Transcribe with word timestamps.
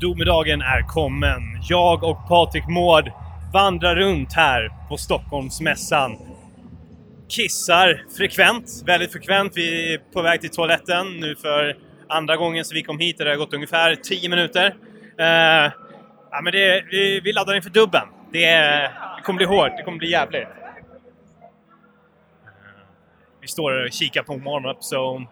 Domedagen 0.00 0.60
är 0.62 0.82
kommen. 0.82 1.42
Jag 1.68 2.04
och 2.04 2.28
Patrik 2.28 2.68
Mård 2.68 3.12
vandrar 3.52 3.96
runt 3.96 4.32
här 4.32 4.70
på 4.88 4.96
Stockholmsmässan. 4.96 6.16
Kissar 7.28 8.04
frekvent, 8.16 8.82
väldigt 8.86 9.12
frekvent. 9.12 9.52
Vi 9.56 9.94
är 9.94 9.98
på 10.12 10.22
väg 10.22 10.40
till 10.40 10.50
toaletten 10.50 11.20
nu 11.20 11.36
för 11.36 11.76
andra 12.08 12.36
gången 12.36 12.64
så 12.64 12.74
vi 12.74 12.82
kom 12.82 12.98
hit 12.98 13.18
det 13.18 13.28
har 13.28 13.36
gått 13.36 13.54
ungefär 13.54 13.94
10 13.94 14.28
minuter. 14.28 14.66
Uh, 14.66 15.72
ja, 16.30 16.40
men 16.42 16.52
det, 16.52 16.84
vi, 16.90 17.20
vi 17.20 17.32
laddar 17.32 17.54
inför 17.54 17.70
dubben. 17.70 18.08
Det, 18.32 18.46
det 18.46 19.22
kommer 19.24 19.36
bli 19.36 19.46
hårt, 19.46 19.76
det 19.76 19.82
kommer 19.82 19.98
bli 19.98 20.10
jävligt. 20.10 20.42
Eh, 20.42 20.48
vi 23.40 23.48
står 23.48 23.84
och 23.84 23.92
kikar 23.92 24.22
på 24.22 24.36
warm-up 24.36 24.78
zone. 24.92 25.26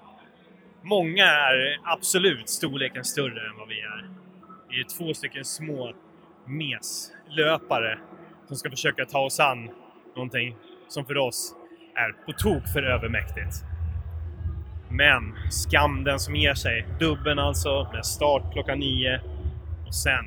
Många 0.82 1.24
är 1.24 1.78
absolut 1.84 2.48
storleken 2.48 3.05
större 3.05 3.50
än 3.50 3.59
vad 3.59 3.69
vi 3.69 3.80
är 3.80 4.27
är 4.70 4.80
är 4.80 4.98
två 4.98 5.14
stycken 5.14 5.45
små 5.45 5.92
meslöpare 6.46 7.98
som 8.46 8.56
ska 8.56 8.70
försöka 8.70 9.04
ta 9.04 9.18
oss 9.18 9.41
an 9.41 9.70
någonting 10.16 10.56
som 10.88 11.04
för 11.04 11.16
oss 11.16 11.54
är 11.94 12.12
på 12.27 12.32
tok 12.32 12.68
för 12.72 12.82
övermäktigt. 12.82 13.64
Men 14.91 15.34
skam 15.50 16.04
den 16.04 16.18
som 16.18 16.36
ger 16.36 16.54
sig. 16.54 16.86
Dubben 16.98 17.38
alltså, 17.38 17.88
med 17.92 18.06
start 18.06 18.52
klockan 18.52 18.78
nio 18.78 19.20
och 19.86 19.94
sen, 19.94 20.24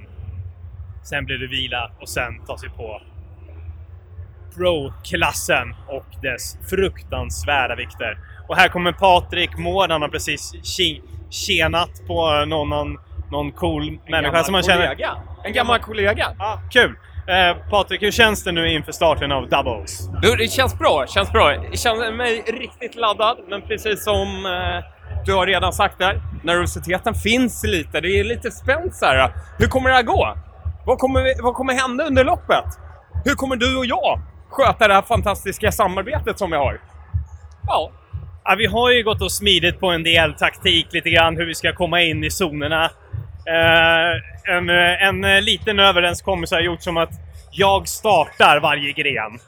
sen 1.03 1.25
blir 1.25 1.37
det 1.37 1.47
vila 1.47 1.91
och 1.99 2.09
sen 2.09 2.45
tar 2.45 2.57
sig 2.57 2.69
på 2.69 3.01
Pro-klassen 4.55 5.75
och 5.87 6.05
dess 6.21 6.57
fruktansvärda 6.69 7.75
vikter. 7.75 8.19
Och 8.47 8.55
här 8.55 8.69
kommer 8.69 8.91
Patrik 8.91 9.57
Mård, 9.57 9.91
han 9.91 10.01
har 10.01 10.09
precis 10.09 10.53
tjenat 11.29 12.07
på 12.07 12.45
någon, 12.45 12.69
någon, 12.69 12.97
någon 13.31 13.51
cool 13.51 13.87
en 13.87 13.99
människa 14.11 14.43
som 14.43 14.51
man 14.51 14.63
känner. 14.63 14.97
En 15.43 15.53
gammal 15.53 15.79
kollega! 15.79 16.27
Ah, 16.39 16.57
kul! 16.71 16.95
Eh, 17.27 17.69
Patrik, 17.69 18.01
hur 18.01 18.11
känns 18.11 18.43
det 18.43 18.51
nu 18.51 18.71
inför 18.71 18.91
starten 18.91 19.31
av 19.31 19.49
Doubles? 19.49 20.09
Du, 20.21 20.35
det 20.35 20.47
känns 20.47 20.79
bra, 20.79 21.05
känns 21.07 21.31
bra. 21.31 21.53
Jag 21.53 21.79
känner 21.79 22.11
mig 22.11 22.43
riktigt 22.47 22.95
laddad, 22.95 23.37
men 23.49 23.61
precis 23.61 24.03
som 24.03 24.45
eh, 24.45 25.01
du 25.25 25.33
har 25.33 25.47
redan 25.47 25.73
sagt 25.73 25.99
där, 25.99 26.21
nervositeten 26.43 27.13
finns 27.13 27.63
lite. 27.63 28.01
Det 28.01 28.19
är 28.19 28.23
lite 28.23 28.51
spänt 28.51 28.95
så 28.95 29.05
här. 29.05 29.31
Hur 29.57 29.67
kommer 29.67 29.89
det 29.89 29.95
här 29.95 30.03
gå? 30.03 30.37
Vad 30.85 30.97
kommer, 30.97 31.43
vad 31.43 31.53
kommer 31.53 31.73
hända 31.73 32.03
under 32.03 32.23
loppet? 32.23 32.65
Hur 33.25 33.35
kommer 33.35 33.55
du 33.55 33.77
och 33.77 33.85
jag 33.85 34.19
sköta 34.49 34.87
det 34.87 34.93
här 34.93 35.01
fantastiska 35.01 35.71
samarbetet 35.71 36.39
som 36.39 36.51
vi 36.51 36.57
har? 36.57 36.81
Ja. 37.67 37.91
ja. 38.43 38.55
Vi 38.57 38.65
har 38.65 38.91
ju 38.91 39.03
gått 39.03 39.21
och 39.21 39.31
smidit 39.31 39.79
på 39.79 39.87
en 39.87 40.03
del 40.03 40.33
taktik 40.33 40.87
lite 40.91 41.09
grann, 41.09 41.37
hur 41.37 41.45
vi 41.45 41.55
ska 41.55 41.73
komma 41.73 42.01
in 42.01 42.23
i 42.23 42.29
zonerna. 42.29 42.91
Uh, 43.47 44.55
en, 44.55 44.69
en 45.23 45.43
liten 45.43 45.79
överenskommelse 45.79 46.55
har 46.55 46.61
gjort 46.61 46.83
som 46.83 46.97
att 46.97 47.11
jag 47.51 47.87
startar 47.87 48.59
varje 48.59 48.91
gren 48.91 49.39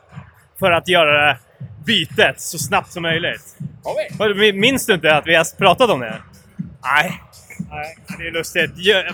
för 0.59 0.71
att 0.71 0.87
göra 0.87 1.37
bytet 1.85 2.41
så 2.41 2.57
snabbt 2.57 2.91
som 2.91 3.03
möjligt. 3.03 3.55
vi? 4.33 4.53
Minns 4.53 4.85
du 4.85 4.93
inte 4.93 5.15
att 5.15 5.27
vi 5.27 5.35
har 5.35 5.57
pratat 5.57 5.89
om 5.89 5.99
det? 5.99 6.21
Nej. 6.83 7.21
Nej, 7.71 7.97
det 8.17 8.27
är 8.27 8.31
lustigt. 8.31 8.71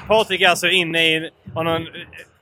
Patrik 0.07 0.41
är 0.41 0.49
alltså 0.49 0.67
inne 0.67 0.99
i... 0.99 1.29
Har 1.53 1.63
någon, 1.63 1.87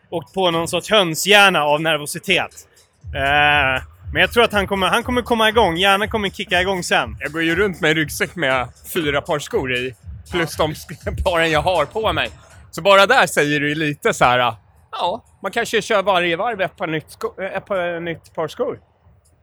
åkt 0.10 0.34
på 0.34 0.52
någon 0.52 0.68
sorts 0.68 0.92
hönshjärna 0.92 1.64
av 1.64 1.82
nervositet. 1.82 2.68
Uh, 3.06 3.84
men 4.14 4.22
jag 4.22 4.32
tror 4.32 4.44
att 4.44 4.54
han 4.54 4.68
kommer, 4.68 4.88
han 4.88 5.04
kommer 5.04 5.22
komma 5.22 5.50
igång. 5.50 5.78
Hjärnan 5.78 6.10
kommer 6.10 6.30
kicka 6.30 6.62
igång 6.62 6.84
sen. 6.84 7.18
Jag 7.20 7.32
går 7.32 7.44
ju 7.44 7.56
runt 7.56 7.82
med 7.82 7.92
en 7.92 7.98
ryggsäck 7.98 8.36
med 8.36 8.68
fyra 8.94 9.22
par 9.22 9.40
skor 9.40 9.74
i. 9.76 9.96
Plus 10.32 10.58
de 10.58 10.74
paren 11.24 11.52
jag 11.52 11.62
har 11.62 11.86
på 11.86 12.14
mig. 12.14 12.30
Så 12.72 12.82
bara 12.82 13.06
där 13.06 13.28
säger 13.28 13.60
du 13.60 13.76
lite 13.76 14.14
så 14.14 14.26
här. 14.26 14.54
Ja, 14.92 15.24
man 15.44 15.52
kanske 15.52 15.82
kör 15.82 16.04
varje 16.04 16.36
varv 16.36 16.62
ett 16.62 16.78
par 16.78 16.88
nytt, 16.88 17.12
sko- 17.12 17.42
ett 17.42 17.66
par 17.66 18.00
nytt 18.00 18.34
par 18.34 18.48
skor. 18.48 18.80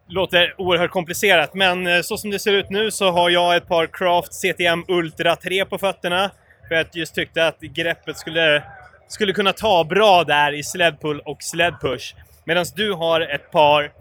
Låter 0.09 0.55
oerhört 0.59 0.91
komplicerat, 0.91 1.55
men 1.55 1.87
eh, 1.87 2.01
så 2.03 2.17
som 2.17 2.31
det 2.31 2.39
ser 2.39 2.53
ut 2.53 2.71
nu 2.71 2.91
så 2.91 3.11
har 3.11 3.31
jag 3.31 3.57
ett 3.57 3.69
par 3.69 3.87
Craft 3.87 4.33
CTM 4.35 4.85
Ultra 4.89 5.37
3 5.37 5.65
på 5.65 5.79
fötterna. 5.79 6.31
För 6.69 6.75
jag 6.75 6.87
just 6.93 7.15
tyckte 7.15 7.47
att 7.47 7.61
greppet 7.61 8.19
skulle, 8.19 8.63
skulle 9.09 9.33
kunna 9.33 9.53
ta 9.53 9.85
bra 9.85 10.25
där 10.25 10.53
i 10.53 10.63
sledpull 10.63 11.21
och 11.21 11.43
sledpush. 11.43 12.15
Medan 12.45 12.65
du 12.77 12.93
har 12.93 13.21
ett 13.21 13.51
par... 13.51 13.93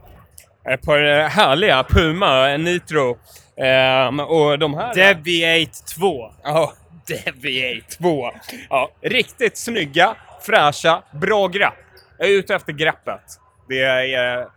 Ett 0.70 0.82
par 0.82 1.04
eh, 1.04 1.28
härliga 1.28 1.84
Puma 1.84 2.58
Nitro. 2.58 3.18
Ehm, 3.58 4.20
och 4.20 4.60
de 4.60 4.74
här... 4.74 4.94
Deviate 4.94 5.72
2. 6.00 6.32
Ja, 6.44 6.74
Deviate 7.08 7.98
2. 7.98 8.32
Ja, 8.70 8.92
riktigt 9.02 9.58
snygga, 9.58 10.16
fräscha, 10.42 11.04
bra 11.12 11.48
grepp. 11.48 11.74
Jag 12.18 12.30
är 12.30 12.34
ute 12.34 12.56
efter 12.56 12.74
greppet. 12.74 13.22
Det 13.70 13.82
är 13.82 14.40
eh, 14.40 14.48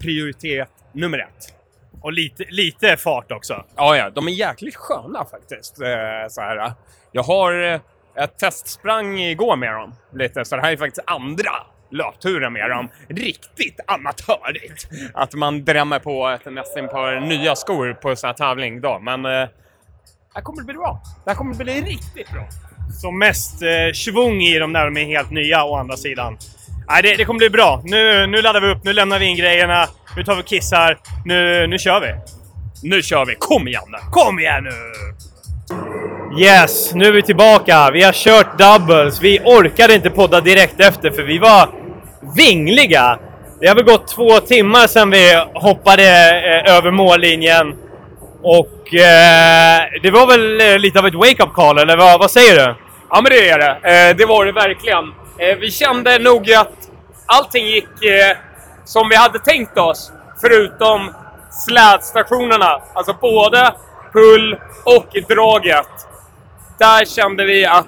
prioritet 0.00 0.70
nummer 0.92 1.18
ett. 1.18 1.54
Och 2.02 2.12
lite, 2.12 2.44
lite 2.48 2.96
fart 2.96 3.32
också. 3.32 3.64
Ja, 3.76 3.96
ja, 3.96 4.10
de 4.10 4.28
är 4.28 4.32
jäkligt 4.32 4.76
sköna 4.76 5.24
faktiskt. 5.24 5.80
Eh, 5.80 6.28
så 6.28 6.40
här. 6.40 6.72
Jag 7.12 7.22
har 7.22 7.62
eh, 7.62 7.80
ett 8.24 8.38
testsprang 8.38 9.18
igår 9.18 9.56
med 9.56 9.72
dem 9.72 9.94
lite, 10.14 10.44
så 10.44 10.56
det 10.56 10.62
här 10.62 10.72
är 10.72 10.76
faktiskt 10.76 11.04
andra 11.06 11.52
löpturen 11.90 12.52
med 12.52 12.70
dem. 12.70 12.88
Riktigt 13.08 13.80
amatörigt! 13.86 14.88
Att 15.14 15.34
man 15.34 15.64
drämmer 15.64 15.98
på 15.98 16.38
nästan 16.50 16.88
par 16.88 17.20
nya 17.20 17.56
skor 17.56 17.92
på 17.92 18.16
sån 18.16 18.28
här 18.28 18.34
tävling 18.34 18.80
då, 18.80 18.98
men 18.98 19.48
det 20.32 20.38
här 20.38 20.42
kommer 20.42 20.62
bli 20.62 20.74
bra. 20.74 21.02
Det 21.24 21.30
här 21.30 21.36
kommer 21.36 21.54
bli 21.54 21.80
riktigt 21.80 22.30
bra. 22.32 22.48
Som 23.00 23.18
mest 23.18 23.62
eh, 23.62 23.92
svung 23.94 24.42
i 24.42 24.58
dem 24.58 24.72
när 24.72 24.84
de 24.84 24.96
är 24.96 25.04
helt 25.04 25.30
nya 25.30 25.64
å 25.64 25.76
andra 25.76 25.96
sidan. 25.96 26.38
Nej, 26.88 27.02
det, 27.02 27.16
det, 27.16 27.24
kommer 27.24 27.38
bli 27.38 27.50
bra. 27.50 27.82
Nu, 27.84 28.26
nu 28.26 28.42
laddar 28.42 28.60
vi 28.60 28.72
upp, 28.72 28.84
nu 28.84 28.92
lämnar 28.92 29.18
vi 29.18 29.26
in 29.26 29.36
grejerna, 29.36 29.86
nu 30.16 30.24
tar 30.24 30.36
vi 30.36 30.42
kissar, 30.42 30.98
nu, 31.24 31.66
nu 31.66 31.78
kör 31.78 32.00
vi. 32.00 32.14
Nu 32.82 33.02
kör 33.02 33.26
vi! 33.26 33.34
Kom 33.38 33.68
igen 33.68 33.82
nu! 33.88 33.98
Kom 34.10 34.38
igen 34.38 34.64
nu! 34.64 34.70
Yes, 36.42 36.94
nu 36.94 37.04
är 37.04 37.12
vi 37.12 37.22
tillbaka. 37.22 37.90
Vi 37.90 38.02
har 38.02 38.12
kört 38.12 38.58
doubles. 38.58 39.22
Vi 39.22 39.40
orkade 39.44 39.94
inte 39.94 40.10
podda 40.10 40.40
direkt 40.40 40.80
efter 40.80 41.10
för 41.10 41.22
vi 41.22 41.38
var 41.38 41.68
vingliga. 42.36 43.18
Det 43.60 43.68
har 43.68 43.74
väl 43.74 43.84
gått 43.84 44.08
två 44.08 44.40
timmar 44.40 44.86
sedan 44.86 45.10
vi 45.10 45.44
hoppade 45.54 46.04
eh, 46.04 46.76
över 46.76 46.90
mållinjen. 46.90 47.74
Och 48.42 48.94
eh, 48.94 49.82
det 50.02 50.10
var 50.10 50.26
väl 50.26 50.60
eh, 50.60 50.78
lite 50.78 50.98
av 50.98 51.06
ett 51.06 51.14
wake-up 51.14 51.52
call, 51.52 51.78
eller 51.78 51.96
vad, 51.96 52.20
vad, 52.20 52.30
säger 52.30 52.54
du? 52.54 52.74
Ja 53.10 53.20
men 53.20 53.24
det 53.24 53.48
är 53.48 53.58
det. 53.58 54.08
Eh, 54.08 54.16
det 54.16 54.26
var 54.26 54.44
det 54.44 54.52
verkligen. 54.52 55.14
Eh, 55.38 55.56
vi 55.58 55.70
kände 55.70 56.18
nog 56.18 56.52
att 56.52 56.90
allting 57.26 57.66
gick 57.66 58.04
eh, 58.04 58.36
som 58.84 59.08
vi 59.08 59.16
hade 59.16 59.38
tänkt 59.38 59.78
oss. 59.78 60.12
Förutom 60.40 61.10
slädstationerna. 61.50 62.80
Alltså 62.94 63.12
både 63.20 63.74
pull 64.12 64.58
och 64.84 65.06
draget. 65.28 65.88
Där 66.78 67.04
kände 67.04 67.44
vi 67.44 67.66
att 67.66 67.86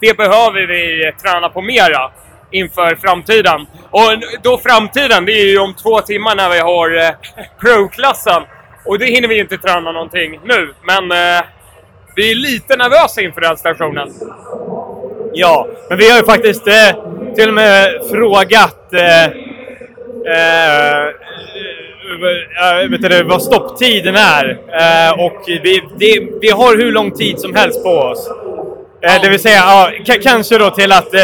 det 0.00 0.16
behöver 0.16 0.66
vi 0.66 1.12
träna 1.22 1.48
på 1.48 1.62
mera 1.62 2.10
inför 2.50 2.94
framtiden. 2.94 3.66
Och 3.90 4.10
då 4.42 4.58
framtiden, 4.58 5.24
det 5.24 5.32
är 5.32 5.46
ju 5.46 5.58
om 5.58 5.74
två 5.74 6.00
timmar 6.00 6.34
när 6.36 6.48
vi 6.50 6.58
har 6.58 6.96
eh, 6.96 7.10
pro-klassen. 7.60 8.42
Och 8.84 8.98
det 8.98 9.06
hinner 9.06 9.28
vi 9.28 9.38
inte 9.38 9.58
träna 9.58 9.92
någonting 9.92 10.40
nu, 10.44 10.74
men 10.82 11.12
eh, 11.12 11.44
vi 12.16 12.30
är 12.30 12.34
lite 12.34 12.76
nervösa 12.76 13.20
inför 13.20 13.40
den 13.40 13.56
stationen. 13.56 14.12
Ja, 15.32 15.66
men 15.88 15.98
vi 15.98 16.10
har 16.10 16.18
ju 16.18 16.24
faktiskt 16.24 16.66
eh, 16.66 16.90
till 17.34 17.48
och 17.48 17.54
med 17.54 17.88
frågat 18.10 18.92
eh, 18.92 19.24
eh, 20.34 21.06
äh, 22.82 22.90
vet 22.90 23.02
du, 23.02 23.22
vad 23.22 23.42
stopptiden 23.42 24.16
är. 24.16 24.50
Äh, 24.50 25.24
och 25.24 25.42
vi, 25.46 25.82
det, 25.98 26.28
vi 26.40 26.50
har 26.50 26.76
hur 26.76 26.92
lång 26.92 27.10
tid 27.10 27.38
som 27.38 27.54
helst 27.54 27.82
på 27.84 27.90
oss. 27.90 28.30
Äh, 29.02 29.22
det 29.22 29.28
vill 29.28 29.40
säga, 29.40 29.90
ja, 30.06 30.16
kanske 30.22 30.58
då 30.58 30.70
till 30.70 30.92
att 30.92 31.14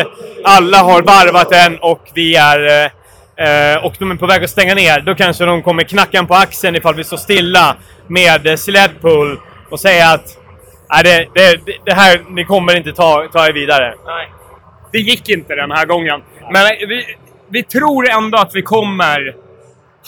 alla 0.44 0.78
har 0.78 1.02
varvat 1.02 1.50
den 1.50 1.78
och 1.78 2.00
vi 2.14 2.36
är 2.36 2.90
Eh, 3.38 3.84
och 3.84 3.94
de 3.98 4.10
är 4.10 4.16
på 4.16 4.26
väg 4.26 4.44
att 4.44 4.50
stänga 4.50 4.74
ner. 4.74 5.00
Då 5.00 5.14
kanske 5.14 5.44
de 5.44 5.62
kommer 5.62 5.82
knacka 5.82 6.24
på 6.24 6.34
axeln 6.34 6.76
ifall 6.76 6.94
vi 6.94 7.04
står 7.04 7.16
stilla 7.16 7.76
med 8.06 8.46
eh, 8.46 8.56
sledpull 8.56 9.40
och 9.70 9.80
säga 9.80 10.08
att 10.08 10.38
Nej, 10.90 11.02
det, 11.04 11.28
det, 11.34 11.76
det, 11.84 11.92
här, 11.92 12.24
ni 12.28 12.44
kommer 12.44 12.76
inte 12.76 12.92
ta, 12.92 13.28
ta 13.32 13.46
er 13.46 13.52
vidare. 13.52 13.94
Nej. 14.06 14.32
Det 14.92 14.98
gick 14.98 15.28
inte 15.28 15.54
den 15.54 15.70
här 15.70 15.86
gången. 15.86 16.22
Men 16.52 16.66
vi, 16.88 17.04
vi 17.48 17.62
tror 17.62 18.10
ändå 18.10 18.38
att 18.38 18.54
vi 18.54 18.62
kommer 18.62 19.34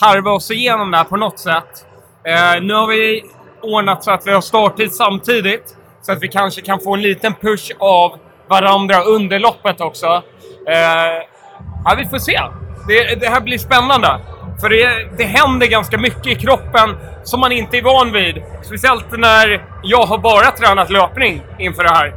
harva 0.01 0.31
oss 0.31 0.51
igenom 0.51 0.91
det 0.91 0.97
här 0.97 1.05
på 1.05 1.17
något 1.17 1.39
sätt. 1.39 1.87
Eh, 2.25 2.63
nu 2.63 2.75
har 2.75 2.87
vi 2.87 3.25
ordnat 3.63 4.05
så 4.05 4.11
att 4.11 4.27
vi 4.27 4.33
har 4.33 4.41
starttid 4.41 4.93
samtidigt. 4.93 5.77
Så 6.03 6.13
att 6.13 6.23
vi 6.23 6.29
kanske 6.29 6.61
kan 6.61 6.81
få 6.81 6.95
en 6.95 7.03
liten 7.03 7.35
push 7.35 7.73
av 7.79 8.19
varandra 8.49 9.03
under 9.03 9.39
loppet 9.39 9.81
också. 9.81 10.07
Eh, 10.69 11.23
ja, 11.85 11.95
vi 11.99 12.07
får 12.09 12.19
se. 12.19 12.41
Det, 12.89 13.21
det, 13.21 13.27
här 13.29 13.41
blir 13.41 13.59
spännande. 13.59 14.21
För 14.61 14.69
det, 14.69 15.09
det 15.17 15.25
händer 15.25 15.67
ganska 15.67 15.99
mycket 15.99 16.27
i 16.27 16.35
kroppen 16.35 16.97
som 17.25 17.41
man 17.41 17.53
inte 17.53 17.79
är 17.79 17.83
van 17.83 18.13
vid. 18.13 18.43
Speciellt 18.63 19.19
när 19.19 19.65
jag 19.83 20.07
har 20.07 20.19
bara 20.19 20.51
tränat 20.51 20.91
löpning 20.91 21.43
inför 21.59 21.83
det 21.83 21.91
här. 21.91 22.15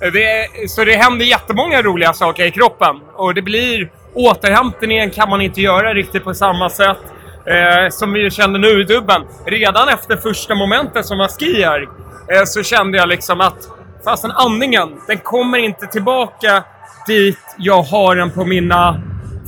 Det 0.00 0.68
så 0.68 0.84
det 0.84 0.96
händer 0.96 1.26
jättemånga 1.26 1.82
roliga 1.82 2.12
saker 2.12 2.46
i 2.46 2.50
kroppen. 2.50 3.00
Och 3.14 3.34
det 3.34 3.42
blir... 3.42 3.90
Återhämtningen 4.14 5.10
kan 5.10 5.30
man 5.30 5.40
inte 5.40 5.60
göra 5.60 5.94
riktigt 5.94 6.24
på 6.24 6.34
samma 6.34 6.70
sätt 6.70 6.98
eh, 7.46 7.88
som 7.90 8.12
vi 8.12 8.30
kände 8.30 8.58
nu 8.58 8.80
i 8.80 8.84
dubben. 8.84 9.22
Redan 9.46 9.88
efter 9.88 10.16
första 10.16 10.54
momentet 10.54 11.06
som 11.06 11.18
var 11.18 11.28
ski 11.28 11.62
här, 11.62 11.88
eh, 12.28 12.44
så 12.44 12.62
kände 12.62 12.98
jag 12.98 13.08
liksom 13.08 13.40
att 13.40 13.68
fastän 14.04 14.30
andningen, 14.30 15.00
den 15.06 15.18
kommer 15.18 15.58
inte 15.58 15.86
tillbaka 15.86 16.64
dit 17.06 17.38
jag 17.58 17.82
har 17.82 18.16
den 18.16 18.30
på 18.30 18.44
mina 18.44 19.02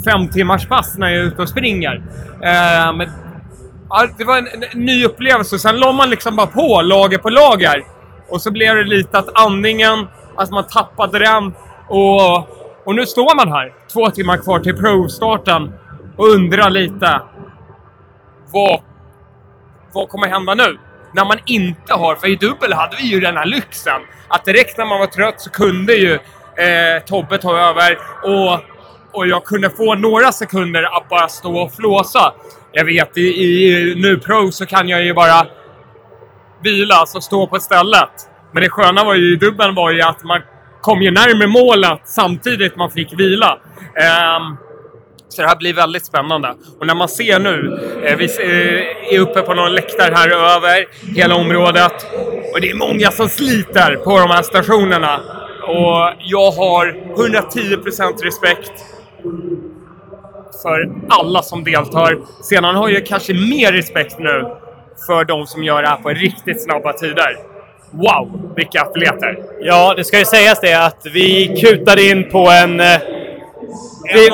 fem 0.05 0.29
timmars 0.29 0.69
pass 0.69 0.99
när 0.99 1.09
jag 1.09 1.19
är 1.19 1.25
ute 1.25 1.43
och 1.43 1.49
springer. 1.49 1.95
Eh, 2.43 2.97
men, 2.97 3.11
ja, 3.89 4.09
det 4.19 4.25
var 4.25 4.39
en, 4.39 4.47
en, 4.47 4.81
ny 4.85 5.05
upplevelse. 5.05 5.59
Sen 5.59 5.77
la 5.77 5.93
man 5.93 6.11
liksom 6.11 6.37
bara 6.37 6.47
på 6.47 6.83
lager 6.83 7.19
på 7.19 7.31
lager. 7.31 7.85
Och 8.29 8.43
så 8.43 8.51
blev 8.51 8.77
det 8.77 8.85
lite 8.85 9.19
att 9.19 9.39
andningen, 9.39 10.07
att 10.37 10.51
man 10.51 10.67
tappade 10.67 11.19
den. 11.19 11.55
Och, 11.89 12.39
och 12.85 12.95
nu 12.95 13.07
står 13.07 13.37
man 13.37 13.53
här, 13.53 13.73
två 13.93 14.11
timmar 14.11 14.37
kvar 14.37 14.61
till 14.61 14.77
provstarten 14.77 15.73
och 16.17 16.29
undrar 16.29 16.71
lite. 16.71 17.21
Vad, 18.53 18.81
vad 19.93 20.09
kommer 20.09 20.29
hända 20.29 20.55
nu? 20.55 20.79
När 21.15 21.25
man 21.25 21.39
inte 21.47 21.95
har, 21.95 22.15
för 22.17 22.29
i 22.29 22.37
dubbel 22.37 22.73
hade 22.73 22.97
vi 22.97 23.03
ju 23.03 23.21
den 23.21 23.37
här 23.37 23.47
lyxen. 23.47 24.01
Att 24.29 24.45
direkt 24.45 24.79
när 24.79 24.85
man 24.85 24.99
var 25.01 25.07
trött 25.07 25.41
så 25.41 25.51
kunde 25.51 25.95
ju 25.95 26.13
eh, 26.13 27.03
Tobbe 27.07 27.39
ta 27.39 27.59
över 27.59 27.99
och, 28.23 28.61
och 29.13 29.27
jag 29.27 29.45
kunde 29.45 29.71
få 29.71 29.95
några 29.95 30.33
sekunder 30.33 30.83
att 30.97 31.09
bara 31.09 31.29
stå 31.29 31.59
och 31.59 31.75
flåsa. 31.75 32.35
Jag 32.73 32.85
vet, 32.85 33.19
i, 33.19 33.21
i 33.21 33.95
nu 33.97 34.19
Pro 34.19 34.53
så 34.53 34.67
kan 34.67 34.89
jag 34.89 35.05
ju 35.05 35.15
bara 35.15 35.47
vila, 36.63 36.95
alltså 36.95 37.21
stå 37.21 37.47
på 37.47 37.61
stället. 37.61 38.11
Men 38.53 38.63
det 38.63 38.69
sköna 38.69 39.05
var 39.05 39.15
ju 39.15 39.33
i 39.33 39.37
dubbeln 39.37 39.75
var 39.75 39.91
ju 39.91 40.03
att 40.03 40.25
man 40.25 40.41
kom 40.81 41.03
ju 41.03 41.11
närmare 41.11 41.49
målet 41.49 42.01
samtidigt 42.05 42.77
man 42.77 42.91
fick 42.91 43.19
vila. 43.19 43.59
Um, 44.39 44.57
så 45.29 45.43
det 45.43 45.49
här 45.49 45.57
blir 45.57 45.75
väldigt 45.75 46.07
spännande. 46.07 46.55
Och 46.81 46.87
när 46.87 46.95
man 46.95 47.09
ser 47.09 47.39
nu, 47.39 47.81
eh, 48.05 48.17
vi 48.17 48.25
eh, 48.25 49.15
är 49.15 49.19
uppe 49.19 49.43
på 49.43 49.55
någon 49.55 49.73
läktare 49.73 50.15
här 50.15 50.31
över 50.57 50.87
hela 51.17 51.35
området. 51.35 52.07
Och 52.53 52.61
det 52.61 52.71
är 52.71 52.75
många 52.75 53.11
som 53.11 53.29
sliter 53.29 53.97
på 53.97 54.19
de 54.19 54.31
här 54.31 54.43
stationerna. 54.43 55.21
Och 55.63 56.13
jag 56.19 56.51
har 56.51 56.87
110% 57.17 58.23
respekt 58.23 58.73
för 60.63 60.91
alla 61.09 61.43
som 61.43 61.65
deltar. 61.65 62.19
Sedan 62.43 62.75
har 62.75 62.89
jag 62.89 63.07
kanske 63.07 63.33
mer 63.35 63.73
respekt 63.73 64.19
nu 64.19 64.57
för 65.07 65.25
de 65.25 65.47
som 65.47 65.65
gör 65.65 65.83
det 65.83 65.89
här 65.89 65.97
på 65.97 66.09
riktigt 66.09 66.63
snabba 66.65 66.93
tider. 66.93 67.37
Wow, 67.91 68.53
vilka 68.57 68.83
atleter! 68.83 69.39
Ja, 69.61 69.95
det 69.97 70.05
ska 70.05 70.19
ju 70.19 70.25
sägas 70.25 70.61
det 70.61 70.75
att 70.87 71.07
vi 71.13 71.57
kutade 71.61 72.03
in 72.11 72.31
på 72.31 72.39
en... 72.51 72.81
eh, 72.81 72.99
vi- 74.15 74.31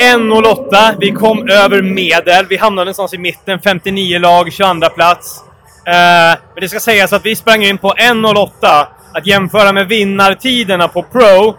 1.08. 0.00 0.94
Vi 1.00 1.10
kom 1.10 1.48
över 1.48 1.82
medel. 1.82 2.46
Vi 2.48 2.56
hamnade 2.56 2.84
någonstans 2.84 3.14
i 3.14 3.18
mitten. 3.18 3.60
59 3.60 4.18
lag, 4.18 4.52
22 4.52 4.88
plats. 4.94 5.44
Eh, 5.86 5.92
men 6.54 6.60
det 6.60 6.68
ska 6.68 6.80
sägas 6.80 7.12
att 7.12 7.26
vi 7.26 7.36
sprang 7.36 7.62
in 7.64 7.78
på 7.78 7.88
1.08. 7.90 8.86
Att 9.14 9.26
jämföra 9.26 9.72
med 9.72 9.88
vinnartiderna 9.88 10.88
på 10.88 11.02
Pro, 11.02 11.54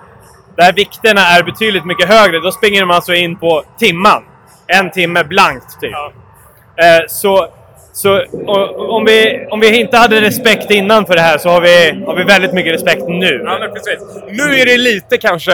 där 0.59 0.73
vikterna 0.73 1.21
är 1.21 1.43
betydligt 1.43 1.85
mycket 1.85 2.07
högre. 2.07 2.39
Då 2.39 2.51
springer 2.51 2.85
man 2.85 2.95
alltså 2.95 3.13
in 3.13 3.35
på 3.35 3.63
timman. 3.79 4.23
En 4.67 4.91
timme 4.91 5.23
blankt, 5.23 5.81
typ. 5.81 5.93
Eh, 5.93 7.07
så 7.07 7.49
så 7.93 8.25
och, 8.45 8.95
om, 8.95 9.05
vi, 9.05 9.47
om 9.51 9.59
vi 9.59 9.79
inte 9.79 9.97
hade 9.97 10.21
respekt 10.21 10.71
innan 10.71 11.05
för 11.05 11.15
det 11.15 11.21
här 11.21 11.37
så 11.37 11.49
har 11.49 11.61
vi, 11.61 12.03
har 12.05 12.15
vi 12.15 12.23
väldigt 12.23 12.53
mycket 12.53 12.73
respekt 12.73 13.01
nu. 13.07 13.41
Ja, 13.45 13.59
men 13.59 13.73
precis. 13.73 13.99
Nu 14.31 14.59
är 14.59 14.65
det 14.65 14.77
lite 14.77 15.17
kanske... 15.17 15.51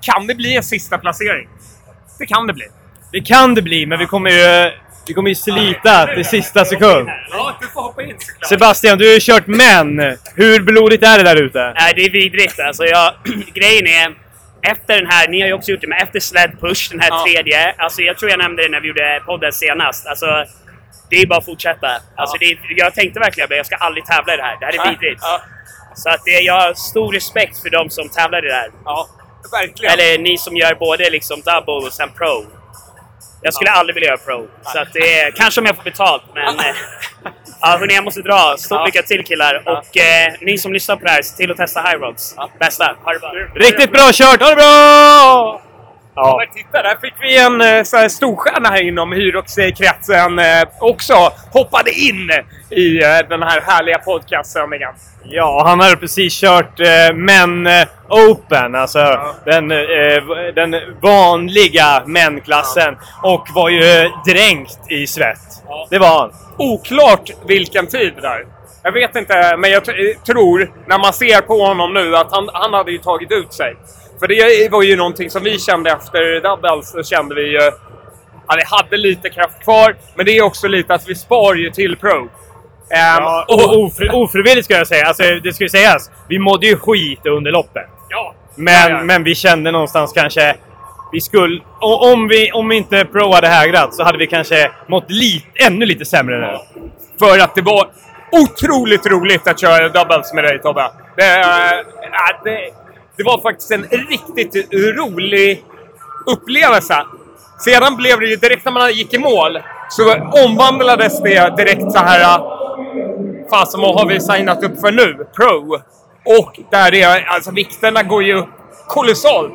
Kan 0.00 0.26
det 0.26 0.34
bli 0.34 0.56
en 0.56 0.62
sista 0.62 0.98
placering? 0.98 1.48
Det 2.18 2.26
kan 2.26 2.46
det 2.46 2.52
bli. 2.52 2.64
Det 3.12 3.20
kan 3.20 3.54
det 3.54 3.62
bli, 3.62 3.86
men 3.86 3.98
vi 3.98 4.06
kommer 4.06 4.30
ju, 4.30 4.70
vi 5.06 5.14
kommer 5.14 5.28
ju 5.28 5.34
slita 5.34 6.06
till 6.06 6.24
sista 6.24 6.64
sekund. 6.64 7.08
Ja, 7.30 7.58
du 7.60 7.66
får 7.68 7.82
hoppa 7.82 8.02
in 8.02 8.14
såklart. 8.18 8.48
Sebastian, 8.48 8.98
du 8.98 9.06
har 9.06 9.12
ju 9.14 9.20
kört 9.20 9.46
män. 9.46 10.16
Hur 10.34 10.60
blodigt 10.62 11.02
är 11.02 11.18
det 11.18 11.24
där 11.24 11.36
ute? 11.42 11.72
Nej, 11.78 11.92
det 11.96 12.04
är 12.04 12.10
vidrigt. 12.10 12.60
Alltså, 12.60 12.84
jag, 12.84 13.14
grejen 13.54 13.86
är, 13.86 14.14
efter 14.62 14.94
den 14.96 15.06
här, 15.06 15.28
ni 15.28 15.40
har 15.40 15.48
ju 15.48 15.52
också 15.54 15.70
gjort 15.70 15.80
det, 15.80 15.86
men 15.86 15.98
efter 15.98 16.20
Sled 16.20 16.60
Push, 16.60 16.88
den 16.90 17.00
här 17.00 17.08
Ja. 17.10 17.24
tredje. 17.26 17.74
Alltså, 17.78 18.02
jag 18.02 18.18
tror 18.18 18.30
jag 18.30 18.38
nämnde 18.38 18.62
det 18.62 18.68
när 18.68 18.80
vi 18.80 18.88
gjorde 18.88 19.22
podden 19.26 19.52
senast. 19.52 20.06
Alltså, 20.06 20.26
det 21.10 21.16
är 21.16 21.26
bara 21.26 21.38
att 21.38 21.44
fortsätta. 21.44 21.88
Alltså, 22.16 22.36
det 22.40 22.44
är, 22.46 22.58
jag 22.76 22.94
tänkte 22.94 23.20
verkligen 23.20 23.44
att 23.50 23.56
jag 23.56 23.66
ska 23.66 23.76
aldrig 23.76 24.04
tävla 24.06 24.34
i 24.34 24.36
det 24.36 24.42
här. 24.42 24.56
Det 24.60 24.66
här 24.66 24.72
är 24.86 24.90
vidrigt. 24.90 25.20
Ja, 25.22 25.40
Så 25.94 26.08
att 26.10 26.20
det, 26.24 26.30
jag 26.30 26.54
har 26.60 26.74
stor 26.74 27.12
respekt 27.12 27.62
för 27.62 27.70
de 27.70 27.90
som 27.90 28.08
tävlar 28.08 28.44
i 28.44 28.48
det 28.48 28.54
här. 28.54 28.70
ja, 28.84 29.08
verkligen. 29.52 29.92
Eller 29.94 30.18
ni 30.18 30.38
som 30.38 30.56
gör 30.56 30.74
både 30.74 31.10
liksom 31.10 31.40
double 31.40 31.86
och 31.86 31.92
sen 31.92 32.08
pro. 32.18 32.44
Jag 33.46 33.54
skulle 33.54 33.70
aldrig 33.70 33.94
vilja 33.94 34.08
göra 34.08 34.18
pro. 34.18 34.48
Så 34.62 34.78
att 34.78 34.92
det 34.92 35.20
är, 35.20 35.30
kanske 35.30 35.60
om 35.60 35.66
jag 35.66 35.76
får 35.76 35.82
betalt, 35.82 36.22
men... 36.34 36.58
eh, 36.58 36.64
ja, 37.60 37.76
hörni, 37.80 37.94
jag 37.94 38.04
måste 38.04 38.22
dra. 38.22 38.54
Stort 38.58 38.86
lycka 38.86 39.02
till 39.02 39.24
killar. 39.24 39.62
Och 39.66 39.96
eh, 39.96 40.32
ni 40.40 40.58
som 40.58 40.72
lyssnar 40.72 40.96
på 40.96 41.04
det 41.04 41.10
här, 41.10 41.22
se 41.22 41.36
till 41.36 41.50
att 41.50 41.56
testa 41.56 41.80
High 41.80 41.98
Rods. 42.00 42.36
Bästa. 42.60 42.96
Ha 43.04 43.12
det 43.12 43.18
bra. 43.18 43.32
Riktigt 43.54 43.92
bra 43.92 44.10
kört! 44.12 44.42
Ha 44.42 44.48
det 44.50 44.56
bra! 44.56 45.62
Ja. 46.16 46.36
Men 46.38 46.54
titta, 46.54 46.82
där 46.82 46.96
fick 47.00 47.14
vi 47.20 47.38
en 47.38 47.60
eh, 47.60 47.82
så 47.82 47.96
här, 47.96 48.08
storstjärna 48.08 48.68
här 48.68 48.82
inom 48.82 49.12
Hyrox-kretsen 49.12 50.38
eh, 50.38 50.68
också. 50.80 51.14
Hoppade 51.52 51.90
in 51.90 52.30
i 52.70 53.02
eh, 53.04 53.28
den 53.28 53.42
här 53.42 53.60
härliga 53.60 53.98
podcastsändningen. 53.98 54.88
ja, 55.24 55.62
han 55.66 55.80
hade 55.80 55.96
precis 55.96 56.40
kört 56.40 56.80
eh, 56.80 57.86
Open, 58.08 58.74
alltså 58.74 59.20
den, 59.44 59.70
eh, 59.70 59.76
v- 60.28 60.52
den 60.54 60.74
vanliga 61.02 62.02
mänklassen. 62.06 62.96
Och 63.22 63.46
var 63.54 63.68
ju 63.68 64.10
dränkt 64.26 64.90
i 64.90 65.06
svett. 65.06 65.62
Det 65.90 65.98
var 65.98 66.18
han. 66.20 66.32
Oklart 66.58 67.30
vilken 67.46 67.86
tid 67.86 68.12
där. 68.22 68.46
Jag 68.82 68.92
vet 68.92 69.16
inte, 69.16 69.56
men 69.56 69.70
jag 69.70 69.84
tror 70.26 70.70
när 70.86 70.98
man 70.98 71.12
ser 71.12 71.40
på 71.40 71.62
honom 71.66 71.94
nu 71.94 72.16
att 72.16 72.32
han, 72.32 72.48
han 72.52 72.74
hade 72.74 72.92
ju 72.92 72.98
tagit 72.98 73.32
ut 73.32 73.52
sig. 73.52 73.76
För 74.18 74.28
det 74.28 74.68
var 74.72 74.82
ju 74.82 74.96
någonting 74.96 75.30
som 75.30 75.42
vi 75.44 75.58
kände 75.58 75.90
efter 75.90 76.40
Doubles, 76.40 76.90
så 76.90 77.02
kände 77.02 77.34
vi 77.34 77.50
ju 77.50 77.60
att 78.46 78.56
vi 78.56 78.62
hade 78.64 78.96
lite 78.96 79.30
kraft 79.30 79.62
kvar. 79.64 79.96
Men 80.14 80.26
det 80.26 80.38
är 80.38 80.42
också 80.42 80.68
lite 80.68 80.94
att 80.94 81.08
vi 81.08 81.14
spar 81.14 81.54
ju 81.54 81.70
till 81.70 81.96
Pro. 81.96 82.16
Ehm, 82.18 82.28
Ja, 82.90 83.44
och 83.48 83.78
ofri, 83.84 84.08
ofrivilligt 84.12 84.64
ska 84.64 84.74
jag 84.74 84.86
säga. 84.86 85.06
Alltså, 85.06 85.22
det 85.22 85.52
ska 85.52 85.64
ju 85.64 85.68
sägas. 85.68 86.10
Vi 86.28 86.38
mådde 86.38 86.66
ju 86.66 86.76
skit 86.76 87.26
under 87.26 87.50
loppet. 87.50 87.86
ja, 88.08 88.34
Men, 88.54 88.74
Ja, 88.74 88.88
ja. 88.88 89.04
men 89.04 89.24
vi 89.24 89.34
kände 89.34 89.70
någonstans 89.70 90.12
kanske... 90.12 90.56
Vi 91.12 91.20
skulle... 91.20 91.60
Om, 91.80 92.28
vi, 92.28 92.52
om 92.52 92.72
inte 92.72 93.04
Pro 93.04 93.32
hade 93.32 93.48
hägrat 93.48 93.94
så 93.94 94.04
hade 94.04 94.18
vi 94.18 94.26
kanske 94.26 94.70
mått 94.86 95.04
lite, 95.10 95.46
ännu 95.66 95.86
lite 95.86 96.04
sämre 96.04 96.40
nu. 96.40 96.58
För 97.18 97.38
att 97.38 97.54
det 97.54 97.62
var 97.62 97.88
otroligt 98.32 99.06
roligt 99.06 99.48
att 99.48 99.60
köra 99.60 99.88
doubles 99.88 100.32
med 100.34 100.44
dig 100.44 100.58
Tobbe. 100.62 100.90
Det, 101.16 101.40
äh, 101.40 102.44
det, 102.44 102.58
det 103.16 103.22
var 103.22 103.42
faktiskt 103.42 103.70
en 103.70 103.84
riktigt 103.84 104.72
rolig 104.72 105.64
upplevelse. 106.26 107.06
Sedan 107.64 107.96
blev 107.96 108.20
det 108.20 108.26
ju 108.26 108.36
direkt 108.36 108.64
när 108.64 108.72
man 108.72 108.92
gick 108.92 109.14
i 109.14 109.18
mål 109.18 109.58
så 109.90 110.14
omvandlades 110.44 111.22
det 111.22 111.56
direkt 111.56 111.92
så 111.92 111.98
här. 111.98 112.40
Fasen 113.50 113.80
vad 113.80 113.94
har 113.94 114.06
vi 114.06 114.20
signat 114.20 114.64
upp 114.64 114.80
för 114.80 114.92
nu? 114.92 115.26
Pro. 115.36 115.80
Och 116.38 116.60
där 116.70 116.94
är 116.94 117.24
alltså 117.26 117.50
vikterna 117.50 118.02
går 118.02 118.22
ju 118.22 118.34
upp 118.34 118.48
kolossalt. 118.88 119.52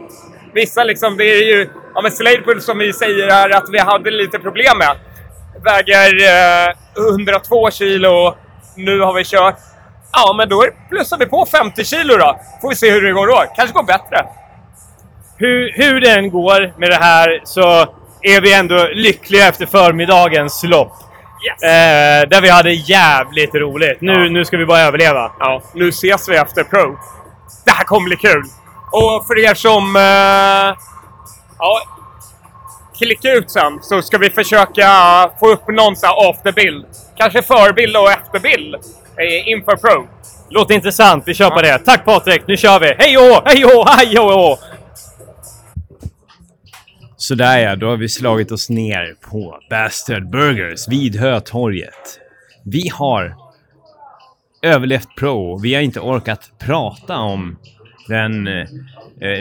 Vissa 0.54 0.84
liksom, 0.84 1.18
det 1.18 1.24
är 1.24 1.44
ju, 1.44 1.70
ja 1.96 2.02
men 2.02 2.12
Sladepool 2.12 2.62
som 2.62 2.78
vi 2.78 2.94
säger 2.94 3.30
här 3.30 3.50
att 3.50 3.70
vi 3.72 3.80
hade 3.80 4.12
lite 4.12 4.40
problem 4.40 4.78
med. 4.78 4.98
Väger 5.64 6.14
eh, 6.68 6.74
102 7.12 7.72
kilo. 7.72 8.36
Nu 8.76 9.00
har 9.00 9.14
vi 9.14 9.24
kört. 9.24 9.71
Ja, 10.14 10.34
men 10.38 10.50
då 10.50 10.66
plussar 10.90 11.18
vi 11.18 11.26
på 11.26 11.46
50 11.46 11.86
kilo 11.86 12.18
då. 12.18 12.40
Får 12.62 12.70
vi 12.70 12.76
se 12.76 12.92
hur 12.92 13.02
det 13.02 13.12
går 13.12 13.28
då. 13.28 13.44
Kanske 13.56 13.74
går 13.74 13.84
bättre. 13.84 14.26
Hur, 15.38 15.72
hur 15.76 16.02
det 16.02 16.10
än 16.12 16.30
går 16.32 16.74
med 16.80 16.90
det 16.90 16.96
här 16.96 17.42
så 17.44 17.62
är 18.22 18.42
vi 18.42 18.54
ändå 18.54 18.88
lyckliga 18.94 19.48
efter 19.48 19.66
förmiddagens 19.66 20.64
lopp. 20.64 20.94
Yes. 21.48 21.64
Eh, 21.64 22.30
där 22.30 22.42
vi 22.42 22.50
hade 22.50 22.72
jävligt 22.72 23.56
roligt. 23.56 24.02
Nu, 24.02 24.12
Ja. 24.14 24.30
nu 24.30 24.46
ska 24.46 24.58
vi 24.58 24.66
bara 24.66 24.80
överleva. 24.80 25.32
Ja, 25.40 25.62
nu 25.74 25.90
ses 25.90 26.30
vi 26.30 26.36
efter 26.36 26.64
Pro. 26.64 26.98
Det 27.66 27.72
här 27.72 27.84
kommer 27.84 28.06
bli 28.08 28.16
kul. 28.18 28.44
Och 28.92 29.28
för 29.28 29.40
er 29.50 29.54
som... 29.54 29.96
Eh, 29.96 30.78
ja, 31.60 31.82
klicka 32.98 33.32
ut 33.32 33.52
sen 33.52 33.80
så 33.82 34.02
ska 34.02 34.18
vi 34.18 34.30
försöka 34.30 34.88
få 35.40 35.50
upp 35.52 35.68
någon 35.68 35.96
så 35.96 36.06
här 36.08 36.30
afterbild. 36.30 36.86
Kanske 37.18 37.42
förbild 37.42 37.98
och 37.98 38.12
efterbild 38.12 38.76
inför 39.46 39.76
Pro. 39.76 40.08
Låter 40.50 40.76
intressant, 40.76 41.24
vi 41.28 41.34
kör 41.34 41.50
på 41.50 41.62
det. 41.62 41.80
Tack 41.80 42.06
Patrik, 42.06 42.42
nu 42.48 42.58
kör 42.58 42.80
vi! 42.80 42.94
Hej 42.98 43.18
å, 43.18 43.42
hej 43.46 43.66
å, 43.66 43.86
hej 43.88 44.20
å! 44.20 44.58
Sådär 47.18 47.58
ja, 47.58 47.76
då 47.76 47.90
har 47.90 47.98
vi 47.98 48.10
slagit 48.10 48.52
oss 48.52 48.70
ner 48.70 49.16
på 49.32 49.60
Bastard 49.70 50.30
Burgers 50.30 50.88
vid 50.88 51.16
Hötorget. 51.16 52.20
Vi 52.66 52.90
har 52.94 53.36
överlevt 54.62 55.16
Pro. 55.16 55.58
Vi 55.58 55.76
har 55.76 55.82
inte 55.82 56.00
orkat 56.00 56.52
prata 56.60 57.18
om 57.18 57.58
den 58.08 58.48
eh, 58.48 58.66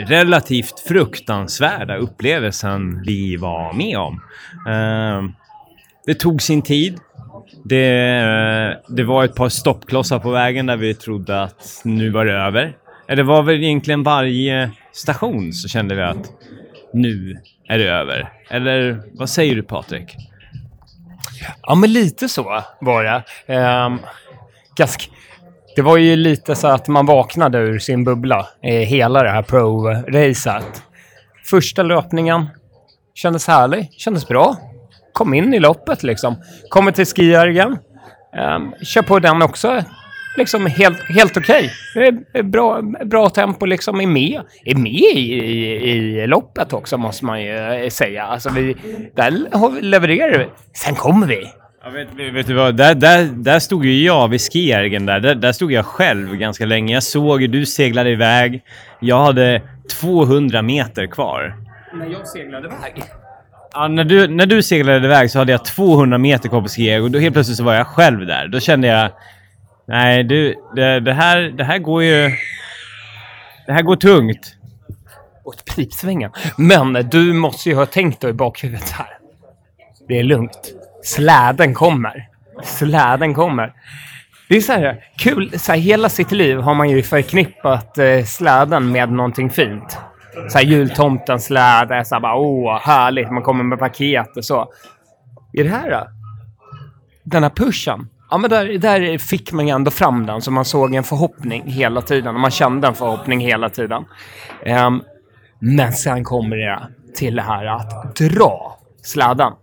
relativt 0.07 0.79
fruktansvärda 0.79 1.97
upplevelsen 1.97 3.03
vi 3.05 3.35
var 3.37 3.73
med 3.73 3.97
om. 3.97 4.21
Eh, 4.67 5.31
det 6.05 6.13
tog 6.13 6.41
sin 6.41 6.61
tid. 6.61 6.99
Det, 7.63 8.17
eh, 8.19 8.95
det 8.95 9.03
var 9.03 9.23
ett 9.23 9.35
par 9.35 9.49
stoppklossar 9.49 10.19
på 10.19 10.31
vägen 10.31 10.65
där 10.65 10.77
vi 10.77 10.93
trodde 10.93 11.43
att 11.43 11.81
nu 11.83 12.09
var 12.09 12.25
det 12.25 12.33
över. 12.33 12.73
Eh, 13.07 13.15
det 13.15 13.23
var 13.23 13.43
väl 13.43 13.63
egentligen 13.63 14.03
varje 14.03 14.71
station 14.91 15.53
så 15.53 15.67
kände 15.67 15.95
vi 15.95 16.01
att 16.01 16.31
nu 16.93 17.37
är 17.67 17.77
det 17.77 17.89
över. 17.89 18.29
Eller 18.49 19.01
vad 19.13 19.29
säger 19.29 19.55
du 19.55 19.63
Patrik? 19.63 20.15
Ja, 21.61 21.75
men 21.75 21.93
lite 21.93 22.29
så 22.29 22.63
var 22.81 23.03
det. 23.03 23.23
Ehm, 23.53 23.99
ganska, 24.75 25.03
det 25.75 25.81
var 25.81 25.97
ju 25.97 26.15
lite 26.15 26.55
så 26.55 26.67
att 26.67 26.87
man 26.87 27.05
vaknade 27.05 27.57
ur 27.57 27.79
sin 27.79 28.03
bubbla 28.03 28.47
i 28.63 28.71
hela 28.71 29.23
det 29.23 29.29
här 29.29 29.41
pro-racet. 29.41 30.81
Första 31.45 31.83
löpningen 31.83 32.47
kändes 33.13 33.47
härlig, 33.47 33.89
kändes 33.91 34.27
bra. 34.27 34.55
Kom 35.13 35.33
in 35.33 35.53
i 35.53 35.59
loppet 35.59 36.03
liksom. 36.03 36.35
Kommer 36.69 36.91
till 36.91 37.05
skijärgen. 37.05 37.77
Um, 38.55 38.73
kör 38.81 39.01
på 39.01 39.19
den 39.19 39.41
också. 39.41 39.83
Liksom 40.37 40.65
helt, 40.65 40.99
helt 41.09 41.37
okej. 41.37 41.71
Det 41.93 42.39
är 42.39 42.43
Bra, 42.43 42.81
bra 43.05 43.29
tempo 43.29 43.65
liksom. 43.65 44.01
Är 44.01 44.07
med, 44.07 44.41
är 44.65 44.75
med 44.75 44.91
i, 44.91 45.33
i, 45.33 46.21
i 46.21 46.27
loppet 46.27 46.73
också 46.73 46.97
måste 46.97 47.25
man 47.25 47.43
ju 47.43 47.57
eh, 47.57 47.89
säga. 47.89 48.23
Alltså 48.23 48.49
vi, 48.49 48.75
där 49.15 49.81
levererar 49.81 50.37
vi. 50.37 50.47
Sen 50.73 50.95
kommer 50.95 51.27
vi. 51.27 51.47
Ja, 51.83 51.89
vet, 51.89 52.33
vet, 52.33 52.47
du 52.47 52.53
vad? 52.53 52.75
Där, 52.75 52.95
där, 52.95 53.23
där 53.23 53.59
stod 53.59 53.85
ju 53.85 54.05
jag 54.05 54.27
vid 54.27 54.41
skijärgen 54.41 55.05
där. 55.05 55.19
där. 55.19 55.35
Där 55.35 55.51
stod 55.51 55.71
jag 55.71 55.85
själv 55.85 56.35
ganska 56.35 56.65
länge. 56.65 56.93
Jag 56.93 57.03
såg 57.03 57.41
hur 57.41 57.47
du 57.47 57.65
seglade 57.65 58.09
iväg. 58.09 58.63
Jag 58.99 59.25
hade 59.25 59.61
200 60.01 60.61
meter 60.61 61.07
kvar. 61.07 61.55
När 61.93 62.09
jag 62.11 62.27
seglade 62.27 62.67
iväg. 62.67 63.03
Ja, 63.73 63.87
när, 63.87 64.03
du, 64.03 64.27
när 64.27 64.45
du 64.45 64.63
seglade 64.63 65.05
iväg 65.05 65.31
så 65.31 65.39
hade 65.39 65.51
jag 65.51 65.65
200 65.65 66.17
meter 66.17 66.49
kvar 66.49 66.61
på 66.61 66.67
skijärg 66.67 67.01
och 67.01 67.11
då 67.11 67.19
helt 67.19 67.33
plötsligt 67.33 67.57
så 67.57 67.63
var 67.63 67.73
jag 67.73 67.87
själv 67.87 68.25
där. 68.25 68.47
Då 68.47 68.59
kände 68.59 68.87
jag... 68.87 69.11
Nej, 69.87 70.23
du, 70.23 70.55
det, 70.75 70.99
det, 70.99 71.13
här, 71.13 71.37
det 71.37 71.63
här 71.63 71.77
går 71.77 72.03
ju... 72.03 72.31
Det 73.65 73.73
här 73.73 73.81
går 73.81 73.95
tungt. 73.95 74.55
Åt 75.43 75.75
pipsvängen. 75.75 76.31
Men 76.57 76.93
du 76.93 77.33
måste 77.33 77.69
ju 77.69 77.75
ha 77.75 77.85
tänkt 77.85 78.21
då 78.21 78.29
i 78.29 78.33
bakhuvudet 78.33 78.89
här. 78.89 79.17
Det 80.07 80.19
är 80.19 80.23
lugnt. 80.23 80.73
Släden 81.03 81.73
kommer. 81.73 82.27
Släden 82.63 83.33
kommer. 83.33 83.73
Det 84.49 84.57
är 84.57 84.61
så 84.61 84.73
här 84.73 85.03
kul. 85.17 85.59
Så 85.59 85.71
här, 85.71 85.79
hela 85.79 86.09
sitt 86.09 86.31
liv 86.31 86.57
har 86.57 86.73
man 86.73 86.89
ju 86.89 87.03
förknippat 87.03 87.97
eh, 87.97 88.23
släden 88.23 88.91
med 88.91 89.11
någonting 89.11 89.49
fint. 89.49 89.97
Så 90.49 90.57
här 90.57 90.65
jultomtens 90.65 91.45
släde. 91.45 92.05
Så 92.05 92.15
här, 92.15 92.21
bara, 92.21 92.35
åh, 92.35 92.79
härligt. 92.79 93.31
Man 93.31 93.43
kommer 93.43 93.63
med 93.63 93.79
paket 93.79 94.37
och 94.37 94.45
så. 94.45 94.73
I 95.53 95.63
det 95.63 95.69
här 95.69 95.91
då? 95.91 96.07
Den 97.23 97.43
här 97.43 97.49
pushen. 97.49 98.07
Ja, 98.29 98.37
men 98.37 98.49
där, 98.49 98.77
där 98.77 99.17
fick 99.17 99.51
man 99.51 99.67
ju 99.67 99.73
ändå 99.73 99.91
fram 99.91 100.25
den. 100.25 100.41
Så 100.41 100.51
man 100.51 100.65
såg 100.65 100.95
en 100.95 101.03
förhoppning 101.03 101.63
hela 101.65 102.01
tiden. 102.01 102.35
Och 102.35 102.41
man 102.41 102.51
kände 102.51 102.87
en 102.87 102.95
förhoppning 102.95 103.39
hela 103.39 103.69
tiden. 103.69 104.05
Um, 104.65 105.03
men 105.59 105.93
sen 105.93 106.23
kommer 106.23 106.57
det 106.57 106.79
till 107.15 107.35
det 107.35 107.41
här 107.41 107.65
att 107.65 108.15
dra 108.15 108.77
släden. 109.03 109.53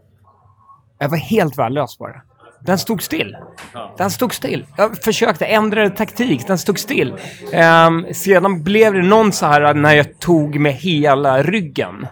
Jag 0.98 1.08
var 1.08 1.16
helt 1.16 1.58
värdelös 1.58 1.98
på 1.98 2.06
det. 2.06 2.22
Den 2.60 2.78
stod 2.78 3.02
still. 3.02 3.36
Den 3.98 4.10
stod 4.10 4.34
still. 4.34 4.66
Jag 4.76 5.02
försökte 5.02 5.46
ändra 5.46 5.90
taktik, 5.90 6.46
den 6.46 6.58
stod 6.58 6.78
still. 6.78 7.14
Ehm, 7.52 8.06
sedan 8.14 8.62
blev 8.62 8.94
det 8.94 9.02
någon 9.02 9.32
så 9.32 9.46
här 9.46 9.74
när 9.74 9.94
jag 9.94 10.18
tog 10.18 10.58
med 10.60 10.72
hela 10.72 11.42
ryggen 11.42 12.06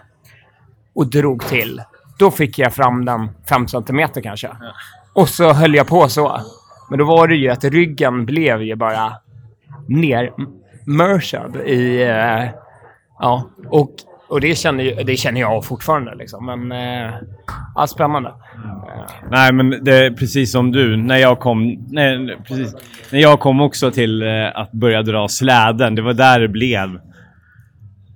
och 0.95 1.07
drog 1.07 1.45
till. 1.45 1.81
Då 2.19 2.31
fick 2.31 2.59
jag 2.59 2.73
fram 2.73 3.05
den 3.05 3.29
5 3.49 3.67
centimeter 3.67 4.21
kanske. 4.21 4.49
Och 5.13 5.29
så 5.29 5.53
höll 5.53 5.75
jag 5.75 5.87
på 5.87 6.09
så. 6.09 6.41
Men 6.89 6.99
då 6.99 7.05
var 7.05 7.27
det 7.27 7.35
ju 7.35 7.49
att 7.49 7.63
ryggen 7.63 8.25
blev 8.25 8.61
ju 8.63 8.75
bara 8.75 9.13
nermörsad 9.87 11.55
i... 11.55 12.01
Eh, 12.03 12.43
ja, 13.19 13.49
och, 13.69 13.91
och 14.29 14.41
det, 14.41 14.55
känner, 14.55 14.83
ju- 14.83 15.03
det 15.03 15.17
känner 15.17 15.41
jag 15.41 15.65
fortfarande 15.65 16.15
liksom. 16.15 16.45
Men... 16.45 16.71
Eh, 16.71 17.13
ja, 17.75 17.87
spännande. 17.87 18.33
Nej, 19.31 19.53
men 19.53 19.83
det 19.83 20.05
är 20.05 20.11
precis 20.11 20.51
som 20.51 20.71
du. 20.71 20.97
När 20.97 21.17
jag 21.17 21.39
kom, 21.39 21.85
nej, 21.89 22.37
precis, 22.47 22.75
när 23.11 23.19
jag 23.19 23.39
kom 23.39 23.61
också 23.61 23.91
till 23.91 24.21
eh, 24.21 24.27
att 24.55 24.71
börja 24.71 25.01
dra 25.01 25.27
släden. 25.27 25.95
Det 25.95 26.01
var 26.01 26.13
där 26.13 26.39
det 26.39 26.47
blev. 26.47 26.99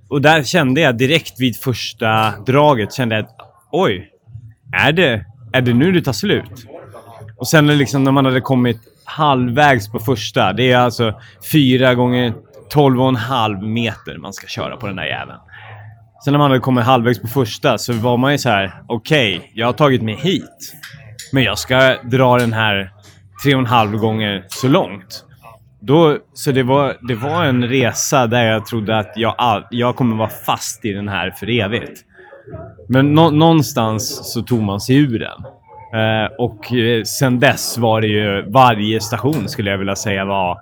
Och 0.08 0.22
där 0.22 0.42
kände 0.42 0.80
jag 0.80 0.98
direkt 0.98 1.40
vid 1.40 1.56
första 1.56 2.34
draget 2.46 2.92
kände 2.92 3.14
jag 3.14 3.24
att 3.24 3.36
oj, 3.72 4.10
är 4.72 4.92
det, 4.92 5.24
är 5.52 5.60
det 5.60 5.74
nu 5.74 5.92
det 5.92 6.02
tar 6.02 6.12
slut? 6.12 6.66
Och 7.36 7.48
sen 7.48 7.78
liksom 7.78 8.04
när 8.04 8.12
man 8.12 8.24
hade 8.24 8.40
kommit 8.40 8.78
halvvägs 9.04 9.92
på 9.92 9.98
första. 9.98 10.52
Det 10.52 10.72
är 10.72 10.78
alltså 10.78 11.20
fyra 11.52 11.94
gånger 11.94 12.34
12 12.70 13.00
och 13.00 13.08
en 13.08 13.16
halv 13.16 13.62
meter 13.62 14.18
man 14.18 14.32
ska 14.32 14.46
köra 14.46 14.76
på 14.76 14.86
den 14.86 14.96
där 14.96 15.04
jäveln. 15.04 15.38
Sen 16.24 16.32
när 16.32 16.38
man 16.38 16.50
hade 16.50 16.60
kommit 16.60 16.84
halvvägs 16.84 17.20
på 17.20 17.28
första 17.28 17.78
så 17.78 17.92
var 17.92 18.16
man 18.16 18.32
ju 18.32 18.38
så 18.38 18.48
här: 18.48 18.72
okej, 18.86 19.50
jag 19.54 19.66
har 19.66 19.72
tagit 19.72 20.02
mig 20.02 20.14
hit. 20.14 20.74
Men 21.32 21.42
jag 21.42 21.58
ska 21.58 21.96
dra 22.02 22.38
den 22.38 22.52
här 22.52 22.90
tre 23.44 23.54
och 23.54 23.60
en 23.60 23.66
halv 23.66 23.96
gånger 23.96 24.44
så 24.48 24.68
långt. 24.68 25.24
Då, 25.80 26.18
så 26.34 26.52
det 26.52 26.62
var, 26.62 26.96
det 27.08 27.14
var 27.14 27.44
en 27.44 27.68
resa 27.68 28.26
där 28.26 28.44
jag 28.44 28.66
trodde 28.66 28.98
att 28.98 29.12
jag, 29.16 29.34
all, 29.38 29.66
jag 29.70 29.96
kommer 29.96 30.16
vara 30.16 30.28
fast 30.46 30.84
i 30.84 30.92
den 30.92 31.08
här 31.08 31.30
för 31.30 31.50
evigt. 31.50 32.00
Men 32.88 33.14
nå, 33.14 33.30
någonstans 33.30 34.32
så 34.32 34.42
tog 34.42 34.62
man 34.62 34.80
sig 34.80 34.96
ur 34.96 35.18
den. 35.18 35.44
Eh, 36.00 36.30
och 36.38 36.72
eh, 36.72 37.02
sen 37.02 37.40
dess 37.40 37.78
var 37.78 38.00
det 38.00 38.06
ju 38.06 38.50
varje 38.50 39.00
station 39.00 39.48
skulle 39.48 39.70
jag 39.70 39.78
vilja 39.78 39.96
säga 39.96 40.24
var 40.24 40.58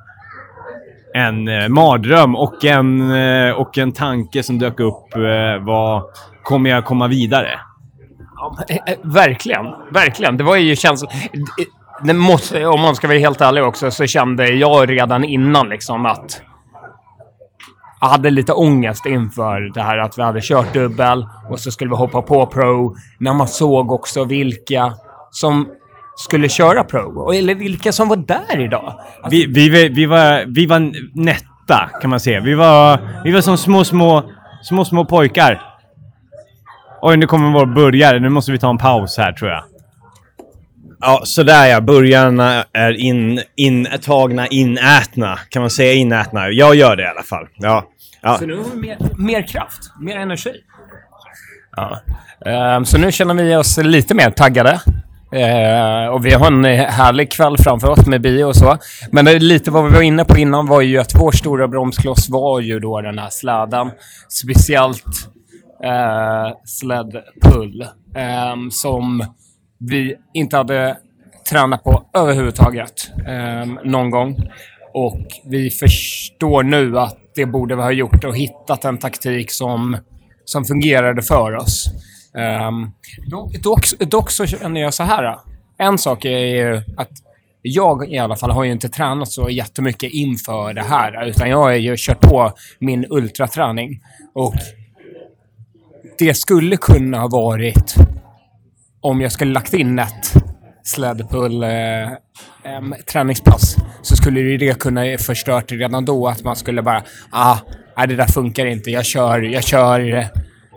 en 1.15 1.49
eh, 1.49 1.69
mardröm 1.69 2.37
och 2.37 2.65
en, 2.65 3.11
eh, 3.11 3.51
och 3.51 3.79
en 3.79 3.93
tanke 3.93 4.43
som 4.43 4.59
dök 4.59 4.81
upp 4.81 5.15
eh, 5.15 5.65
var 5.65 6.03
kommer 6.43 6.71
jag 6.71 6.85
komma 6.85 7.09
vidare? 7.09 7.61
Ja, 8.37 8.57
eh, 8.69 8.77
eh, 8.77 8.99
Verkligen, 9.03 9.67
verkligen. 9.91 10.37
Det 10.37 10.45
var 10.45 10.57
ju 10.57 10.77
känslan... 10.77 11.11
Eh, 12.09 12.15
måste, 12.15 12.67
om 12.67 12.81
man 12.81 12.95
ska 12.95 13.07
vara 13.09 13.19
helt 13.19 13.41
ärlig 13.41 13.65
också, 13.65 13.91
så 13.91 14.07
kände 14.07 14.49
jag 14.49 14.91
redan 14.91 15.25
innan 15.25 15.69
liksom 15.69 16.07
att 16.07 16.43
jag 18.01 18.09
hade 18.09 18.31
lite 18.31 18.53
ångest 18.53 19.07
inför 19.07 19.75
det 19.75 19.83
här 19.83 19.99
att 19.99 20.19
vi 20.19 20.23
hade 20.23 20.41
kört 20.43 20.75
dubbel 20.75 21.27
och 21.51 21.61
så 21.61 21.71
skulle 21.71 21.91
vi 21.91 21.97
hoppa 21.97 22.23
på 22.23 22.47
Pro. 22.47 22.97
När 23.19 23.33
man 23.33 23.49
såg 23.49 23.93
också 23.93 24.25
vilka 24.25 24.95
som 25.31 25.69
skulle 26.25 26.49
köra 26.49 26.85
Pro. 26.85 27.21
och- 27.21 27.35
Eller 27.35 27.55
vilka 27.55 27.93
som 27.93 28.09
var 28.09 28.17
där 28.17 28.61
idag. 28.61 29.01
Vi, 29.31 29.47
vi, 29.47 29.69
vi, 29.69 29.89
vi, 29.89 30.07
var, 30.07 30.45
vi 30.47 30.67
var 30.67 30.93
nätta 31.15 31.91
kan 32.01 32.11
man 32.11 32.21
säga. 32.21 32.41
Vi 32.41 32.55
var, 32.55 32.99
vi 33.25 33.33
var 33.33 33.41
som 33.41 33.59
små, 33.59 33.85
små, 33.85 34.25
små, 34.63 34.85
små 34.85 35.05
pojkar. 35.05 35.63
Oj, 37.03 37.17
nu 37.17 37.27
kommer 37.27 37.53
vår 37.59 37.67
burgare. 37.67 38.19
Nu 38.21 38.29
måste 38.29 38.53
vi 38.53 38.59
ta 38.59 38.71
en 38.71 38.79
paus 38.79 39.19
här 39.19 39.33
tror 39.33 39.51
jag. 39.51 39.63
Ja, 41.01 41.21
sådär 41.25 41.67
ja. 41.67 41.81
Burgarna 41.81 42.65
är 42.73 42.93
in, 43.01 43.41
intagna, 43.57 44.47
inätna. 44.47 45.39
Kan 45.49 45.63
man 45.63 45.71
säga 45.71 45.93
inätna? 45.93 46.49
Jag 46.51 46.75
gör 46.75 46.97
det 46.97 47.03
i 47.03 47.07
alla 47.07 47.23
fall. 47.23 47.47
Ja. 47.57 47.85
ja. 48.23 48.39
Så 48.39 48.47
nu 48.47 48.57
har 48.57 48.65
vi 48.75 48.81
mer, 48.81 48.99
mer 49.19 49.43
kraft, 49.47 49.81
mer 50.01 50.17
energi. 50.17 50.51
Ja. 51.77 52.01
Ehm, 52.47 52.85
så 52.85 52.99
nu 52.99 53.13
känner 53.13 53.35
vi 53.35 53.57
oss 53.57 53.79
lite 53.79 54.15
mer 54.15 54.31
taggade. 54.31 54.81
Eh, 55.33 56.07
och 56.07 56.27
vi 56.27 56.33
har 56.33 56.47
en 56.47 56.65
eh, 56.65 56.87
härlig 56.87 57.31
kväll 57.31 57.57
framför 57.59 57.89
oss 57.89 58.07
med 58.07 58.21
bio 58.21 58.45
och 58.45 58.57
så. 58.57 58.79
Men 59.13 59.25
det 59.25 59.39
lite 59.39 59.71
vad 59.71 59.85
vi 59.85 59.91
var 59.91 60.03
inne 60.03 60.25
på 60.25 60.39
innan 60.39 60.67
var 60.67 60.81
ju 60.81 60.99
att 60.99 61.15
vår 61.15 61.33
stora 61.33 61.69
bromskloss 61.69 62.29
var 62.29 62.61
ju 62.61 62.81
då 62.81 63.01
den 63.01 63.19
här 63.19 63.31
släden. 63.31 63.91
Speciellt 64.29 65.29
eh, 65.85 66.57
sled 66.65 67.17
pull. 67.43 67.83
Eh, 68.17 68.57
som 68.71 69.25
vi 69.79 70.17
inte 70.35 70.57
hade 70.57 70.97
tränat 71.51 71.85
på 71.85 72.03
överhuvudtaget 72.15 73.11
eh, 73.27 73.67
någon 73.85 74.11
gång. 74.11 74.37
Och 74.95 75.27
vi 75.45 75.71
förstår 75.71 76.63
nu 76.63 76.99
att 76.99 77.17
det 77.35 77.47
borde 77.47 77.77
vi 77.77 77.83
ha 77.83 77.93
gjort 77.93 78.25
och 78.25 78.37
hittat 78.37 78.85
en 78.85 78.99
taktik 78.99 79.53
som, 79.53 79.97
som 80.45 80.65
fungerade 80.65 81.23
för 81.23 81.57
oss. 81.57 81.87
Um, 82.69 82.93
dock, 83.55 84.01
dock, 84.01 84.31
så 84.31 84.47
känner 84.47 84.81
jag 84.81 84.95
så 84.95 85.03
här. 85.03 85.39
En 85.79 85.99
sak 85.99 86.25
är 86.25 86.39
ju 86.39 86.83
att 86.97 87.11
jag 87.63 88.09
i 88.09 88.19
alla 88.19 88.37
fall 88.37 88.51
har 88.51 88.65
ju 88.65 88.73
inte 88.73 88.89
tränat 88.89 89.29
så 89.29 89.51
jättemycket 89.51 90.13
inför 90.13 90.75
det 90.75 90.83
här. 90.83 91.27
Utan 91.29 91.51
jag 91.51 91.57
har 91.57 91.73
ju 91.73 91.95
kört 91.99 92.21
på 92.21 92.53
min 92.79 93.07
ultraträning. 93.11 94.03
Och 94.35 94.55
det 96.19 96.35
skulle 96.35 96.77
kunna 96.77 97.21
ha 97.21 97.29
varit 97.29 97.95
om 99.01 99.21
jag 99.21 99.33
skulle 99.33 99.53
lagt 99.53 99.75
in 99.75 99.99
ett 99.99 100.35
slädpull 100.83 101.63
eh, 101.63 101.69
träningspass 103.13 103.77
så 104.03 104.17
skulle 104.17 104.57
det 104.57 104.79
kunna 104.79 105.19
förstört 105.19 105.73
redan 105.73 106.05
då 106.05 106.29
att 106.29 106.45
man 106.45 106.57
skulle 106.57 106.83
bara 106.83 107.03
ah, 107.31 107.57
nej, 107.97 108.07
det 108.07 108.17
där 108.17 108.27
funkar 108.27 108.67
inte. 108.67 108.91
Jag 108.91 109.05
kör, 109.05 109.41
jag 109.43 109.65
kör 109.65 110.15
eh, 110.15 110.27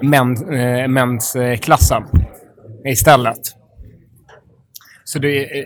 män, 0.01 0.53
eh, 0.53 0.88
mensklassen 0.88 2.03
istället. 2.85 3.39
Så 5.03 5.19
det, 5.19 5.59
eh, 5.59 5.65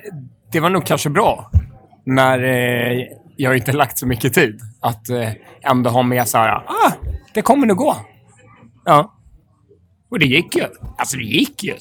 det 0.52 0.60
var 0.60 0.70
nog 0.70 0.86
kanske 0.86 1.10
bra 1.10 1.52
när 2.06 2.44
eh, 2.44 3.04
jag 3.38 3.58
inte 3.58 3.72
lagt 3.72 3.98
så 3.98 4.08
mycket 4.08 4.34
tid 4.34 4.60
att 4.82 5.10
eh, 5.10 5.30
ändå 5.62 5.90
ha 5.90 6.02
med 6.02 6.28
så 6.28 6.38
här, 6.38 6.50
ah, 6.56 6.92
det 7.34 7.42
kommer 7.42 7.68
nog 7.68 7.78
gå. 7.78 7.96
Ja. 8.86 9.14
Och 10.12 10.20
det 10.20 10.26
gick 10.26 10.56
ju. 10.56 10.64
Alltså 10.98 11.18
det 11.18 11.24
gick 11.24 11.64
ju. 11.64 11.74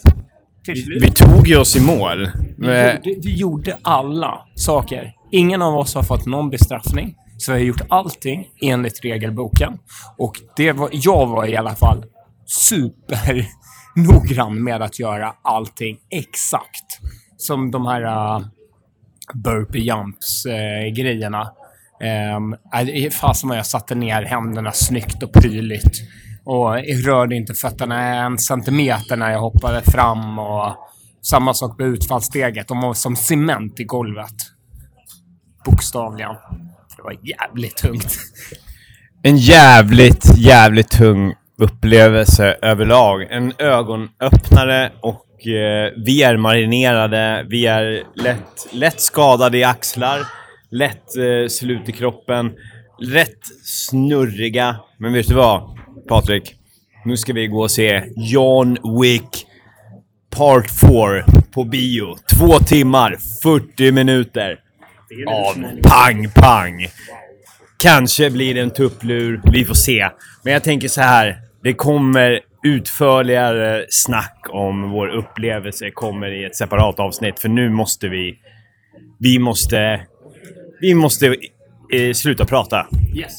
Slut. 0.64 1.02
Vi 1.02 1.10
tog 1.10 1.48
ju 1.48 1.56
oss 1.56 1.76
i 1.76 1.80
mål. 1.80 2.30
Vi 2.58 2.68
Eh, 2.68 2.94
gjorde, 2.94 3.20
vi 3.22 3.36
gjorde 3.36 3.76
alla 3.82 4.38
saker. 4.54 5.12
Ingen 5.30 5.62
av 5.62 5.74
oss 5.74 5.94
har 5.94 6.02
fått 6.02 6.26
någon 6.26 6.50
bestraffning. 6.50 7.14
Så 7.38 7.52
vi 7.52 7.58
har 7.58 7.64
gjort 7.64 7.80
allting 7.88 8.48
enligt 8.62 9.04
regelboken. 9.04 9.78
Och 10.18 10.40
det 10.56 10.72
var, 10.72 10.88
jag 10.92 11.26
var 11.26 11.46
i 11.46 11.56
alla 11.56 11.74
fall 11.74 12.04
supernoggrann 12.46 14.64
med 14.64 14.82
att 14.82 14.98
göra 14.98 15.34
allting 15.42 15.98
exakt. 16.10 17.00
Som 17.36 17.70
de 17.70 17.86
här 17.86 18.02
uh, 18.02 18.46
burpee 19.34 19.82
jumps-grejerna. 19.82 21.52
Äh, 22.00 22.36
um, 22.36 22.56
ehm, 22.72 22.88
äh, 22.88 23.10
fasen 23.10 23.48
vad 23.48 23.58
jag 23.58 23.66
satte 23.66 23.94
ner 23.94 24.22
händerna 24.22 24.72
snyggt 24.72 25.22
och 25.22 25.32
prydligt. 25.32 26.00
Och 26.44 26.78
jag 26.78 27.08
rörde 27.08 27.36
inte 27.36 27.54
fötterna 27.54 28.24
en 28.24 28.38
centimeter 28.38 29.16
när 29.16 29.30
jag 29.30 29.40
hoppade 29.40 29.82
fram. 29.82 30.38
Och 30.38 30.76
samma 31.22 31.54
sak 31.54 31.78
med 31.78 31.88
utfallssteget. 31.88 32.68
De 32.68 32.80
var 32.80 32.94
som 32.94 33.16
cement 33.16 33.80
i 33.80 33.84
golvet. 33.84 34.34
Bokstavligen. 35.64 36.34
Det 36.96 37.02
var 37.02 37.16
jävligt 37.22 37.76
tungt. 37.76 38.18
en 39.22 39.36
jävligt, 39.36 40.36
jävligt 40.36 40.90
tung 40.90 41.34
upplevelse 41.58 42.56
överlag. 42.62 43.26
En 43.30 43.52
ögonöppnare 43.58 44.92
och 45.00 45.46
eh, 45.46 45.92
vi 45.96 46.22
är 46.22 46.36
marinerade, 46.36 47.46
vi 47.48 47.66
är 47.66 48.02
lätt, 48.14 48.68
lätt 48.72 49.00
skadade 49.00 49.58
i 49.58 49.64
axlar, 49.64 50.20
lätt 50.70 51.16
eh, 51.16 51.48
slut 51.48 51.88
i 51.88 51.92
kroppen, 51.92 52.52
rätt 53.02 53.40
snurriga. 53.64 54.76
Men 54.98 55.12
vet 55.12 55.28
du 55.28 55.34
vad, 55.34 55.78
Patrik? 56.08 56.54
Nu 57.04 57.16
ska 57.16 57.32
vi 57.32 57.46
gå 57.46 57.60
och 57.60 57.70
se 57.70 58.02
John 58.16 59.00
Wick 59.00 59.46
Part 60.30 60.70
4 60.80 61.24
på 61.54 61.64
bio. 61.64 62.16
Två 62.36 62.58
timmar, 62.58 63.16
40 63.42 63.92
minuter. 63.92 64.58
Av 65.26 65.54
pang, 65.82 66.30
pang. 66.34 66.86
Kanske 67.78 68.30
blir 68.30 68.54
det 68.54 68.60
en 68.60 68.70
tupplur, 68.70 69.40
vi 69.52 69.64
får 69.64 69.74
se. 69.74 70.08
Men 70.42 70.52
jag 70.52 70.62
tänker 70.62 70.88
så 70.88 71.00
här. 71.00 71.45
Det 71.66 71.74
kommer 71.74 72.40
utförligare 72.64 73.84
snack 73.88 74.46
om 74.48 74.90
vår 74.90 75.08
upplevelse 75.08 75.90
kommer 75.90 76.30
i 76.42 76.44
ett 76.44 76.56
separat 76.56 77.00
avsnitt. 77.00 77.40
För 77.40 77.48
nu 77.48 77.70
måste 77.70 78.08
vi... 78.08 78.38
Vi 79.18 79.38
måste... 79.38 80.00
Vi 80.80 80.94
måste 80.94 81.26
eh, 81.92 82.12
sluta 82.14 82.44
prata. 82.44 82.86
Yes. 83.14 83.32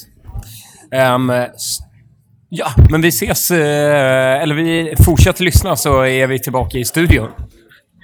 S- 1.56 1.80
ja, 2.50 2.68
men 2.90 3.02
vi 3.02 3.08
ses, 3.08 3.52
eh, 3.52 4.42
eller 4.42 4.56
vi 4.56 4.94
fortsätter 5.06 5.44
lyssna 5.44 5.76
så 5.76 6.02
är 6.06 6.28
vi 6.28 6.40
tillbaka 6.40 6.78
i 6.78 6.86
studion. 6.86 7.30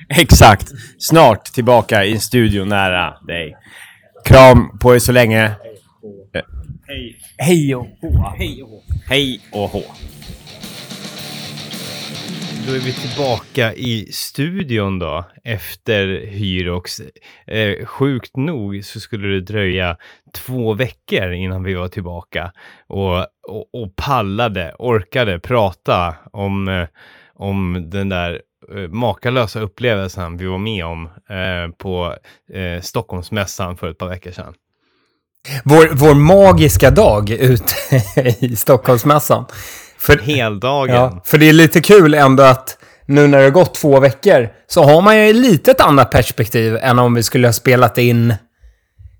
Exakt. 0.09 0.67
Snart 0.99 1.45
tillbaka 1.45 2.05
i 2.05 2.13
en 2.13 2.19
studio 2.19 2.65
nära 2.65 3.13
dig. 3.27 3.55
Kram 4.25 4.79
på 4.79 4.95
er 4.95 4.99
så 4.99 5.11
länge. 5.11 5.51
Hej 7.37 7.75
och 7.75 7.87
hå. 8.01 8.83
Hej 9.07 9.41
och 9.51 9.69
hå. 9.69 9.81
Då 12.67 12.73
är 12.73 12.79
vi 12.79 12.93
tillbaka 12.93 13.73
i 13.73 14.07
studion 14.11 14.99
då, 14.99 15.25
efter 15.43 16.25
Hyrox. 16.27 17.01
Eh, 17.47 17.85
sjukt 17.85 18.37
nog 18.37 18.85
så 18.85 18.99
skulle 18.99 19.27
det 19.27 19.41
dröja 19.41 19.97
två 20.33 20.73
veckor 20.73 21.31
innan 21.31 21.63
vi 21.63 21.73
var 21.73 21.87
tillbaka 21.87 22.51
och, 22.87 23.17
och, 23.47 23.69
och 23.73 23.95
pallade, 23.95 24.75
orkade 24.79 25.39
prata 25.39 26.15
om, 26.31 26.67
eh, 26.67 26.87
om 27.33 27.89
den 27.89 28.09
där 28.09 28.41
eh, 28.75 28.89
makalösa 28.89 29.59
upplevelsen 29.59 30.37
vi 30.37 30.45
var 30.45 30.57
med 30.57 30.85
om 30.85 31.05
eh, 31.29 31.75
på 31.77 32.15
eh, 32.53 32.81
Stockholmsmässan 32.81 33.77
för 33.77 33.89
ett 33.89 33.97
par 33.97 34.09
veckor 34.09 34.31
sedan. 34.31 34.53
Vår, 35.63 35.89
vår 35.93 36.13
magiska 36.13 36.91
dag 36.91 37.29
ute 37.29 37.75
i 38.39 38.55
Stockholmsmässan. 38.55 39.45
För, 39.97 40.17
Heldagen. 40.17 40.95
ja, 40.95 41.21
för 41.25 41.37
det 41.37 41.49
är 41.49 41.53
lite 41.53 41.81
kul 41.81 42.13
ändå 42.13 42.43
att 42.43 42.77
nu 43.05 43.27
när 43.27 43.37
det 43.37 43.43
har 43.43 43.51
gått 43.51 43.73
två 43.73 43.99
veckor 43.99 44.49
så 44.67 44.83
har 44.83 45.01
man 45.01 45.17
ju 45.19 45.29
ett 45.29 45.35
litet 45.35 45.81
annat 45.81 46.11
perspektiv 46.11 46.75
än 46.75 46.99
om 46.99 47.13
vi 47.13 47.23
skulle 47.23 47.47
ha 47.47 47.53
spelat 47.53 47.97
in 47.97 48.33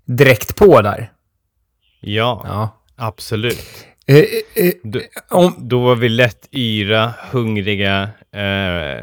direkt 0.06 0.56
på 0.56 0.80
där. 0.82 1.10
ja, 2.00 2.42
Ja. 2.48 2.82
absolut. 2.96 3.84
Eh, 4.06 4.16
eh, 4.54 4.72
Då, 4.82 5.00
om, 5.30 5.54
då 5.58 5.80
var 5.80 5.94
vi 5.94 6.08
lätt 6.08 6.48
yra, 6.50 7.12
hungriga, 7.30 8.08
eh, 8.34 8.98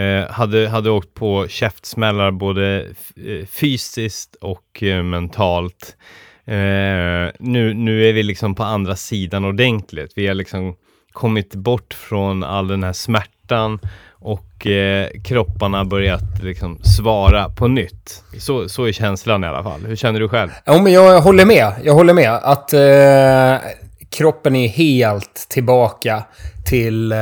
eh, 0.00 0.30
hade, 0.30 0.68
hade 0.68 0.90
åkt 0.90 1.14
på 1.14 1.48
käftsmällar 1.48 2.30
både 2.30 2.80
eh, 3.26 3.46
fysiskt 3.46 4.34
och 4.40 4.82
eh, 4.82 5.02
mentalt. 5.02 5.96
Eh, 6.44 7.32
nu, 7.38 7.74
nu 7.74 8.08
är 8.08 8.12
vi 8.12 8.22
liksom 8.22 8.54
på 8.54 8.62
andra 8.62 8.96
sidan 8.96 9.44
ordentligt. 9.44 10.12
Vi 10.16 10.26
har 10.26 10.34
liksom 10.34 10.74
kommit 11.12 11.54
bort 11.54 11.94
från 11.94 12.44
all 12.44 12.68
den 12.68 12.82
här 12.82 12.92
smärtan 12.92 13.78
och 14.12 14.66
eh, 14.66 15.08
kropparna 15.24 15.84
börjat 15.84 16.42
liksom 16.42 16.78
svara 16.82 17.48
på 17.48 17.68
nytt. 17.68 18.24
Så, 18.38 18.68
så 18.68 18.84
är 18.84 18.92
känslan 18.92 19.44
i 19.44 19.46
alla 19.46 19.62
fall. 19.62 19.80
Hur 19.86 19.96
känner 19.96 20.20
du 20.20 20.28
själv? 20.28 20.50
Ja, 20.64 20.82
men 20.82 20.92
jag 20.92 21.20
håller 21.20 21.44
med. 21.44 21.72
Jag 21.84 21.94
håller 21.94 22.14
med. 22.14 22.32
Att 22.32 22.72
eh, 22.72 23.70
kroppen 24.10 24.56
är 24.56 24.68
helt 24.68 25.46
tillbaka 25.48 26.22
till, 26.66 27.12
eh, 27.12 27.18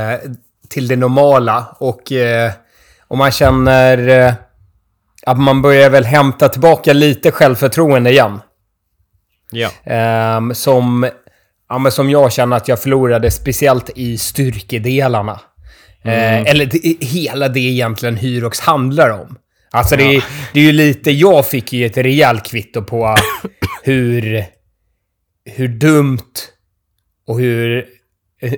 till 0.69 0.89
det 0.89 0.97
normala. 0.97 1.77
Och, 1.81 2.13
eh, 2.13 2.51
och 3.09 3.19
man 3.19 3.31
känner 3.31 4.09
eh, 4.09 4.33
att 5.27 5.39
man 5.39 5.63
börjar 5.63 5.91
väl 5.91 6.05
hämta 6.05 6.49
tillbaka 6.49 6.93
lite 6.93 7.31
självförtroende 7.31 8.11
igen. 8.11 8.41
Ja. 9.51 9.71
Ehm, 9.85 10.55
som, 10.55 11.09
ja, 11.69 11.79
men 11.79 11.93
som 11.93 12.11
jag 12.11 12.33
känner 12.33 12.57
att 12.57 12.69
jag 12.69 12.83
förlorade, 12.83 13.31
speciellt 13.31 13.91
i 13.95 14.19
styrkedelarna. 14.19 15.41
Eh, 16.03 16.41
eller 16.41 16.67
det, 16.67 17.07
hela 17.07 17.49
det 17.49 17.61
egentligen 17.61 18.17
Hyrox 18.17 18.61
handlar 18.61 19.11
om. 19.11 19.39
Alltså 19.71 19.97
det, 19.97 20.17
är, 20.17 20.25
det 20.53 20.61
är 20.61 20.65
ju 20.65 20.73
lite, 20.73 21.11
jag 21.11 21.47
fick 21.47 21.73
ju 21.73 21.87
ett 21.87 21.97
rejält 21.97 22.47
kvitto 22.47 22.83
på 22.83 23.15
hur, 23.83 24.45
hur 25.45 25.69
dumt 25.69 26.33
och 27.27 27.41
hur 27.41 27.87
eh, 28.43 28.55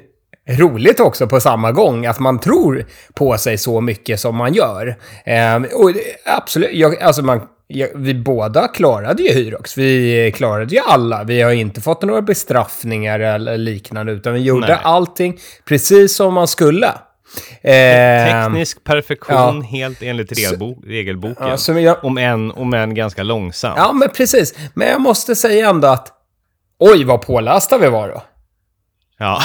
roligt 0.59 1.01
också 1.01 1.27
på 1.27 1.41
samma 1.41 1.73
gång. 1.73 2.07
Att 2.07 2.19
man 2.19 2.41
tror 2.41 2.85
på 3.15 3.39
sig 3.39 3.59
så 3.59 3.81
mycket 3.81 4.21
som 4.21 4.37
man 4.37 4.55
gör. 4.55 4.97
Eh, 5.25 5.57
och 5.57 5.93
absolut, 6.27 6.71
jag, 6.73 7.03
alltså 7.03 7.23
man, 7.23 7.41
jag, 7.71 7.89
vi 7.95 8.15
båda 8.15 8.69
klarade 8.69 9.23
ju 9.23 9.33
Hyrox. 9.33 9.79
Vi 9.79 10.33
klarade 10.37 10.75
ju 10.75 10.81
alla. 10.87 11.25
Vi 11.25 11.43
har 11.43 11.51
inte 11.53 11.81
fått 11.81 12.03
några 12.03 12.23
bestraffningar 12.23 13.21
eller 13.21 13.59
liknande, 13.59 14.13
utan 14.13 14.33
vi 14.35 14.41
gjorde 14.41 14.67
Nej. 14.67 14.79
allting 14.83 15.39
precis 15.65 16.17
som 16.17 16.35
man 16.35 16.49
skulle. 16.49 16.93
Eh, 17.63 18.45
Teknisk 18.45 18.85
perfektion 18.85 19.37
ja. 19.57 19.61
helt 19.79 20.03
enligt 20.03 20.33
regelbo- 20.33 20.83
regelboken. 20.87 21.49
ja, 21.49 21.57
så 21.57 21.73
jag, 21.73 22.05
Om 22.05 22.19
än, 22.19 22.51
om 22.53 22.75
än 22.75 22.95
ganska 22.95 23.23
långsamt. 23.23 23.75
ja, 23.79 23.93
men 23.93 24.09
precis. 24.09 24.55
Men 24.75 24.89
jag 24.89 25.01
måste 25.01 25.35
säga 25.37 25.69
ändå 25.71 25.89
att 25.89 26.09
oj, 26.79 27.05
vad 27.05 27.23
pålästa 27.23 27.79
vi 27.79 27.89
var 27.89 28.09
då. 28.09 28.23
Ja. 29.19 29.41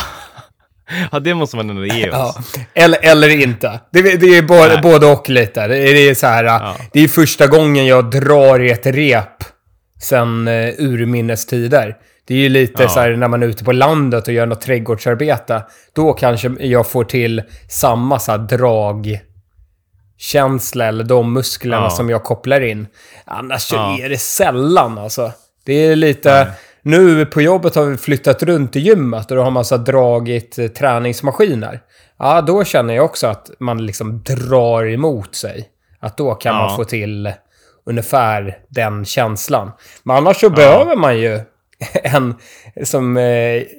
ja, 1.12 1.20
det 1.20 1.34
måste 1.34 1.56
man 1.56 1.70
ändå 1.70 1.86
ge 1.86 2.10
oss. 2.10 2.16
Ja, 2.16 2.36
eller, 2.74 3.00
eller 3.02 3.30
inte. 3.30 3.80
Det, 3.92 4.02
det 4.02 4.38
är 4.38 4.42
både, 4.42 4.68
Nej. 4.68 4.82
både 4.82 5.06
och 5.08 5.30
lite. 5.30 5.68
Det 5.68 5.78
är, 6.10 6.16
så 6.16 6.28
här, 6.28 6.74
det 6.94 7.00
är 7.04 7.08
första 7.08 7.48
gången 7.48 7.86
jag 7.86 8.12
drar 8.12 8.60
i 8.64 8.72
ett 8.72 8.86
rep 8.86 9.44
sen 10.02 10.48
uh, 10.48 10.74
urminnes 10.78 11.46
tider. 11.46 11.96
Det 12.28 12.34
är 12.34 12.38
ju 12.38 12.50
lite 12.50 12.84
Ja. 12.84 12.90
så 12.90 13.00
här 13.00 13.12
när 13.16 13.28
man 13.28 13.44
är 13.44 13.48
ute 13.48 13.64
på 13.64 13.72
landet 13.72 14.28
och 14.28 14.34
gör 14.34 14.46
något 14.46 14.62
trädgårdsarbete. 14.62 15.64
Då 15.94 16.14
kanske 16.14 16.52
jag 16.60 16.88
får 16.88 17.04
till 17.04 17.44
samma 17.70 18.20
så 18.20 18.32
här 18.32 18.38
dragkänsla 20.18 20.86
eller 20.86 21.04
de 21.04 21.34
musklerna 21.34 21.84
Ja. 21.84 21.90
som 21.90 22.10
jag 22.10 22.24
kopplar 22.24 22.62
in. 22.62 22.88
Annars 23.26 23.62
så 23.62 23.76
Ja. 23.76 23.98
är 24.00 24.10
det 24.10 24.18
sällan 24.18 24.98
alltså. 24.98 25.32
Det 25.66 25.74
är 25.74 25.96
lite... 25.96 26.48
Nu 26.88 27.26
på 27.26 27.42
jobbet 27.42 27.76
har 27.76 27.86
vi 27.86 27.98
flyttat 27.98 28.44
runt 28.44 28.76
i 28.76 28.80
gymmet 28.80 29.32
och 29.32 29.38
då 29.38 29.44
har 29.44 29.52
man 29.52 29.66
så 29.66 29.78
dragit 29.78 30.58
eh, 30.60 30.68
träningsmaskiner. 30.68 31.80
Ja, 32.20 32.42
då 32.42 32.64
känner 32.64 32.94
jag 32.96 33.06
också 33.06 33.28
att 33.28 33.52
man 33.60 33.86
liksom 33.86 34.24
drar 34.24 34.86
emot 34.94 35.36
sig. 35.36 35.70
Att 36.00 36.18
då 36.18 36.34
kan 36.36 36.56
Ja. 36.56 36.62
man 36.66 36.76
få 36.76 36.84
till 36.84 37.34
ungefär 37.86 38.58
den 38.70 39.06
känslan. 39.06 39.72
Men 40.04 40.16
annars 40.18 40.38
så 40.40 40.50
behöver 40.50 40.96
man 40.96 41.18
ju 41.20 41.40
en, 42.04 42.36
som 42.84 43.18
eh, 43.18 43.24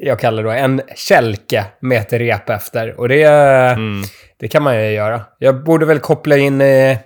jag 0.02 0.18
kallar 0.20 0.42
då, 0.42 0.50
en 0.50 0.80
kälke 0.96 1.64
med 1.80 1.98
ett 2.00 2.12
rep 2.12 2.50
efter. 2.50 3.00
Och 3.00 3.08
det, 3.08 3.22
Mm. 3.22 4.02
det 4.38 4.48
kan 4.48 4.62
man 4.62 4.76
ju 4.84 4.90
göra. 4.90 5.20
Jag 5.38 5.64
borde 5.64 5.86
väl 5.86 5.98
koppla 5.98 6.36
in 6.36 6.60
eh, 6.60 6.98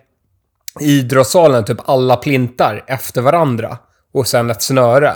i 0.80 0.98
idrottssalen 0.98 1.64
typ 1.64 1.78
alla 1.88 2.16
plintar 2.16 2.84
efter 2.86 3.20
varandra. 3.22 3.78
Och 4.14 4.26
sen 4.26 4.50
ett 4.50 4.62
snöre. 4.62 5.12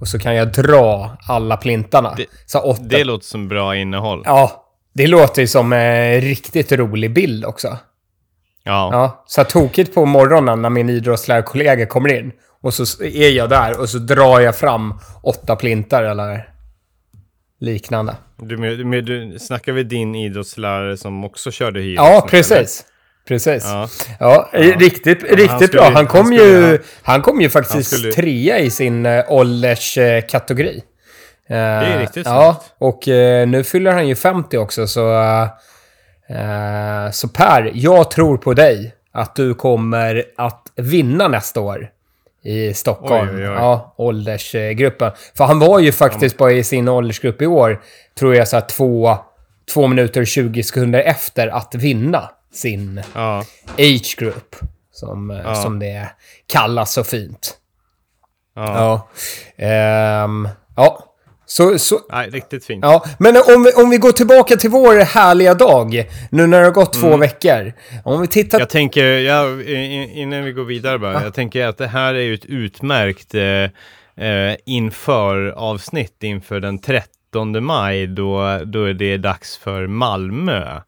Och 0.00 0.08
så 0.08 0.18
kan 0.18 0.34
jag 0.34 0.52
dra 0.52 1.16
alla 1.28 1.56
plintarna. 1.56 2.14
Det- 2.16 2.26
så 2.46 2.58
åtta. 2.60 2.82
Det 2.82 3.04
låter 3.04 3.26
som 3.26 3.48
bra 3.48 3.76
innehåll. 3.76 4.22
Ja, 4.24 4.64
det 4.94 5.06
låter 5.06 5.42
ju 5.42 5.48
som 5.48 5.72
en 5.72 6.20
riktigt 6.20 6.72
rolig 6.72 7.14
bild 7.14 7.44
också. 7.44 7.68
Ja. 8.64 8.88
Ja, 8.92 9.24
så 9.26 9.44
tokigt 9.44 9.94
på 9.94 10.06
morgonen 10.06 10.62
när 10.62 10.70
min 10.70 10.90
idrottslärarkollega 10.90 11.86
kommer 11.86 12.18
in. 12.18 12.32
Och 12.62 12.74
så 12.74 13.04
är 13.04 13.30
jag 13.30 13.48
där 13.50 13.80
och 13.80 13.88
så 13.88 13.98
drar 13.98 14.40
jag 14.40 14.56
fram 14.56 14.94
åtta 15.22 15.56
plintar 15.56 16.02
eller 16.02 16.48
liknande. 17.60 18.16
Du, 18.38 18.56
med, 18.84 19.04
du, 19.04 19.38
snackar 19.38 19.72
vi 19.72 19.82
din 19.82 20.14
idrottslärare 20.14 20.96
som 20.96 21.24
också 21.24 21.50
körde 21.50 21.80
hyr? 21.80 21.94
Ja, 21.94 22.26
precis. 22.30 22.84
Precis. 23.28 23.64
Ja. 23.64 23.88
Ja, 24.20 24.48
riktigt, 24.52 25.22
riktigt 25.22 25.50
han 25.50 25.58
skulle- 25.60 25.72
bra. 25.82 25.90
Han 25.94 26.06
kom, 26.06 26.16
han 26.18 26.26
skulle- 26.26 26.70
ju, 26.70 26.78
han 27.02 27.22
kom 27.22 27.40
ju 27.40 27.48
faktiskt 27.50 27.90
skulle- 27.96 28.12
trea 28.12 28.58
i 28.58 28.70
sin 28.70 29.06
uh, 29.06 29.24
ålderskategori. 29.28 30.82
det 31.48 31.54
är 31.54 31.98
riktigt 32.00 32.26
Ja, 32.26 32.56
snyggt. 32.60 32.74
och 32.78 33.08
eh, 33.08 33.48
nu 33.48 33.64
fyller 33.64 33.92
han 33.92 34.08
ju 34.08 34.14
50 34.14 34.56
också, 34.58 34.86
så... 34.86 35.12
eh, 36.28 37.10
så 37.12 37.28
Per, 37.28 37.70
jag 37.74 38.10
tror 38.10 38.36
på 38.36 38.54
dig 38.54 38.94
att 39.12 39.36
du 39.36 39.54
kommer 39.54 40.24
att 40.36 40.62
vinna 40.76 41.28
nästa 41.28 41.60
år 41.60 41.88
i 42.44 42.74
Stockholm. 42.74 43.28
Oj, 43.34 43.36
oj, 43.42 43.48
oj. 43.48 43.54
Ja, 43.54 43.94
åldersgruppen. 43.96 45.10
För 45.36 45.44
han 45.44 45.58
var 45.58 45.78
ju 45.80 45.92
faktiskt 45.92 46.36
bara 46.38 46.52
i 46.52 46.64
sin 46.64 46.88
åldersgrupp 46.88 47.42
i 47.42 47.46
år, 47.46 47.80
tror 48.18 48.34
jag, 48.36 48.48
så 48.48 48.56
här 48.56 48.66
två, 48.66 49.16
två 49.74 49.86
minuter 49.86 50.20
och 50.20 50.26
20 50.26 50.62
sekunder 50.62 51.00
efter 51.00 51.48
att 51.48 51.74
vinna 51.74 52.30
sin 52.54 53.02
Ja. 53.14 53.44
age 53.78 54.16
group. 54.18 54.56
Som, 54.92 55.30
eh, 55.30 55.36
Ja. 55.44 55.54
som 55.54 55.78
det 55.78 56.08
kallas 56.46 56.92
så 56.92 57.04
fint. 57.04 57.56
ja. 58.56 59.08
Ja. 59.56 59.64
Ehm, 59.66 60.48
ja. 60.76 61.10
Så, 61.46 61.78
så, 61.78 62.00
Nej, 62.12 62.30
riktigt 62.30 62.64
fint. 62.64 62.84
ja. 62.84 63.04
Men 63.18 63.36
om 63.36 63.62
vi, 63.62 63.72
om 63.82 63.90
vi 63.90 63.96
går 63.98 64.12
tillbaka 64.12 64.56
till 64.56 64.70
vår 64.70 65.04
härliga 65.04 65.54
dag, 65.54 66.04
nu 66.30 66.46
när 66.46 66.58
det 66.58 66.64
har 66.64 66.72
gått 66.72 66.92
två 66.92 67.16
veckor. 67.16 67.72
Om 68.04 68.20
vi 68.20 68.26
tittar... 68.26 68.58
Jag 68.58 68.68
tänker, 68.70 69.04
ja, 69.04 69.62
innan 70.12 70.44
vi 70.44 70.52
går 70.52 70.64
vidare 70.64 70.98
bara, 70.98 71.22
jag 71.24 71.34
tänker 71.34 71.66
att 71.66 71.78
det 71.78 71.86
här 71.86 72.14
är 72.14 72.20
ju 72.20 72.34
ett 72.34 72.44
utmärkt 72.44 73.34
eh, 73.34 74.24
eh, 74.26 74.56
inför 74.66 75.48
avsnitt 75.48 76.22
inför 76.22 76.60
den 76.60 76.78
13 76.78 77.64
maj 77.64 78.06
då, 78.06 78.60
då 78.64 78.84
är 78.84 78.94
det 78.94 79.16
dags 79.16 79.56
för 79.56 79.86
Malmö 79.86 80.80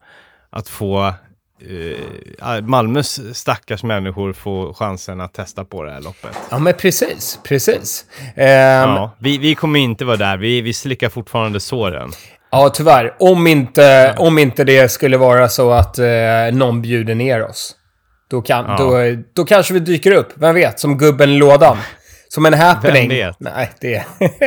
att 0.49 0.69
få 0.69 1.13
eh, 1.61 2.61
Malmös 2.61 3.37
stackars 3.37 3.83
människor 3.83 4.33
får 4.33 4.73
chansen 4.73 5.21
att 5.21 5.33
testa 5.33 5.65
på 5.65 5.83
det 5.83 5.91
här 5.91 6.01
loppet. 6.01 6.31
Ja, 6.49 6.59
men 6.59 6.73
precis. 6.73 7.39
Precis. 7.43 8.05
Ehm, 8.35 8.89
Ja, 8.89 9.15
vi, 9.19 9.37
vi 9.37 9.55
kommer 9.55 9.79
inte 9.79 10.05
vara 10.05 10.17
där, 10.17 10.37
vi, 10.37 10.61
vi 10.61 10.73
slickar 10.73 11.09
fortfarande 11.09 11.59
såren. 11.59 12.11
Ja, 12.51 12.69
tyvärr. 12.69 13.15
Om 13.19 13.47
inte, 13.47 14.15
om 14.17 14.37
inte 14.39 14.63
det 14.63 14.91
skulle 14.91 15.17
vara 15.17 15.49
så 15.49 15.71
att 15.71 15.99
eh, 15.99 16.05
någon 16.53 16.81
bjuder 16.81 17.15
ner 17.15 17.43
oss. 17.43 17.75
Då, 18.29 18.41
kan, 18.41 18.65
Ja. 18.65 18.77
då, 18.77 19.21
då 19.33 19.45
kanske 19.45 19.73
vi 19.73 19.79
dyker 19.79 20.11
upp. 20.11 20.29
Vem 20.35 20.55
vet? 20.55 20.79
Som 20.79 20.97
gubben 20.97 21.29
i 21.29 21.37
lådan. 21.37 21.77
Som 22.29 22.45
en 22.45 22.53
happening. 22.53 23.09
Vem 23.09 23.17
vet? 23.17 23.35
Nej, 23.39 23.69
det... 23.81 24.05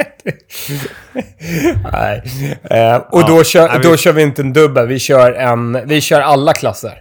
Nej. 1.93 2.23
Eh, 2.71 2.97
och 2.97 3.21
Ja, 3.21 3.27
då, 3.29 3.45
kör, 3.45 3.69
nej, 3.69 3.79
vi- 3.79 3.88
då 3.88 3.97
kör 3.97 4.12
vi 4.12 4.23
inte 4.23 4.43
en 4.43 4.53
dubbel. 4.53 4.87
Vi 4.87 4.99
kör, 4.99 5.33
en, 5.33 5.88
vi 5.88 6.01
kör 6.01 6.21
alla 6.21 6.53
klasser. 6.53 6.99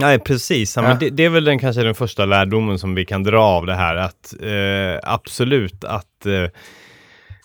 Nej, 0.00 0.18
precis. 0.18 0.76
Ja, 0.76 0.82
Ja. 0.82 0.88
Men 0.88 0.98
det, 0.98 1.10
det 1.10 1.24
är 1.24 1.28
väl 1.30 1.44
den, 1.44 1.58
kanske 1.58 1.82
den 1.82 1.94
första 1.94 2.24
lärdomen 2.24 2.78
som 2.78 2.94
vi 2.94 3.04
kan 3.04 3.22
dra 3.22 3.40
av 3.42 3.66
det 3.66 3.74
här. 3.74 3.96
Att 3.96 4.34
eh, 4.42 5.10
absolut 5.12 5.84
att 5.84 6.26
eh, 6.26 6.32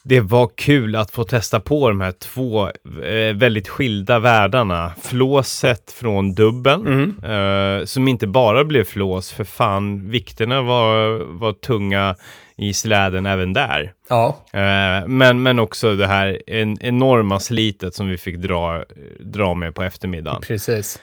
det 0.05 0.19
var 0.19 0.49
kul 0.55 0.95
att 0.95 1.11
få 1.11 1.23
testa 1.23 1.59
på 1.59 1.89
de 1.89 2.01
här 2.01 2.11
två 2.11 2.67
eh, 3.03 3.35
väldigt 3.35 3.67
skilda 3.67 4.19
världarna. 4.19 4.91
Flåset 5.01 5.91
från 5.91 6.33
dubben, 6.33 7.15
eh, 7.23 7.85
som 7.85 8.07
inte 8.07 8.27
bara 8.27 8.63
blev 8.63 8.83
flås, 8.83 9.31
för 9.31 9.43
fan, 9.43 10.09
vikterna 10.09 10.61
var, 10.61 11.19
var 11.39 11.53
tunga 11.53 12.15
i 12.57 12.73
släden 12.73 13.25
även 13.25 13.53
där. 13.53 13.93
Ja. 14.09 14.37
Eh, 14.53 15.07
men, 15.07 15.43
men 15.43 15.59
också 15.59 15.95
det 15.95 16.07
här 16.07 16.41
en, 16.47 16.77
enorma 16.81 17.39
slitet 17.39 17.95
som 17.95 18.07
vi 18.07 18.17
fick 18.17 18.37
dra, 18.37 18.83
dra 19.19 19.53
med 19.53 19.75
på 19.75 19.83
eftermiddagen. 19.83 20.41
Precis. 20.41 20.99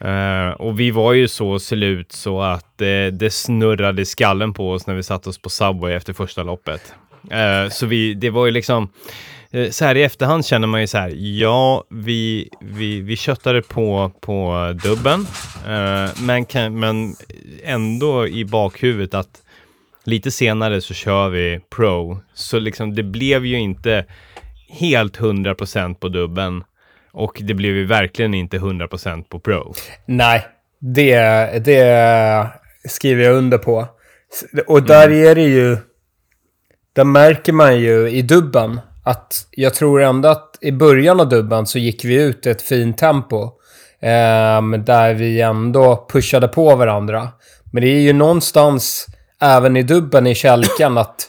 Eh, 0.00 0.50
och 0.50 0.80
vi 0.80 0.90
var 0.90 1.12
ju 1.12 1.28
så 1.28 1.58
slut 1.58 2.12
så 2.12 2.40
att 2.40 2.80
eh, 2.80 3.06
det 3.12 3.32
snurrade 3.32 4.02
i 4.02 4.04
skallen 4.04 4.54
på 4.54 4.72
oss 4.72 4.86
när 4.86 4.94
vi 4.94 5.02
satte 5.02 5.28
oss 5.28 5.38
på 5.38 5.50
Subway 5.50 5.92
efter 5.92 6.12
första 6.12 6.42
loppet. 6.42 6.94
Eh, 7.30 7.70
så 7.70 7.86
vi, 7.86 8.14
det 8.14 8.30
var 8.30 8.46
ju 8.46 8.52
liksom, 8.52 8.88
eh, 9.50 9.70
så 9.70 9.84
här 9.84 9.94
i 9.94 10.02
efterhand 10.02 10.46
känner 10.46 10.66
man 10.66 10.80
ju 10.80 10.86
så 10.86 10.98
här, 10.98 11.12
ja, 11.16 11.84
vi, 11.90 12.48
vi, 12.60 13.00
vi 13.00 13.16
köttade 13.16 13.62
på, 13.62 14.12
på 14.20 14.54
dubben, 14.82 15.26
eh, 15.68 16.10
men, 16.22 16.44
kan, 16.44 16.78
men 16.78 17.14
ändå 17.64 18.28
i 18.28 18.44
bakhuvudet 18.44 19.14
att 19.14 19.42
lite 20.04 20.30
senare 20.30 20.80
så 20.80 20.94
kör 20.94 21.28
vi 21.28 21.60
Pro. 21.76 22.18
Så 22.34 22.58
liksom 22.58 22.94
det 22.94 23.02
blev 23.02 23.46
ju 23.46 23.58
inte 23.58 24.04
helt 24.70 25.18
100% 25.18 25.94
på 25.94 26.08
dubben. 26.08 26.64
Och 27.12 27.38
det 27.40 27.54
blev 27.54 27.76
ju 27.76 27.84
verkligen 27.86 28.34
inte 28.34 28.58
100% 28.58 29.24
på 29.28 29.40
Pro. 29.40 29.74
Nej, 30.06 30.46
det, 30.78 31.14
det 31.64 32.48
skriver 32.88 33.24
jag 33.24 33.34
under 33.36 33.58
på. 33.58 33.86
Och 34.66 34.82
där 34.82 35.06
Mm. 35.08 35.26
är 35.30 35.34
det 35.34 35.42
ju... 35.42 35.76
Där 36.98 37.04
märker 37.04 37.52
man 37.52 37.80
ju 37.80 38.08
i 38.10 38.22
dubben 38.22 38.80
att 39.04 39.46
jag 39.50 39.74
tror 39.74 40.02
ändå 40.02 40.28
att 40.28 40.58
i 40.60 40.72
början 40.72 41.20
av 41.20 41.28
dubben 41.28 41.66
så 41.66 41.78
gick 41.78 42.04
vi 42.04 42.14
ut 42.14 42.46
i 42.46 42.50
ett 42.50 42.62
fint 42.62 42.98
tempo. 42.98 43.50
ehm, 44.00 44.84
där 44.84 45.14
vi 45.14 45.40
ändå 45.40 46.06
pushade 46.12 46.48
på 46.48 46.76
varandra. 46.76 47.28
Men 47.72 47.82
det 47.82 47.88
är 47.88 48.00
ju 48.00 48.12
någonstans, 48.12 49.06
även 49.40 49.76
i 49.76 49.82
dubben 49.82 50.26
i 50.26 50.34
kälken, 50.34 50.98
att 50.98 51.28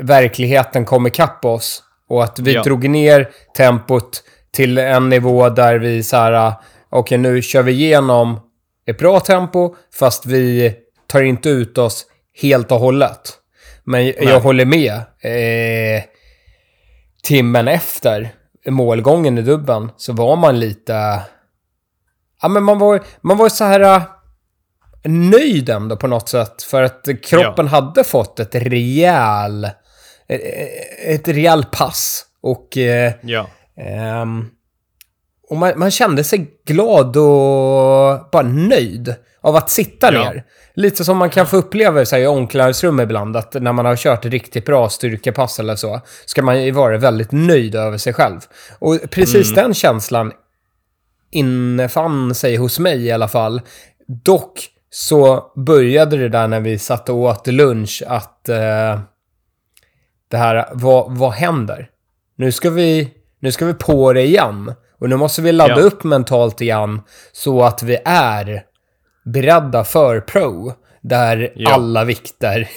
verkligheten 0.00 0.84
kom 0.84 1.06
ikapp 1.06 1.44
oss. 1.44 1.82
Och 2.08 2.24
att 2.24 2.38
vi 2.38 2.52
Ja. 2.54 2.62
drog 2.62 2.88
ner 2.90 3.28
tempot 3.56 4.22
till 4.52 4.78
en 4.78 5.08
nivå 5.08 5.48
där 5.48 5.78
vi 5.78 6.02
så 6.02 6.16
här, 6.16 6.52
okej 6.90 7.18
nu 7.18 7.42
kör 7.42 7.62
vi 7.62 7.72
igenom 7.72 8.40
ett 8.86 8.98
bra 8.98 9.20
tempo, 9.20 9.74
fast 9.98 10.26
vi 10.26 10.74
tar 11.06 11.22
inte 11.22 11.48
ut 11.48 11.78
oss 11.78 12.06
helt 12.42 12.72
och 12.72 12.78
hållet. 12.80 13.38
Men 13.84 14.06
jag 14.06 14.40
håller 14.40 14.64
med. 14.64 14.92
Eh, 15.20 16.04
timmen 17.22 17.68
efter 17.68 18.34
målgången 18.66 19.38
i 19.38 19.42
dubben 19.42 19.90
så 19.96 20.12
var 20.12 20.36
man 20.36 20.60
lite... 20.60 21.20
Ja, 22.42 22.48
men 22.48 22.62
man 22.62 22.78
var, 22.78 23.02
man 23.20 23.36
var 23.36 23.48
så 23.48 23.64
här 23.64 23.80
äh, 23.80 24.02
nöjd 25.04 25.68
ändå 25.68 25.96
på 25.96 26.06
något 26.06 26.28
sätt. 26.28 26.62
För 26.62 26.82
att 26.82 27.08
kroppen 27.22 27.68
hade 27.68 28.04
fått 28.04 28.40
ett 28.40 28.54
rejäl... 28.54 29.64
Ett, 30.28 30.40
ett 31.06 31.28
rejäl 31.28 31.64
pass. 31.72 32.24
Och... 32.42 32.76
Eh, 32.76 33.12
Ja. 33.22 33.46
Ehm, 33.76 34.46
och 35.50 35.56
man, 35.56 35.72
man 35.76 35.90
kände 35.90 36.24
sig 36.24 36.50
glad 36.66 37.16
och 37.16 38.30
bara 38.32 38.42
nöjd 38.42 39.14
av 39.44 39.56
att 39.56 39.70
sitta 39.70 40.12
Ja. 40.14 40.24
ner. 40.24 40.44
Lite 40.74 41.04
som 41.04 41.16
man 41.16 41.30
kan 41.30 41.46
få 41.46 41.56
uppleva 41.56 42.04
så 42.04 42.16
här, 42.16 42.22
i 42.22 42.26
omklädningsrum 42.26 43.00
ibland, 43.00 43.36
att 43.36 43.54
när 43.54 43.72
man 43.72 43.84
har 43.86 43.96
kört 43.96 44.24
riktigt 44.24 44.66
bra 44.66 44.88
styrkepass 44.88 45.60
eller 45.60 45.76
så, 45.76 46.00
ska 46.26 46.42
man 46.42 46.64
ju 46.64 46.70
vara 46.70 46.98
väldigt 46.98 47.32
nöjd 47.32 47.74
över 47.74 47.98
sig 47.98 48.12
själv. 48.12 48.40
Och 48.78 48.98
precis 49.10 49.54
den 49.54 49.74
känslan 49.74 50.32
infann 51.30 52.34
sig 52.34 52.56
hos 52.56 52.78
mig 52.78 53.04
i 53.06 53.12
alla 53.12 53.28
fall. 53.28 53.60
Dock 54.24 54.68
så 54.90 55.52
började 55.66 56.16
det 56.16 56.28
där 56.28 56.48
när 56.48 56.60
vi 56.60 56.78
satt 56.78 57.08
och 57.08 57.16
åt 57.16 57.46
lunch 57.46 58.02
att 58.06 58.48
eh, 58.48 59.00
det 60.30 60.36
här, 60.36 60.68
vad, 60.72 61.16
vad 61.16 61.32
händer? 61.32 61.88
Nu 62.36 62.52
ska 62.52 62.70
vi, 62.70 63.10
nu 63.40 63.52
ska 63.52 63.66
vi 63.66 63.74
på 63.74 64.12
det 64.12 64.22
igen. 64.22 64.72
Och 65.00 65.08
nu 65.08 65.16
måste 65.16 65.42
vi 65.42 65.52
ladda 65.52 65.74
Ja. 65.80 65.86
upp 65.86 66.04
mentalt 66.04 66.60
igen 66.60 67.00
så 67.32 67.62
att 67.62 67.82
vi 67.82 67.98
är 68.04 68.62
beredda 69.24 69.84
för 69.84 70.20
pro. 70.20 70.72
Där 71.02 71.52
Ja. 71.56 71.70
alla 71.72 72.04
vikter 72.04 72.68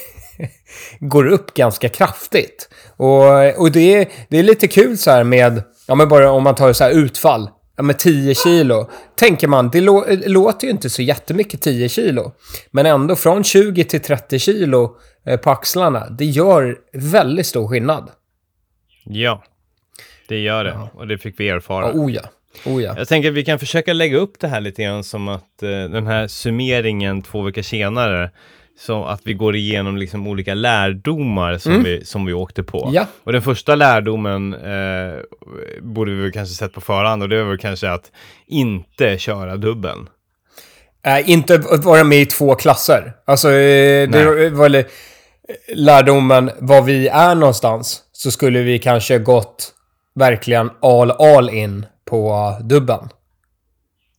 går 0.99 1.27
upp 1.27 1.53
ganska 1.53 1.89
kraftigt. 1.89 2.69
Och, 2.97 3.59
och 3.61 3.71
det, 3.71 3.93
är, 3.95 4.07
det 4.29 4.37
är 4.39 4.43
lite 4.43 4.67
kul 4.67 4.97
så 4.97 5.11
här 5.11 5.23
med, 5.23 5.63
ja 5.87 5.95
men 5.95 6.09
bara 6.09 6.31
om 6.31 6.43
man 6.43 6.55
tar 6.55 6.73
så 6.73 6.83
här 6.83 6.91
utfall. 6.91 7.49
ja, 7.77 7.83
med 7.83 7.99
10 7.99 8.35
kilo. 8.35 8.89
Tänker 9.15 9.47
man, 9.47 9.69
det 9.69 9.81
lå 9.81 10.05
låter 10.25 10.67
ju 10.67 10.71
inte 10.71 10.89
så 10.89 11.01
jättemycket 11.01 11.61
10 11.61 11.89
kilo. 11.89 12.31
Men 12.71 12.85
ändå 12.85 13.15
från 13.15 13.43
20 13.43 13.83
till 13.83 14.01
30 14.01 14.39
kilo 14.39 14.97
eh, 15.25 15.37
på 15.39 15.49
axlarna, 15.51 16.09
det 16.09 16.25
gör 16.25 16.77
väldigt 16.93 17.47
stor 17.47 17.67
skillnad. 17.67 18.09
Ja, 19.05 19.43
det 20.27 20.39
gör 20.39 20.63
det. 20.63 20.89
Och 20.93 21.07
det 21.07 21.17
fick 21.17 21.39
vi 21.39 21.49
erfara. 21.49 21.85
Ja, 21.85 21.91
oh 21.93 22.11
ja. 22.11 22.21
Oh 22.65 22.83
ja. 22.83 22.93
Jag 22.97 23.07
tänker 23.07 23.29
att 23.29 23.35
vi 23.35 23.45
kan 23.45 23.59
försöka 23.59 23.93
lägga 23.93 24.17
upp 24.17 24.39
det 24.39 24.47
här 24.47 24.61
lite 24.61 24.83
grann 24.83 25.03
som 25.03 25.27
att 25.27 25.63
eh, 25.63 25.69
den 25.69 26.07
här 26.07 26.27
summeringen 26.27 27.21
två 27.21 27.41
veckor 27.41 27.61
senare, 27.61 28.31
så 28.79 29.05
att 29.05 29.21
vi 29.23 29.33
går 29.33 29.55
igenom 29.55 29.97
liksom 29.97 30.27
olika 30.27 30.53
lärdomar 30.53 31.57
som, 31.57 31.83
vi, 31.83 32.05
som 32.05 32.25
vi 32.25 32.33
åkte 32.33 32.63
på. 32.63 32.81
Mm. 32.81 32.93
Ja. 32.93 33.05
Och 33.23 33.31
den 33.33 33.41
första 33.41 33.75
lärdomen 33.75 34.53
eh, 34.53 35.19
borde 35.81 36.11
vi 36.11 36.31
kanske 36.31 36.55
sett 36.55 36.73
på 36.73 36.81
förhand 36.81 37.23
och 37.23 37.29
det 37.29 37.43
var 37.43 37.57
kanske 37.57 37.89
att 37.89 38.11
inte 38.47 39.17
köra 39.17 39.57
dubbeln. 39.57 40.09
Äh, 41.05 41.29
inte 41.29 41.57
vara 41.57 42.03
med 42.03 42.21
i 42.21 42.25
två 42.25 42.55
klasser. 42.55 43.13
Alltså, 43.25 43.47
eh, 43.47 44.09
det 44.09 44.25
var 44.25 44.69
väl 44.69 44.83
lärdomen 45.73 46.51
var 46.59 46.81
vi 46.81 47.07
är 47.07 47.35
någonstans. 47.35 48.03
Så 48.11 48.31
skulle 48.31 48.59
vi 48.59 48.79
kanske 48.79 49.19
gått 49.19 49.73
verkligen 50.15 50.69
all, 50.81 51.11
all 51.11 51.49
in 51.49 51.85
på 52.07 52.53
dubben. 52.61 53.09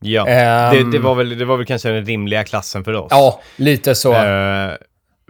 Ja, 0.01 0.27
Ehm. 0.27 0.75
det, 0.75 0.97
det, 0.97 0.99
var 1.03 1.15
väl, 1.15 1.37
det 1.37 1.45
var 1.45 1.57
väl 1.57 1.65
kanske 1.65 1.89
den 1.89 2.05
rimliga 2.05 2.43
klassen 2.43 2.83
för 2.83 2.93
oss. 2.93 3.07
Ja, 3.11 3.41
lite 3.55 3.95
så. 3.95 4.13
Eh, 4.13 4.71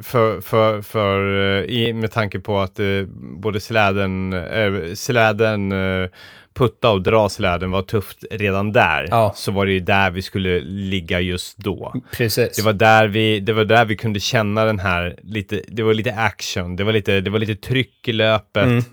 för, 0.03 0.41
för, 0.41 0.81
för, 0.81 1.39
eh, 1.57 1.63
i, 1.63 1.93
med 1.93 2.11
tanke 2.11 2.39
på 2.39 2.59
att 2.59 2.79
eh, 2.79 2.85
både 3.19 3.59
släden, 3.59 4.33
eh, 4.33 4.93
släden 4.93 5.71
eh, 5.71 6.09
putta 6.53 6.91
och 6.91 7.01
dra 7.01 7.29
släden 7.29 7.71
var 7.71 7.81
tufft 7.81 8.23
redan 8.31 8.71
där. 8.71 9.07
Ja. 9.11 9.33
Så 9.35 9.51
var 9.51 9.65
det 9.65 9.71
ju 9.71 9.79
där 9.79 10.11
vi 10.11 10.21
skulle 10.21 10.59
ligga 10.61 11.19
just 11.19 11.57
då. 11.57 11.93
Precis. 12.17 12.57
Det 12.57 12.61
var 12.63 12.73
där 12.73 13.07
vi, 13.07 13.39
det 13.39 13.53
var 13.53 13.65
där 13.65 13.85
vi 13.85 13.95
kunde 13.95 14.19
känna 14.19 14.65
den 14.65 14.79
här, 14.79 15.19
lite, 15.23 15.61
det 15.67 15.83
var 15.83 15.93
lite 15.93 16.13
action, 16.13 16.75
det 16.75 16.83
var 16.83 16.91
lite, 16.93 17.21
det 17.21 17.29
var 17.29 17.39
lite 17.39 17.55
tryck 17.55 18.07
i 18.07 18.11
löpet. 18.13 18.63
Mm. 18.63 18.83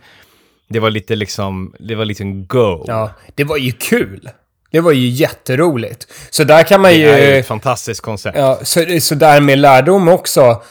Det 0.69 0.81
var 0.81 0.91
lite 0.91 1.17
liksom, 1.17 1.75
det 1.79 1.95
var 1.95 2.05
liksom 2.05 2.47
go. 2.47 2.85
Ja, 2.87 3.11
det 3.35 3.45
var 3.45 3.57
ju 3.57 3.73
kul. 3.73 4.31
Det 4.71 4.81
var 4.81 4.93
ju 4.93 5.09
jätteroligt. 5.09 6.07
Så 6.31 6.45
där 6.45 6.63
kan 6.63 6.81
man 6.81 6.91
Det 6.91 6.97
ju... 6.97 7.09
är 7.09 7.19
ju 7.35 7.39
ett 7.39 7.47
fantastiskt 7.47 8.01
koncept. 8.01 8.39
Ja, 8.39 8.59
så, 8.63 8.85
så 9.01 9.15
där 9.15 9.41
med 9.41 9.59
lärdom 9.59 10.09
också, 10.09 10.63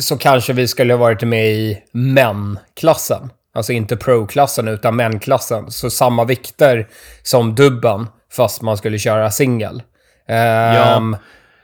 så 0.00 0.16
kanske 0.18 0.52
vi 0.52 0.68
skulle 0.68 0.92
ha 0.92 0.98
varit 0.98 1.22
med 1.22 1.50
i 1.52 1.78
män-klassen. 1.92 3.30
Alltså 3.54 3.72
inte 3.72 3.96
pro-klassen, 3.96 4.68
utan 4.68 4.96
män-klassen. 4.96 5.70
Så 5.70 5.90
samma 5.90 6.24
vikter 6.24 6.88
som 7.22 7.54
dubben, 7.54 8.06
fast 8.32 8.62
man 8.62 8.76
skulle 8.76 8.98
köra 8.98 9.30
singel. 9.30 9.82
Ehm, 10.28 11.16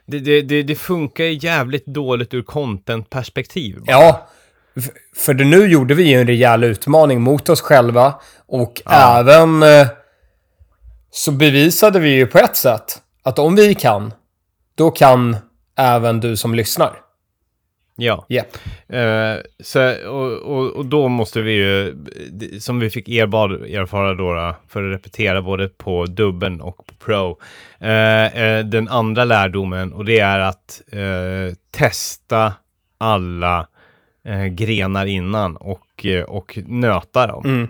Det, 0.07 0.19
det, 0.19 0.43
det, 0.43 0.63
det 0.63 0.75
funkar 0.75 1.25
ju 1.25 1.39
jävligt 1.43 1.87
dåligt 1.87 2.35
ur 2.35 2.43
content-perspektiv. 2.43 3.79
ja, 3.87 4.29
för 5.17 5.35
det, 5.35 5.45
nu 5.45 5.67
gjorde 5.67 5.95
vi 5.95 6.03
ju 6.03 6.21
en 6.21 6.27
rejäl 6.27 6.65
utmaning 6.65 7.21
mot 7.21 7.49
oss 7.49 7.61
själva. 7.61 8.15
Och 8.47 8.83
även 8.87 9.63
eh, 9.63 9.87
så 11.11 11.33
bevisade 11.33 11.99
vi 12.01 12.09
ju 12.09 12.27
på 12.27 12.39
ett 12.39 12.57
sätt 12.57 13.03
att 13.23 13.39
om 13.39 13.57
vi 13.57 13.75
kan, 13.75 14.13
då 14.75 14.91
kan 14.91 15.37
även 15.79 16.21
du 16.21 16.37
som 16.37 16.55
lyssnar. 16.55 17.01
Ja. 17.97 18.27
Japp. 18.29 18.57
Eh, 18.89 19.35
så, 19.61 20.09
och, 20.09 20.33
och, 20.33 20.73
och 20.73 20.87
då 20.87 21.09
måste 21.09 21.41
vi 21.41 21.53
ju, 21.53 21.97
som 22.61 22.81
vi 22.81 22.91
fick 22.91 23.09
erbad, 23.09 23.53
erfara 23.53 24.15
då, 24.15 24.57
för 24.69 24.91
att 24.91 24.95
repetera 24.95 25.43
både 25.43 25.69
på 25.69 26.07
dubben 26.07 26.61
och 26.61 26.77
på 26.77 26.95
pro, 27.05 27.39
eh, 27.81 28.43
eh, 28.43 28.65
den 28.65 28.89
andra 28.89 29.25
lärdomen 29.25 29.93
och 29.93 30.05
det 30.05 30.21
är 30.21 30.39
att 30.39 30.83
testa 31.71 32.53
alla 32.99 33.67
eh, 34.27 34.47
grenar 34.47 35.07
innan 35.07 35.57
och, 35.57 36.07
eh, 36.07 36.23
och 36.25 36.59
nöta 36.67 37.27
dem. 37.27 37.45
Mm. 37.45 37.69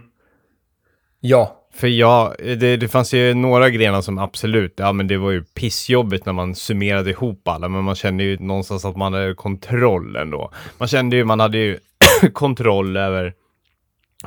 Ja. 1.21 1.63
För 1.75 1.89
jag, 1.89 2.35
det, 2.39 2.77
det 2.77 2.89
fanns 2.89 3.15
ju 3.15 3.35
några 3.35 3.71
grenar 3.71 4.01
som 4.01 4.19
absolut, 4.19 4.75
ja 4.77 4.93
men 4.93 5.07
det 5.07 5.17
var 5.17 5.31
ju 5.31 5.45
pissjobbigt 5.45 6.27
när 6.27 6.33
man 6.33 6.55
summerade 6.55 7.11
ihop 7.11 7.49
alla, 7.49 7.69
men 7.69 7.85
man 7.85 7.95
kände 7.95 8.25
ju 8.25 8.39
någonstans 8.39 8.85
att 8.85 8.97
man 8.97 9.13
hade 9.13 9.35
kontroll 9.35 10.17
ändå. 10.17 10.51
Man 10.79 10.89
kände 10.89 11.17
ju, 11.17 11.25
man 11.25 11.41
hade 11.41 11.59
ju 11.59 11.79
kontroll 12.33 12.97
över 12.97 13.35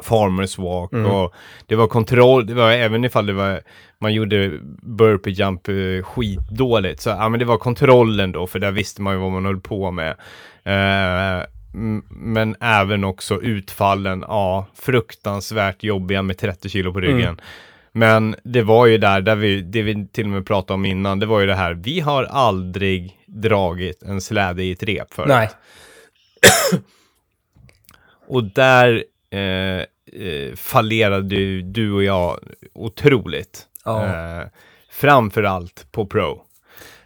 Farmers 0.01 0.57
Walk 0.57 0.91
och 1.05 1.33
det 1.65 1.75
var 1.75 1.87
kontroll, 1.87 2.45
det 2.45 2.53
var 2.53 2.71
även 2.71 3.05
ifall 3.05 3.25
det 3.25 3.33
var, 3.33 3.61
man 3.99 4.13
gjorde 4.13 4.59
burpee 4.81 5.31
jump 5.31 5.67
eh, 5.67 6.03
skitdåligt, 6.03 7.01
så 7.01 7.09
ja 7.09 7.29
men 7.29 7.39
det 7.39 7.45
var 7.45 7.57
kontrollen 7.57 8.31
då, 8.31 8.47
för 8.47 8.59
där 8.59 8.71
visste 8.71 9.01
man 9.01 9.13
ju 9.13 9.19
vad 9.19 9.31
man 9.31 9.45
höll 9.45 9.59
på 9.61 9.91
med. 9.91 10.15
M- 10.63 11.45
men 12.09 12.55
även 12.59 13.03
också 13.03 13.41
utfallen, 13.41 14.25
ja, 14.27 14.67
fruktansvärt 14.75 15.83
jobbiga 15.83 16.21
med 16.21 16.37
30 16.37 16.69
kilo 16.69 16.93
på 16.93 16.99
ryggen. 16.99 17.41
Men 17.91 18.35
det 18.43 18.61
var 18.61 18.85
ju 18.85 18.97
där, 18.97 19.21
där 19.21 19.35
vi, 19.35 19.61
det 19.61 19.81
vi 19.81 20.07
till 20.07 20.23
och 20.23 20.29
med 20.29 20.45
pratade 20.45 20.73
om 20.73 20.85
innan, 20.85 21.19
det 21.19 21.25
var 21.25 21.39
ju 21.39 21.45
det 21.45 21.55
här, 21.55 21.73
vi 21.73 21.99
har 21.99 22.23
aldrig 22.23 23.19
dragit 23.27 24.03
en 24.03 24.21
släde 24.21 24.63
i 24.63 24.71
ett 24.71 24.83
rep 24.83 25.13
förut. 25.13 25.29
Nej. 25.29 25.49
Och 28.27 28.43
där 28.43 29.03
eh, 29.31 29.39
eh, 30.21 30.55
fallerade 30.55 31.35
ju 31.35 31.61
du 31.61 31.91
och 31.91 32.03
jag 32.03 32.39
otroligt. 32.73 33.65
Ja. 33.85 34.05
Eh, 34.05 34.47
framförallt 34.91 35.91
på 35.91 36.05
Pro. 36.05 36.41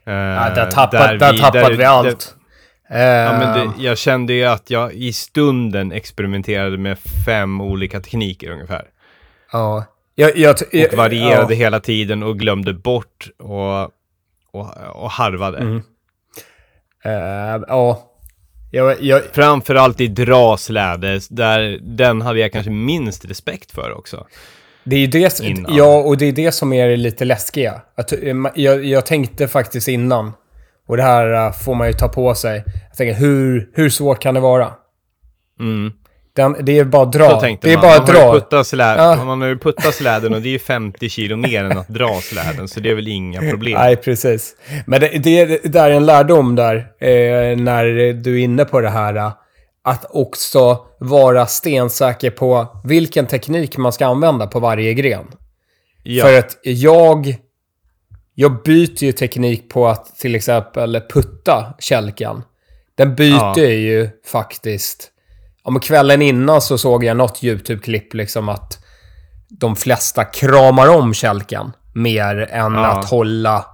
Eh, 0.05 0.13
Ja, 0.13 0.49
där, 0.55 0.71
tappat, 0.71 1.19
där, 1.19 1.37
tappade 1.37 1.75
vi 1.75 1.83
allt. 1.83 2.35
Ja, 2.89 2.95
men 3.39 3.59
Ehm, 3.59 3.71
det, 3.77 3.83
jag 3.83 3.97
kände 3.97 4.33
ju 4.33 4.45
att 4.45 4.69
jag 4.69 4.93
i 4.93 5.13
stunden 5.13 5.91
experimenterade 5.91 6.77
med 6.77 6.97
fem 7.25 7.61
olika 7.61 7.99
tekniker 7.99 8.49
ungefär. 8.51 8.85
ja. 9.51 9.85
Jag, 10.15 10.37
jag, 10.37 10.55
jag, 10.71 10.91
Och 10.91 10.97
varierade 10.97 11.53
ja. 11.53 11.57
hela 11.57 11.79
tiden 11.79 12.23
och 12.23 12.39
glömde 12.39 12.73
bort 12.73 13.29
och, 13.39 13.81
och, 14.51 14.67
och 14.93 15.11
harvade. 15.11 15.57
Mm. 15.57 15.81
Ehm, 17.03 17.65
ja. 17.67 18.09
Jag, 18.71 19.01
jag, 19.03 19.21
Framförallt 19.31 20.01
i 20.01 20.07
drasläde, 20.07 21.19
där 21.29 21.79
den 21.81 22.21
hade 22.21 22.39
jag 22.39 22.51
kanske 22.51 22.71
minst 22.71 23.25
respekt 23.25 23.71
för 23.71 23.97
också. 23.97 24.27
det 24.83 24.95
är 24.95 24.99
ju 24.99 25.07
det, 25.07 25.39
Innan. 25.39 25.75
ja, 25.75 25.97
och 25.97 26.17
det 26.17 26.25
är 26.25 26.31
det 26.31 26.51
som 26.51 26.73
är 26.73 26.97
lite 26.97 27.25
läskiga. 27.25 27.81
Att, 27.95 28.13
eh, 28.13 28.35
jag, 28.55 28.85
jag 28.85 29.05
tänkte 29.05 29.47
faktiskt 29.47 29.87
innan, 29.87 30.31
och 30.87 30.97
det 30.97 31.03
här 31.03 31.45
eh, 31.45 31.51
får 31.51 31.75
man 31.75 31.87
ju 31.87 31.93
ta 31.93 32.07
på 32.07 32.35
sig. 32.35 32.63
Jag 32.89 32.97
tänker, 32.97 33.13
hur, 33.13 33.69
hur 33.73 33.89
svårt 33.89 34.19
kan 34.21 34.33
det 34.33 34.39
vara? 34.39 34.71
Mm. 35.59 35.91
Den, 36.35 36.55
det 36.61 36.79
är 36.79 36.83
bara 36.85 37.01
att 37.07 37.13
Så 37.13 37.19
dra. 37.19 37.39
tänkte 37.39 37.67
Det 37.67 37.73
är 37.73 37.77
man. 37.77 37.81
bara 37.81 37.91
man 37.91 38.01
att 38.03 38.09
har 38.23 38.39
dra. 38.49 38.63
slä- 38.63 38.97
Ja. 39.17 39.23
Man 39.25 39.41
har 39.41 39.47
ju 39.47 39.57
puttat 39.57 39.93
släden 39.95 40.33
och 40.33 40.41
det 40.41 40.49
är 40.49 40.51
ju 40.51 40.59
50 40.59 41.09
kilo 41.09 41.35
mer 41.35 41.63
än 41.63 41.77
att 41.77 41.87
dra 41.87 42.19
släden, 42.21 42.67
så 42.67 42.79
det 42.79 42.89
är 42.89 42.95
väl 42.95 43.07
inga 43.07 43.49
problem. 43.49 43.77
Nej, 43.79 43.95
precis. 43.95 44.55
Men 44.85 45.01
det, 45.01 45.07
det, 45.07 45.45
det 45.63 45.79
är 45.79 45.91
en 45.91 46.05
lärdom 46.05 46.55
där, 46.55 46.75
eh, 46.99 47.57
när 47.57 48.13
du 48.13 48.39
är 48.39 48.43
inne 48.43 48.65
på 48.65 48.81
det 48.81 48.89
här. 48.89 49.15
eh, 49.15 49.31
Att 49.83 50.05
också 50.09 50.77
vara 50.99 51.45
stensäker 51.45 52.31
på 52.31 52.67
vilken 52.83 53.25
teknik 53.27 53.77
man 53.77 53.91
ska 53.93 54.05
använda 54.05 54.47
på 54.47 54.59
varje 54.59 54.93
gren. 54.93 55.25
Ja. 56.03 56.25
För 56.25 56.39
att 56.39 56.57
jag... 56.63 57.35
Jag 58.35 58.63
byter 58.63 59.03
ju 59.03 59.11
teknik 59.11 59.69
på 59.69 59.87
att 59.87 60.15
till 60.19 60.35
exempel 60.35 61.01
putta 61.13 61.73
kälken. 61.79 62.43
Den 62.95 63.15
byter 63.15 63.57
Ja. 63.59 63.65
ju 63.69 64.09
faktiskt... 64.25 65.09
Men 65.69 65.79
kvällen 65.79 66.21
innan 66.21 66.61
så 66.61 66.77
såg 66.77 67.03
jag 67.03 67.17
något 67.17 67.43
YouTube-klipp 67.43 68.13
liksom 68.13 68.49
att 68.49 68.79
de 69.49 69.75
flesta 69.75 70.23
kramar 70.25 70.87
om 70.87 71.13
kälken 71.13 71.71
mer 71.93 72.47
än 72.51 72.73
Ja. 72.73 72.85
att 72.85 73.09
hålla... 73.09 73.65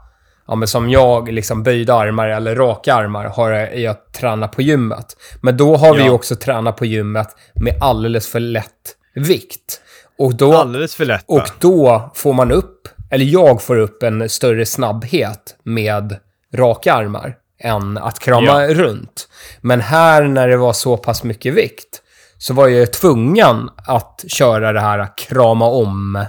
Ja, 0.48 0.56
men 0.56 0.68
som 0.68 0.90
jag, 0.90 1.32
liksom 1.32 1.64
böjda 1.64 1.94
armar 1.96 2.28
eller 2.30 2.56
raka 2.56 2.94
armar 2.94 3.26
har 3.26 3.52
jag 3.52 4.12
tränat 4.14 4.52
på 4.52 4.62
gymmet. 4.62 5.06
Men 5.42 5.58
då 5.58 5.76
har 5.76 5.94
vi 5.96 6.00
ju 6.02 6.08
Ja. 6.08 6.12
också 6.14 6.36
tränat 6.36 6.78
på 6.78 6.86
gymmet 6.86 7.28
med 7.56 7.78
alldeles 7.82 8.28
för 8.28 8.40
lätt 8.40 8.96
vikt. 9.16 9.82
Och 10.18 10.36
då... 10.36 10.54
Alldeles 10.54 10.96
för 10.96 11.06
lätta. 11.06 11.24
Och 11.28 11.50
då 11.60 12.12
får 12.16 12.34
man 12.34 12.52
upp, 12.52 12.88
eller 13.10 13.26
jag 13.26 13.62
får 13.62 13.78
upp 13.78 14.04
en 14.04 14.30
större 14.30 14.66
snabbhet 14.66 15.56
med 15.64 16.16
raka 16.56 16.94
armar 16.94 17.36
än 17.60 17.98
att 17.98 18.20
krama 18.20 18.46
Ja. 18.66 18.74
runt. 18.74 19.30
Men 19.62 19.82
här 19.82 20.24
när 20.24 20.48
det 20.48 20.58
var 20.58 20.74
så 20.74 20.98
pass 20.98 21.24
mycket 21.24 21.54
vikt 21.54 22.02
så 22.38 22.54
var 22.54 22.68
jag 22.68 22.94
tvungen 22.94 23.70
att 23.88 24.24
köra 24.28 24.74
det 24.74 24.80
här 24.82 25.08
krama 25.18 25.66
om 25.66 26.26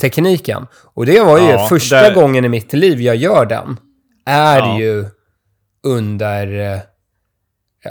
tekniken. 0.00 0.66
Och 0.94 1.06
det 1.06 1.20
var 1.20 1.38
ju 1.38 1.44
Ja, 1.50 1.66
första 1.68 1.96
där- 2.02 2.14
gången 2.14 2.44
i 2.44 2.48
mitt 2.48 2.72
liv 2.72 3.00
jag 3.00 3.16
gör 3.16 3.46
den. 3.46 3.76
Är 4.26 4.58
Ja. 4.58 4.78
ju 4.78 5.04
under, 5.82 6.72
eh, 6.74 6.80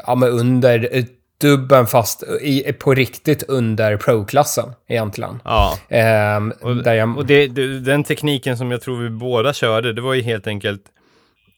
ja 0.06 0.16
men 0.16 0.30
under 0.30 1.06
dubben 1.42 1.88
fast 1.88 2.24
i, 2.42 2.74
på 2.74 2.94
riktigt 2.94 3.44
under 3.44 3.98
pro-klassen 3.98 4.70
egentligen. 4.88 5.42
Ja. 5.46 5.78
Ehm, 5.90 6.54
Och, 6.62 6.76
där 6.76 6.94
jag, 6.94 7.18
och 7.18 7.26
det, 7.26 7.48
det, 7.48 7.80
den 7.80 8.04
tekniken 8.04 8.58
som 8.58 8.72
jag 8.72 8.82
tror 8.82 8.98
vi 9.04 9.10
båda 9.10 9.54
körde, 9.54 9.94
det 9.94 10.02
var 10.02 10.14
ju 10.14 10.22
helt 10.22 10.48
enkelt 10.48 10.82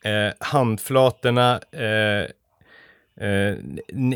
eh, 0.04 0.34
handflatorna, 0.39 1.60
eh, 1.72 2.24
eh, 3.28 3.56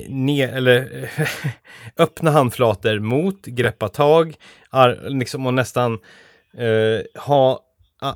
ne, 0.09 0.41
eller 0.43 1.09
öppna 1.97 2.31
handflator 2.31 2.99
mot, 2.99 3.45
greppa 3.45 3.89
tag, 3.89 4.35
ar, 4.69 5.09
liksom, 5.09 5.45
och 5.45 5.53
nästan 5.53 5.93
eh, 6.57 7.21
ha 7.21 7.59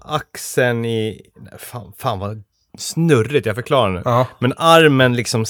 axeln 0.06 0.86
i, 0.86 1.22
fan, 1.58 1.94
fan 1.98 2.20
vad 2.20 2.44
snurrigt 2.78 3.46
jag 3.46 3.56
förklarar 3.56 3.90
nu. 3.90 4.02
Ja. 4.06 4.28
Men 4.40 4.54
armen 4.58 5.16
liksom 5.16 5.46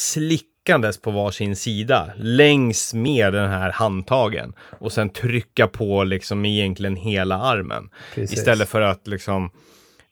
slickandes 0.66 1.02
på 1.02 1.12
varsin 1.12 1.56
sida 1.56 2.10
längs 2.18 2.94
med 2.94 3.34
den 3.34 3.50
här 3.50 3.72
handtagen 3.72 4.54
och 4.80 4.92
sen 4.92 5.10
trycka 5.10 5.68
på 5.68 6.04
liksom 6.04 6.46
egentligen 6.46 6.96
hela 6.96 7.38
armen. 7.38 7.90
Precis. 8.16 8.40
Istället 8.40 8.70
för 8.70 8.82
att 8.82 9.08
liksom 9.08 9.50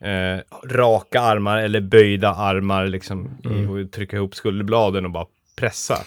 eh, 0.04 0.68
raka 0.70 1.22
armar 1.22 1.58
eller 1.58 1.82
böjda 1.82 2.30
armar 2.30 2.88
liksom 2.88 3.30
Mm. 3.46 3.70
och 3.70 3.92
trycka 3.92 4.18
ihop 4.18 4.36
skulderbladen 4.36 5.06
och 5.06 5.12
bara 5.12 5.26
pressa. 5.56 5.98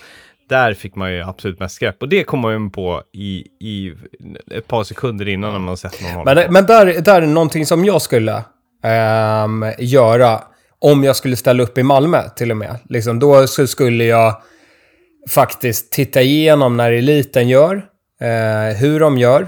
Där 0.48 0.74
fick 0.74 0.94
man 0.94 1.12
ju 1.12 1.22
absolut 1.22 1.60
mest 1.60 1.78
grepp 1.78 2.02
och 2.02 2.08
det 2.08 2.24
kom 2.24 2.40
man 2.40 2.52
ju 2.64 2.70
på 2.70 3.02
i, 3.12 3.46
i 3.60 3.94
ett 4.50 4.68
par 4.68 4.84
sekunder 4.84 5.28
innan 5.28 5.52
när 5.52 5.58
man 5.58 5.76
sett 5.76 6.02
någon 6.02 6.12
hålla 6.12 6.34
Men, 6.34 6.52
men 6.52 6.66
där, 6.66 7.00
där 7.00 7.22
är 7.22 7.26
någonting 7.26 7.66
som 7.66 7.84
jag 7.84 8.02
skulle 8.02 8.42
ehm, 8.82 9.64
göra 9.78 10.40
om 10.82 11.04
jag 11.04 11.16
skulle 11.16 11.36
ställa 11.36 11.62
upp 11.62 11.78
i 11.78 11.82
Malmö 11.82 12.28
till 12.36 12.50
och 12.50 12.56
med. 12.56 12.78
Liksom, 12.88 13.18
då 13.18 13.46
skulle 13.46 14.04
jag 14.04 14.42
faktiskt 15.30 15.92
titta 15.92 16.22
igenom 16.22 16.76
när 16.76 16.92
eliten 16.92 17.48
gör, 17.48 17.74
eh, 18.20 18.76
hur 18.76 19.00
de 19.00 19.18
gör. 19.18 19.46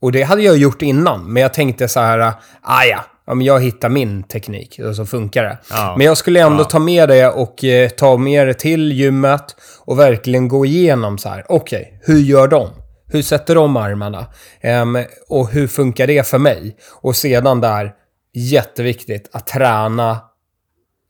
Och 0.00 0.12
det 0.12 0.22
hade 0.22 0.42
jag 0.42 0.56
gjort 0.56 0.82
innan, 0.82 1.32
men 1.32 1.42
jag 1.42 1.54
tänkte 1.54 1.88
så 1.88 2.00
här, 2.00 2.32
ah 2.62 2.84
ja, 2.84 3.04
jag 3.42 3.60
hittar 3.62 3.88
min 3.88 4.22
teknik 4.22 4.80
och 4.88 4.96
så 4.96 5.06
funkar 5.06 5.42
det. 5.42 5.58
Ja. 5.70 5.94
Men 5.98 6.06
jag 6.06 6.16
skulle 6.16 6.40
ändå 6.40 6.60
Ja. 6.62 6.64
ta 6.64 6.78
med 6.78 7.08
det 7.08 7.26
och 7.28 7.64
eh, 7.64 7.88
ta 7.88 8.16
med 8.16 8.46
det 8.46 8.54
till 8.54 8.92
gymmet 8.92 9.44
och 9.84 9.98
verkligen 9.98 10.48
gå 10.48 10.66
igenom 10.66 11.18
så 11.18 11.28
här, 11.28 11.44
okej, 11.48 12.00
hur 12.02 12.18
gör 12.18 12.48
de? 12.48 12.68
Hur 13.08 13.22
sätter 13.22 13.54
de 13.54 13.76
armarna? 13.76 14.26
Ehm, 14.60 14.98
och 15.28 15.48
hur 15.50 15.66
funkar 15.68 16.06
det 16.06 16.26
för 16.26 16.38
mig? 16.38 16.76
Och 17.02 17.16
sedan 17.16 17.60
där, 17.60 17.92
jätteviktigt 18.34 19.30
att 19.32 19.46
träna 19.46 20.18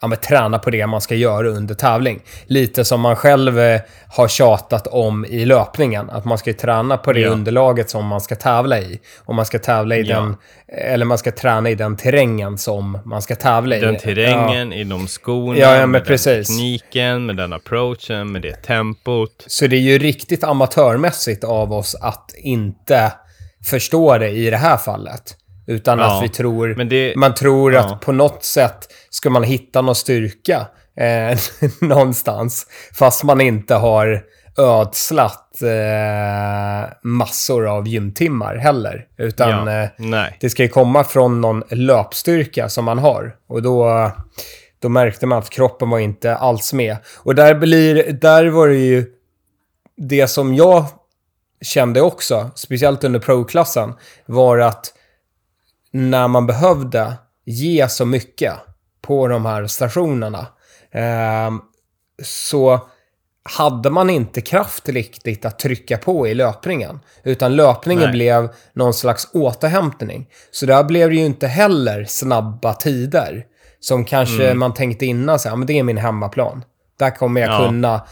ja, 0.03 0.09
men 0.09 0.19
träna 0.19 0.59
på 0.59 0.71
det 0.71 0.87
man 0.87 1.01
ska 1.01 1.15
göra 1.15 1.49
under 1.49 1.75
tävling. 1.75 2.21
Lite 2.47 2.85
som 2.85 3.01
man 3.01 3.17
själv 3.17 3.59
eh, 3.61 3.81
har 4.09 4.29
tjatat 4.29 4.87
om 4.87 5.25
i 5.25 5.45
löpningen. 5.45 6.11
Att 6.11 6.25
man 6.25 6.39
ska 6.39 6.53
träna 6.53 6.97
på 6.97 7.13
det 7.13 7.21
Ja. 7.21 7.29
underlaget 7.31 7.91
som 7.91 8.07
man 8.07 8.21
ska 8.21 8.35
tävla 8.37 8.79
i. 8.81 9.01
Och 9.25 9.35
man 9.35 9.47
ska 9.47 9.59
tävla 9.59 9.97
i 9.97 10.03
Ja. 10.03 10.17
den, 10.21 10.37
eller 10.69 11.05
man 11.07 11.19
ska 11.19 11.33
träna 11.33 11.71
i 11.71 11.75
den 11.75 11.97
terrängen 11.97 12.59
som 12.59 12.99
man 13.05 13.23
ska 13.23 13.35
tävla 13.37 13.77
i. 13.77 13.81
Den 13.81 13.97
terrängen, 13.99 14.73
i 14.73 14.85
de 14.85 15.09
skorna, 15.09 15.59
Ja, 15.59 15.77
ja, 15.77 15.87
med 15.87 16.05
precis. 16.05 16.49
den 16.49 16.57
tekniken, 16.57 17.27
med 17.27 17.37
den 17.37 17.53
approachen, 17.53 18.33
med 18.33 18.43
det 18.43 18.63
tempot. 18.63 19.45
Så 19.47 19.67
det 19.67 19.77
är 19.77 19.81
ju 19.81 19.99
riktigt 19.99 20.45
amatörmässigt 20.45 21.45
av 21.45 21.73
oss 21.73 21.95
att 21.95 22.31
inte 22.37 23.13
förstå 23.65 24.19
det 24.19 24.29
i 24.31 24.51
det 24.51 24.57
här 24.57 24.77
fallet. 24.77 25.37
Utan 25.67 25.99
Ja, 25.99 26.17
att 26.17 26.25
vi 26.25 26.29
tror, 26.29 26.69
det- 26.69 27.17
man 27.17 27.35
tror 27.35 27.73
ja. 27.73 27.81
att 27.81 28.01
på 28.01 28.13
något 28.13 28.45
sätt 28.45 28.89
ska 29.11 29.31
man 29.31 29.43
hitta 29.43 29.83
någon 29.83 29.95
styrka 29.95 30.67
eh, 31.01 31.39
någonstans. 31.81 32.67
Fast 32.95 33.25
man 33.25 33.41
inte 33.41 33.75
har 33.75 34.23
ödslat 34.59 35.63
eh, 35.63 36.91
massor 37.03 37.67
av 37.69 37.89
gymtimmar 37.89 38.57
heller. 38.57 39.07
Utan 39.19 39.67
Ja, 39.67 39.83
eh, 39.83 40.25
det 40.41 40.51
ska 40.51 40.63
ju 40.63 40.69
komma 40.69 41.05
från 41.05 41.41
någon 41.41 41.63
löpstyrka 41.71 42.69
som 42.69 42.85
man 42.85 42.99
har. 42.99 43.35
Och 43.49 43.63
då, 43.63 44.11
då 44.83 44.89
märkte 44.89 45.27
man 45.27 45.39
att 45.39 45.51
kroppen 45.51 45.91
var 45.91 45.99
inte 45.99 46.37
alls 46.37 46.73
med. 46.73 46.97
Och 47.19 47.35
där, 47.35 47.55
blir, 47.55 48.13
där 48.13 48.47
var 48.47 48.69
det 48.69 48.75
ju 48.77 49.07
det 49.97 50.27
som 50.29 50.55
jag 50.55 50.85
kände 51.63 52.01
också, 52.01 52.51
speciellt 52.55 53.05
under 53.05 53.21
pro-klassen, 53.21 53.93
var 54.27 54.59
att 54.59 54.93
när 55.97 56.29
man 56.29 56.47
behövde 56.47 57.13
ge 57.45 57.89
så 57.89 58.05
mycket 58.07 58.53
på 59.03 59.29
de 59.29 59.47
här 59.47 59.67
stationerna 59.67 60.47
ehm, 60.93 61.61
så 62.23 62.81
hade 63.59 63.91
man 63.91 64.11
inte 64.11 64.41
kraft 64.41 64.89
riktigt 64.89 65.45
att 65.45 65.59
trycka 65.59 65.99
på 65.99 66.29
i 66.29 66.35
löpningen. 66.35 67.01
Utan 67.25 67.57
löpningen 67.57 68.03
Nej. 68.05 68.13
blev 68.13 68.49
någon 68.73 68.95
slags 68.95 69.29
återhämtning. 69.33 70.27
Så 70.51 70.67
där 70.67 70.85
blev 70.85 71.09
det 71.11 71.17
ju 71.17 71.27
inte 71.27 71.47
heller 71.47 72.05
snabba 72.05 72.75
tider. 72.75 73.45
Som 73.81 74.05
kanske 74.05 74.55
man 74.55 74.75
tänkte 74.75 75.07
innan, 75.07 75.39
så 75.39 75.49
här, 75.49 75.53
"Ja, 75.53 75.57
men 75.57 75.67
det 75.67 75.79
är 75.79 75.83
min 75.83 75.99
hemmaplan. 75.99 76.65
Där 76.99 77.11
kommer 77.11 77.41
jag 77.41 77.51
Ja. 77.51 77.67
kunna 77.67 78.07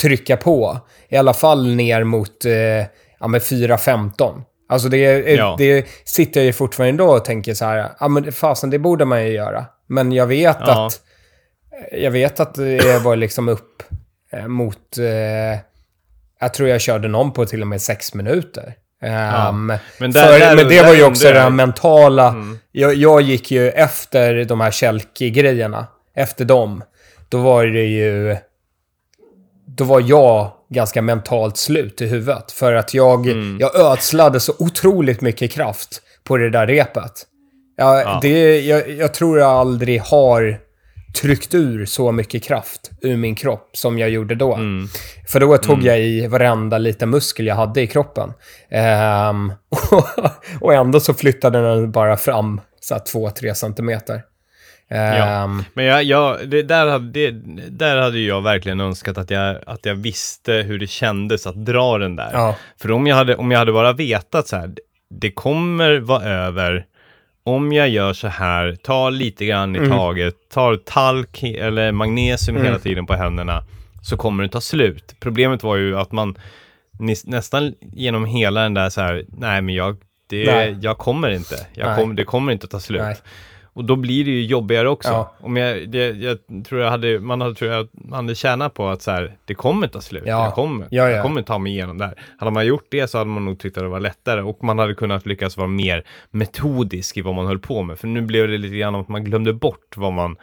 trycka 0.00 0.36
på. 0.36 0.78
I 1.08 1.16
alla 1.16 1.34
fall 1.34 1.74
ner 1.74 2.04
mot 2.04 2.44
eh, 2.44 2.52
ja, 3.20 3.26
men 3.28 3.40
4.15. 3.40 4.42
Alltså 4.68 4.88
det, 4.88 5.04
är- 5.04 5.36
Ja. 5.36 5.54
det 5.58 5.86
sitter 6.04 6.40
jag 6.40 6.46
ju 6.46 6.52
fortfarande 6.52 6.94
idag 6.94 7.16
och 7.16 7.24
tänker 7.24 7.54
så 7.54 7.64
här, 7.64 7.88
ja 8.00 8.08
men 8.08 8.32
fasen 8.32 8.70
det 8.70 8.78
borde 8.78 9.04
man 9.04 9.24
ju 9.26 9.32
göra. 9.32 9.64
Men 9.86 10.12
jag 10.12 10.26
vet 10.26 10.56
Ja. 10.60 10.86
att 10.86 11.00
jag 11.92 12.10
vet 12.10 12.40
att 12.40 12.54
det 12.54 13.02
var 13.04 13.16
liksom 13.16 13.48
upp 13.48 13.82
eh, 14.32 14.46
mot... 14.46 14.98
Eh, 14.98 15.58
jag 16.40 16.54
tror 16.54 16.68
jag 16.68 16.80
körde 16.80 17.08
någon 17.08 17.32
på 17.32 17.46
till 17.46 17.60
och 17.62 17.68
med 17.68 17.82
sex 17.82 18.14
minuter. 18.14 18.74
Ehm, 19.02 19.66
Men 19.98 20.12
där- 20.12 20.22
för, 20.32 20.38
där- 20.38 20.56
men 20.56 20.68
det 20.68 20.74
där 20.76 20.84
var 20.86 20.94
ju 20.94 21.04
också 21.04 21.28
det 21.28 21.34
här 21.34 21.42
jag- 21.42 21.52
mentala. 21.52 22.34
Jag, 22.72 22.94
jag 22.94 23.20
gick 23.20 23.50
ju 23.50 23.70
efter 23.70 24.44
de 24.44 24.60
här 24.60 24.70
Kälki-grejerna. 24.70 25.86
Efter 26.14 26.44
dem. 26.44 26.82
Då 27.28 27.38
var 27.38 27.64
det 27.66 27.84
ju... 27.84 28.36
Då 29.66 29.84
var 29.84 30.00
jag 30.06 30.52
ganska 30.68 31.02
mentalt 31.02 31.56
slut 31.56 32.00
i 32.00 32.06
huvudet. 32.06 32.52
För 32.52 32.72
att 32.72 32.94
jag, 32.94 33.26
jag 33.60 33.76
ödslade 33.76 34.40
så 34.40 34.52
otroligt 34.58 35.20
mycket 35.20 35.50
kraft 35.52 36.02
på 36.24 36.36
det 36.36 36.50
där 36.50 36.66
repet. 36.66 37.12
Ja, 37.76 38.00
Ja. 38.00 38.18
Det, 38.22 38.60
jag, 38.60 38.90
jag 38.90 39.14
tror 39.14 39.38
jag 39.38 39.50
aldrig 39.50 40.00
har 40.00 40.60
tryckt 41.20 41.54
ur 41.54 41.86
så 41.86 42.12
mycket 42.12 42.42
kraft 42.42 42.90
ur 43.02 43.16
min 43.16 43.34
kropp 43.34 43.70
som 43.72 43.98
jag 43.98 44.10
gjorde 44.10 44.34
då. 44.34 44.58
För 45.28 45.40
då 45.40 45.56
tog 45.58 45.82
jag 45.82 46.00
i 46.00 46.26
varenda 46.26 46.78
liten 46.78 47.10
muskel 47.10 47.46
jag 47.46 47.54
hade 47.54 47.82
i 47.82 47.86
kroppen. 47.86 48.32
Ehm, 48.70 49.52
och 50.60 50.74
ändå 50.74 51.00
så 51.00 51.14
flyttade 51.14 51.62
den 51.62 51.90
bara 51.90 52.16
fram 52.16 52.60
så 52.80 52.94
här 52.94 53.00
2-3 53.00 53.54
centimeter. 53.54 54.22
Ehm, 54.88 55.64
Men 55.74 55.84
jag, 55.84 56.04
jag, 56.04 56.48
det, 56.48 56.62
där, 56.62 56.98
det, 56.98 57.30
där 57.70 57.96
hade 57.96 58.18
jag 58.18 58.42
verkligen 58.42 58.80
önskat 58.80 59.18
att 59.18 59.30
jag, 59.30 59.56
att 59.66 59.86
jag 59.86 59.94
visste 59.94 60.52
hur 60.52 60.78
det 60.78 60.86
kändes 60.86 61.46
att 61.46 61.66
dra 61.66 61.98
den 61.98 62.16
där. 62.16 62.30
Ja. 62.32 62.56
För 62.80 62.90
om 62.90 63.06
jag, 63.06 63.16
hade, 63.16 63.36
om 63.36 63.50
jag 63.50 63.58
hade 63.58 63.72
bara 63.72 63.92
vetat 63.92 64.48
så 64.48 64.56
här, 64.56 64.70
det 65.10 65.30
kommer 65.30 65.98
vara 65.98 66.24
över 66.24 66.86
om 67.44 67.72
jag 67.72 67.88
gör 67.88 68.12
så 68.12 68.28
här, 68.28 68.76
tar 68.82 69.10
lite 69.10 69.46
grann 69.46 69.76
i 69.76 69.88
taget, 69.88 70.34
tar 70.52 70.76
talk 70.76 71.42
eller 71.42 71.92
magnesium 71.92 72.64
hela 72.64 72.78
tiden 72.78 73.06
på 73.06 73.14
händerna, 73.14 73.64
så 74.02 74.16
kommer 74.16 74.42
det 74.42 74.48
ta 74.48 74.60
slut. 74.60 75.14
Problemet 75.20 75.62
var 75.62 75.76
ju 75.76 75.98
att 75.98 76.12
man 76.12 76.38
nästan 77.24 77.74
genom 77.80 78.24
hela 78.24 78.62
den 78.62 78.74
där 78.74 78.90
så 78.90 79.00
här, 79.00 79.24
nej 79.28 79.62
men 79.62 79.74
jag, 79.74 79.96
det, 80.30 80.46
Nej. 80.46 80.76
jag 80.80 80.98
kommer 80.98 81.30
inte. 81.30 81.66
Jag 81.74 81.96
kom, 81.96 82.16
det 82.16 82.24
kommer 82.24 82.52
inte 82.52 82.64
att 82.64 82.70
ta 82.70 82.80
slut. 82.80 83.02
Nej. 83.02 83.16
Och 83.76 83.84
då 83.84 83.96
blir 83.96 84.24
det 84.24 84.30
ju 84.30 84.44
jobbigare 84.44 84.88
också. 84.88 85.10
Ja. 85.10 85.34
Om 85.40 85.56
jag, 85.56 85.88
det, 85.90 86.08
jag 86.08 86.38
tror 86.68 86.80
jag 86.80 86.90
hade, 86.90 87.20
man 87.20 87.40
hade, 87.40 87.54
tror 87.54 87.70
jag, 87.70 87.88
man 87.92 88.24
hade 88.24 88.34
tjänat 88.34 88.74
på 88.74 88.88
att 88.88 89.02
så 89.02 89.10
här, 89.10 89.36
det 89.44 89.54
kommer 89.54 89.86
ta 89.86 90.00
slut. 90.00 90.22
Ja. 90.26 90.44
Jag, 90.44 90.54
kommer, 90.54 90.86
Ja, 90.90 91.04
ja. 91.04 91.10
jag 91.10 91.22
kommer 91.22 91.42
ta 91.42 91.58
mig 91.58 91.72
igenom 91.72 91.98
det 91.98 92.04
här. 92.04 92.14
Hade 92.38 92.52
man 92.52 92.66
gjort 92.66 92.86
det 92.88 93.08
så 93.08 93.18
hade 93.18 93.30
man 93.30 93.44
nog 93.44 93.58
tyckt 93.58 93.76
att 93.76 93.84
det 93.84 93.88
var 93.88 94.00
lättare 94.00 94.40
och 94.40 94.64
man 94.64 94.78
hade 94.78 94.94
kunnat 94.94 95.26
lyckas 95.26 95.56
vara 95.56 95.68
mer 95.68 96.04
metodisk 96.30 97.16
i 97.16 97.20
vad 97.20 97.34
man 97.34 97.46
höll 97.46 97.58
på 97.58 97.82
med. 97.82 97.98
För 97.98 98.06
nu 98.08 98.20
blev 98.22 98.48
det 98.48 98.58
lite 98.58 98.76
grann 98.76 98.94
att 98.94 99.08
man 99.08 99.24
glömde 99.24 99.52
bort 99.52 99.96
vad 99.96 100.12
man, 100.12 100.36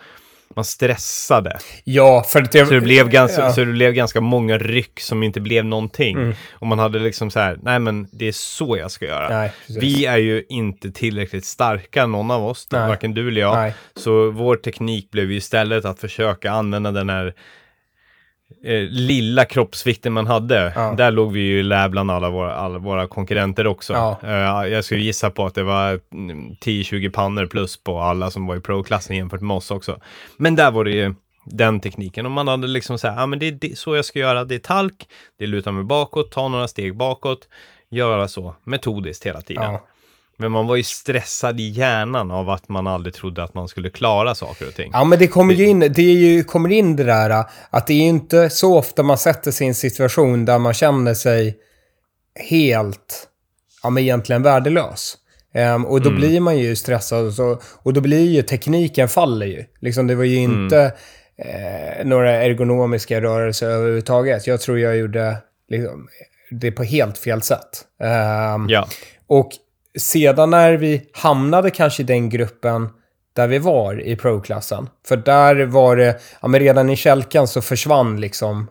man 0.55 0.65
stressade. 0.65 1.57
ja, 1.83 2.23
för 2.27 2.41
det... 2.41 2.65
Så 2.65 2.73
det, 2.73 2.81
blev 2.81 3.09
ganska, 3.09 3.41
ja. 3.41 3.53
så 3.53 3.59
det 3.59 3.71
blev 3.71 3.93
ganska 3.93 4.21
många 4.21 4.57
ryck 4.57 4.99
som 4.99 5.23
inte 5.23 5.41
blev 5.41 5.65
någonting. 5.65 6.17
Mm. 6.17 6.33
Och 6.51 6.67
man 6.67 6.79
hade 6.79 6.99
liksom 6.99 7.31
så 7.31 7.39
här, 7.39 7.57
nej 7.61 7.79
men 7.79 8.07
det 8.11 8.27
är 8.27 8.31
så 8.31 8.77
jag 8.77 8.91
ska 8.91 9.05
göra. 9.05 9.29
Nej. 9.29 9.51
Vi 9.79 10.05
är 10.05 10.17
ju 10.17 10.43
inte 10.49 10.91
tillräckligt 10.91 11.45
starka, 11.45 12.05
någon 12.05 12.31
av 12.31 12.45
oss, 12.45 12.67
Nej. 12.71 12.87
varken 12.87 13.13
du 13.13 13.27
eller 13.27 13.41
jag. 13.41 13.55
Nej. 13.55 13.73
Så 13.95 14.31
vår 14.31 14.55
teknik 14.55 15.11
blev 15.11 15.31
ju 15.31 15.37
istället 15.37 15.85
att 15.85 15.99
försöka 15.99 16.51
använda 16.51 16.91
den 16.91 17.09
här 17.09 17.33
eh, 18.63 18.81
lilla 18.89 19.45
kroppsvikten 19.45 20.13
man 20.13 20.27
hade. 20.27 20.73
Ja. 20.75 20.93
Där 20.97 21.11
låg 21.11 21.31
vi 21.31 21.39
ju 21.39 21.59
i 21.59 21.63
lä 21.63 21.89
bland 21.89 22.11
alla 22.11 22.29
våra, 22.29 22.55
alla 22.55 22.79
våra 22.79 23.07
konkurrenter 23.07 23.67
också. 23.67 23.93
Ja. 23.93 24.19
Eh, 24.23 24.67
jag 24.67 24.85
skulle 24.85 25.01
gissa 25.01 25.29
på 25.29 25.45
att 25.45 25.55
det 25.55 25.63
var 25.63 25.99
mm, 26.13 26.51
10-20 26.53 27.11
pannor 27.11 27.45
plus 27.45 27.83
på 27.83 27.99
alla 27.99 28.31
som 28.31 28.47
var 28.47 28.55
i 28.55 28.59
pro-klassen 28.59 29.15
jämfört 29.15 29.41
med 29.41 29.57
oss 29.57 29.71
också. 29.71 29.99
Men 30.37 30.55
där 30.55 30.71
var 30.71 30.83
det 30.83 30.91
ju 30.91 31.13
den 31.45 31.79
tekniken. 31.79 32.25
Om 32.25 32.31
man 32.31 32.47
hade 32.47 32.67
liksom 32.67 32.99
så 32.99 33.07
här, 33.07 33.19
ja 33.19 33.25
men 33.25 33.39
det 33.39 33.47
är 33.47 33.51
det, 33.51 33.77
så 33.77 33.95
jag 33.95 34.05
ska 34.05 34.19
göra, 34.19 34.45
det 34.45 34.55
är 34.55 34.59
talk, 34.59 35.07
det 35.37 35.43
är 35.43 35.47
luta 35.47 35.71
mig 35.71 35.83
bakåt, 35.83 36.31
ta 36.31 36.47
några 36.47 36.67
steg 36.67 36.97
bakåt, 36.97 37.47
göra 37.89 38.27
så 38.27 38.55
metodiskt 38.63 39.25
hela 39.25 39.41
tiden. 39.41 39.63
Ja. 39.63 39.87
Men 40.43 40.51
man 40.51 40.67
var 40.67 40.75
ju 40.75 40.83
stressad 40.83 41.59
i 41.59 41.69
hjärnan 41.69 42.31
av 42.31 42.49
att 42.49 42.69
man 42.69 42.87
aldrig 42.87 43.13
trodde 43.13 43.43
att 43.43 43.53
man 43.53 43.67
skulle 43.67 43.89
klara 43.89 44.35
saker 44.35 44.67
och 44.67 44.75
ting. 44.75 44.89
Ja, 44.93 45.03
men 45.03 45.19
det 45.19 45.27
kommer 45.27 45.53
ju 45.53 45.65
in, 45.65 45.79
det 45.79 46.01
är 46.01 46.15
ju, 46.15 46.43
kommer 46.43 46.71
in 46.71 46.95
det 46.95 47.03
där 47.03 47.45
att 47.69 47.87
det 47.87 47.93
är 47.93 47.97
ju 47.97 48.03
inte 48.03 48.49
så 48.49 48.77
ofta 48.77 49.03
man 49.03 49.17
sätter 49.17 49.51
sig 49.51 49.65
i 49.65 49.67
en 49.67 49.75
situation 49.75 50.45
där 50.45 50.59
man 50.59 50.73
känner 50.73 51.13
sig 51.13 51.57
helt, 52.49 53.27
ja 53.83 53.89
men 53.89 54.03
egentligen 54.03 54.43
värdelös. 54.43 55.17
Ehm, 55.53 55.85
och 55.85 56.01
då 56.01 56.11
blir 56.11 56.39
man 56.39 56.57
ju 56.57 56.75
stressad 56.75 57.25
och, 57.27 57.33
så, 57.33 57.59
och 57.83 57.93
då 57.93 58.01
blir 58.01 58.29
ju 58.31 58.41
tekniken 58.41 59.09
faller 59.09 59.45
ju. 59.45 59.65
Liksom 59.79 60.07
det 60.07 60.15
var 60.15 60.23
ju 60.23 60.35
inte 60.37 60.93
eh, 61.37 62.05
några 62.05 62.31
ergonomiska 62.31 63.21
rörelser 63.21 63.67
överhuvudtaget. 63.69 64.47
Jag 64.47 64.61
tror 64.61 64.79
jag 64.79 64.97
gjorde 64.97 65.37
liksom, 65.69 66.07
det 66.51 66.71
på 66.71 66.83
helt 66.83 67.17
fel 67.17 67.41
sätt. 67.41 67.85
Ehm, 68.03 68.69
Ja. 68.69 68.87
och 69.27 69.51
sedan 69.99 70.49
när 70.49 70.73
vi 70.73 71.01
hamnade 71.13 71.69
kanske 71.71 72.03
i 72.03 72.05
den 72.05 72.29
gruppen 72.29 72.89
där 73.35 73.47
vi 73.47 73.59
var 73.59 74.01
i 74.07 74.15
pro-klassen. 74.15 74.89
För 75.07 75.17
där 75.17 75.65
var 75.65 75.95
det, 75.95 76.19
ja 76.41 76.47
men 76.47 76.59
redan 76.59 76.89
i 76.89 76.95
kälkan 76.95 77.47
så 77.47 77.61
försvann 77.61 78.21
liksom 78.21 78.67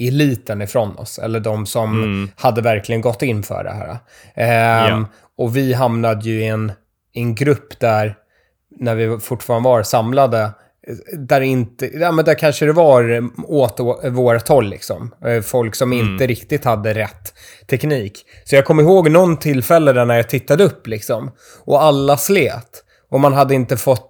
eliten 0.00 0.62
ifrån 0.62 0.96
oss. 0.96 1.18
Eller 1.18 1.40
de 1.40 1.66
som 1.66 2.02
hade 2.36 2.60
verkligen 2.62 3.00
gått 3.00 3.22
in 3.22 3.42
för 3.42 3.64
det 3.64 3.70
här. 3.70 3.98
Ehm, 4.34 5.00
Ja. 5.00 5.04
Och 5.38 5.56
vi 5.56 5.72
hamnade 5.72 6.24
ju 6.28 6.40
i 6.42 6.46
en, 6.46 6.72
i 7.12 7.20
en 7.20 7.34
grupp 7.34 7.80
där, 7.80 8.14
när 8.78 8.94
vi 8.94 9.18
fortfarande 9.20 9.68
var 9.68 9.82
samlade, 9.82 10.50
där 11.18 11.40
inte, 11.40 11.86
ja 11.86 12.12
men 12.12 12.24
där 12.24 12.34
kanske 12.34 12.66
det 12.66 12.72
var 12.72 13.30
åt 13.46 13.80
vårt 14.10 14.48
håll 14.48 14.68
liksom. 14.70 15.14
Eh, 15.24 15.42
Folk 15.42 15.74
som 15.74 15.92
inte 15.92 16.26
riktigt 16.26 16.64
hade 16.64 16.94
rätt 16.94 17.34
teknik. 17.70 18.26
Så 18.44 18.54
jag 18.54 18.64
kommer 18.64 18.82
ihåg 18.82 19.10
någon 19.10 19.36
tillfälle 19.36 19.92
där 19.92 20.04
när 20.04 20.16
jag 20.16 20.28
tittade 20.28 20.64
upp 20.64 20.86
liksom. 20.86 21.30
Och 21.64 21.82
alla 21.82 22.16
slet. 22.16 22.84
Och 23.10 23.20
man 23.20 23.32
hade 23.32 23.54
inte 23.54 23.76
fått 23.76 24.08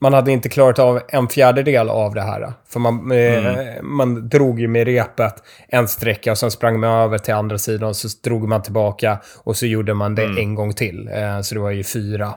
man 0.00 0.12
hade 0.12 0.32
inte 0.32 0.48
klarat 0.48 0.78
av 0.78 1.00
en 1.08 1.28
fjärdedel 1.28 1.88
av 1.88 2.14
det 2.14 2.22
här. 2.22 2.52
För 2.68 2.80
man, 2.80 3.12
eh, 3.12 3.82
man 3.82 4.28
drog 4.28 4.60
ju 4.60 4.68
med 4.68 4.84
repet 4.86 5.34
en 5.68 5.88
sträcka 5.88 6.30
och 6.30 6.38
sen 6.38 6.50
sprang 6.50 6.80
man 6.80 6.90
över 6.90 7.18
till 7.18 7.34
andra 7.34 7.58
sidan 7.58 7.88
och 7.88 7.96
så 7.96 8.08
drog 8.24 8.48
man 8.48 8.62
tillbaka 8.62 9.18
och 9.44 9.56
så 9.56 9.66
gjorde 9.66 9.94
man 9.94 10.14
det 10.14 10.24
en 10.24 10.54
gång 10.54 10.72
till. 10.72 11.08
Eh, 11.12 11.40
så 11.40 11.54
det 11.54 11.60
var 11.60 11.70
ju 11.70 11.84
fyra, 11.84 12.34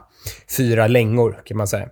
fyra 0.57 0.87
längor 0.87 1.41
kan 1.45 1.57
man 1.57 1.67
säga. 1.67 1.87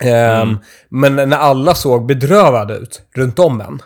Ehm, 0.00 0.58
Men 0.88 1.16
när 1.16 1.36
alla 1.36 1.74
såg 1.74 2.06
bedrövade 2.06 2.74
ut 2.74 3.02
runt 3.14 3.38
om 3.38 3.60
en. 3.60 3.82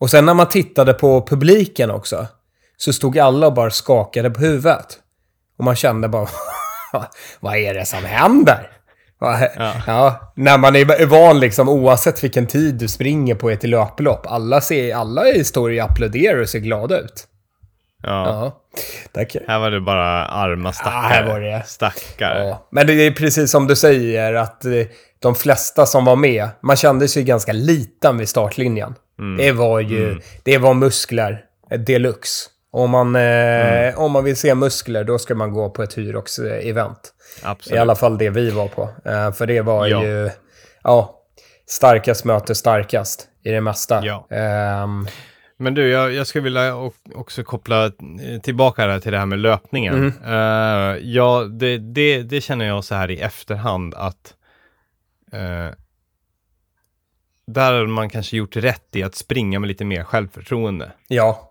Och 0.00 0.10
sen 0.10 0.24
när 0.26 0.34
man 0.34 0.48
tittade 0.48 0.92
på 0.94 1.26
publiken 1.26 1.90
också 1.90 2.26
så 2.76 2.92
stod 2.92 3.18
alla 3.18 3.46
och 3.46 3.54
bara 3.54 3.70
skakade 3.70 4.30
på 4.30 4.40
huvudet. 4.40 4.86
Och 5.58 5.64
man 5.64 5.76
kände 5.76 6.08
bara, 6.08 6.28
vad 7.40 7.56
är 7.56 7.74
det 7.74 7.86
som 7.86 8.04
händer? 8.04 8.70
Va- 9.18 9.48
Ja. 9.86 10.32
när 10.36 10.58
man 10.58 10.76
är 10.76 11.06
van 11.06 11.40
liksom, 11.40 11.68
oavsett 11.68 12.24
vilken 12.24 12.46
tid 12.46 12.74
du 12.74 12.88
springer 12.88 13.34
på 13.34 13.50
ett 13.50 13.62
löplopp. 13.62 14.26
Alla, 14.26 14.60
ser, 14.60 14.94
alla 14.94 15.22
står 15.44 15.70
och 15.70 15.78
applåderar 15.78 16.40
och 16.40 16.48
ser 16.48 16.58
glada 16.58 16.98
ut. 16.98 17.26
Ja. 18.02 18.26
Ja, 18.26 18.62
tack. 19.12 19.36
Här 19.48 19.58
var 19.58 19.70
det 19.70 19.80
bara 19.80 20.26
arma 20.26 20.72
stackare. 20.72 20.94
Ja, 21.02 21.08
här 21.08 21.26
var 21.26 21.40
det. 21.40 21.62
Stackare. 21.66 22.46
Ja. 22.48 22.68
Men 22.70 22.86
det 22.86 22.92
är 22.92 23.10
precis 23.10 23.50
som 23.50 23.66
du 23.66 23.76
säger, 23.76 24.34
att 24.34 24.64
eh, 24.64 24.72
de 25.24 25.34
flesta 25.34 25.86
som 25.86 26.04
var 26.04 26.16
med, 26.16 26.48
man 26.60 26.76
kände 26.76 27.08
sig 27.08 27.22
ganska 27.24 27.52
liten 27.52 28.18
vid 28.18 28.28
startlinjen. 28.28 28.94
Det 29.38 29.52
var 29.52 29.80
ju, 29.80 30.20
det 30.42 30.58
var 30.58 30.74
muskler 30.74 31.44
eh, 31.70 31.80
deluxe. 31.80 32.50
Om 32.72 32.90
man, 32.90 33.16
eh, 33.16 33.98
om 34.00 34.12
man 34.12 34.24
vill 34.24 34.36
se 34.36 34.54
muskler, 34.54 35.04
då 35.04 35.18
ska 35.18 35.34
man 35.34 35.52
gå 35.52 35.70
på 35.70 35.82
ett 35.82 35.96
Hyrox-event. 35.96 36.96
I 37.70 37.76
alla 37.76 37.94
fall 37.94 38.18
det 38.18 38.30
vi 38.30 38.50
var 38.50 38.68
på. 38.68 38.82
Eh, 39.04 39.32
för 39.32 39.46
det 39.46 39.60
var 39.60 39.86
Ja. 39.86 40.04
ju, 40.04 40.30
ja, 40.82 41.14
starkast 41.66 42.24
möter 42.24 42.54
starkast 42.54 43.28
i 43.44 43.50
det 43.50 43.60
mesta. 43.60 44.00
Ja. 44.04 44.26
Ehm, 44.30 45.06
Men 45.58 45.74
du, 45.74 45.88
jag, 45.90 46.12
jag 46.12 46.26
skulle 46.26 46.44
vilja 46.44 46.76
också 47.14 47.44
koppla 47.44 47.84
eh, 47.86 48.40
tillbaka 48.42 48.86
där 48.86 48.98
till 49.00 49.12
det 49.12 49.18
här 49.18 49.26
med 49.26 49.38
löpningen. 49.38 49.94
Mm. 49.94 50.12
Eh, 50.24 50.98
ja, 51.02 51.44
det, 51.60 51.78
det, 51.78 52.22
det 52.22 52.40
känner 52.40 52.64
jag 52.66 52.84
så 52.84 52.94
här 52.94 53.10
i 53.10 53.20
efterhand 53.20 53.94
att 53.94 54.34
eh, 55.34 55.70
där 57.46 57.72
har 57.72 57.86
man 57.86 58.10
kanske 58.10 58.36
gjort 58.36 58.56
rätt 58.56 58.96
i 58.96 59.02
att 59.02 59.14
springa 59.14 59.58
med 59.60 59.68
lite 59.68 59.84
mer 59.84 60.04
självförtroende. 60.04 60.92
ja. 61.08 61.50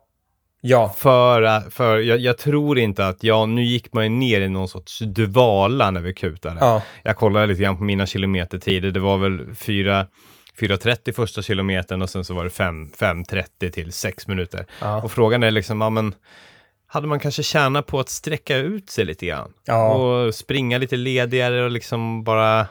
Ja. 0.65 0.89
För, 0.97 1.41
att- 1.41 1.73
för 1.73 1.97
jag, 1.99 2.19
jag 2.19 2.37
tror 2.37 2.79
inte 2.79 3.07
att, 3.07 3.23
ja, 3.23 3.45
nu 3.45 3.63
gick 3.63 3.93
man 3.93 4.03
ju 4.03 4.09
ner 4.09 4.41
i 4.41 4.49
någon 4.49 4.67
sorts 4.67 4.99
dvala 4.99 5.91
när 5.91 6.01
vi 6.01 6.13
kutade. 6.13 6.57
Ja. 6.59 6.81
Jag 7.03 7.17
kollade 7.17 7.45
lite 7.47 7.61
grann 7.63 7.77
på 7.77 7.83
mina 7.83 8.05
kilometertider. 8.05 8.91
Det 8.91 8.99
var 8.99 9.17
väl 9.17 9.55
4 9.55 10.07
4.30 10.59 11.11
första 11.13 11.41
kilometern 11.41 12.01
och 12.01 12.09
sen 12.09 12.25
så 12.25 12.33
var 12.33 12.43
det 12.43 12.49
5 12.49 12.85
5.30 12.87 13.71
till 13.71 13.93
6 13.93 14.27
minuter. 14.27 14.65
Ja. 14.81 15.01
Och 15.01 15.11
frågan 15.11 15.43
är 15.43 15.51
liksom, 15.51 15.81
ja 15.81 15.89
men 15.89 16.15
hade 16.87 17.07
man 17.07 17.19
kanske 17.19 17.43
tjänat 17.43 17.85
på 17.87 17.99
att 17.99 18.09
sträcka 18.09 18.57
ut 18.57 18.89
sig 18.89 19.05
lite 19.05 19.25
grann? 19.25 19.53
Ja. 19.65 19.93
Och 19.93 20.35
springa 20.35 20.77
lite 20.77 20.95
ledigare 20.95 21.63
och 21.63 21.71
liksom 21.71 22.23
bara... 22.23 22.67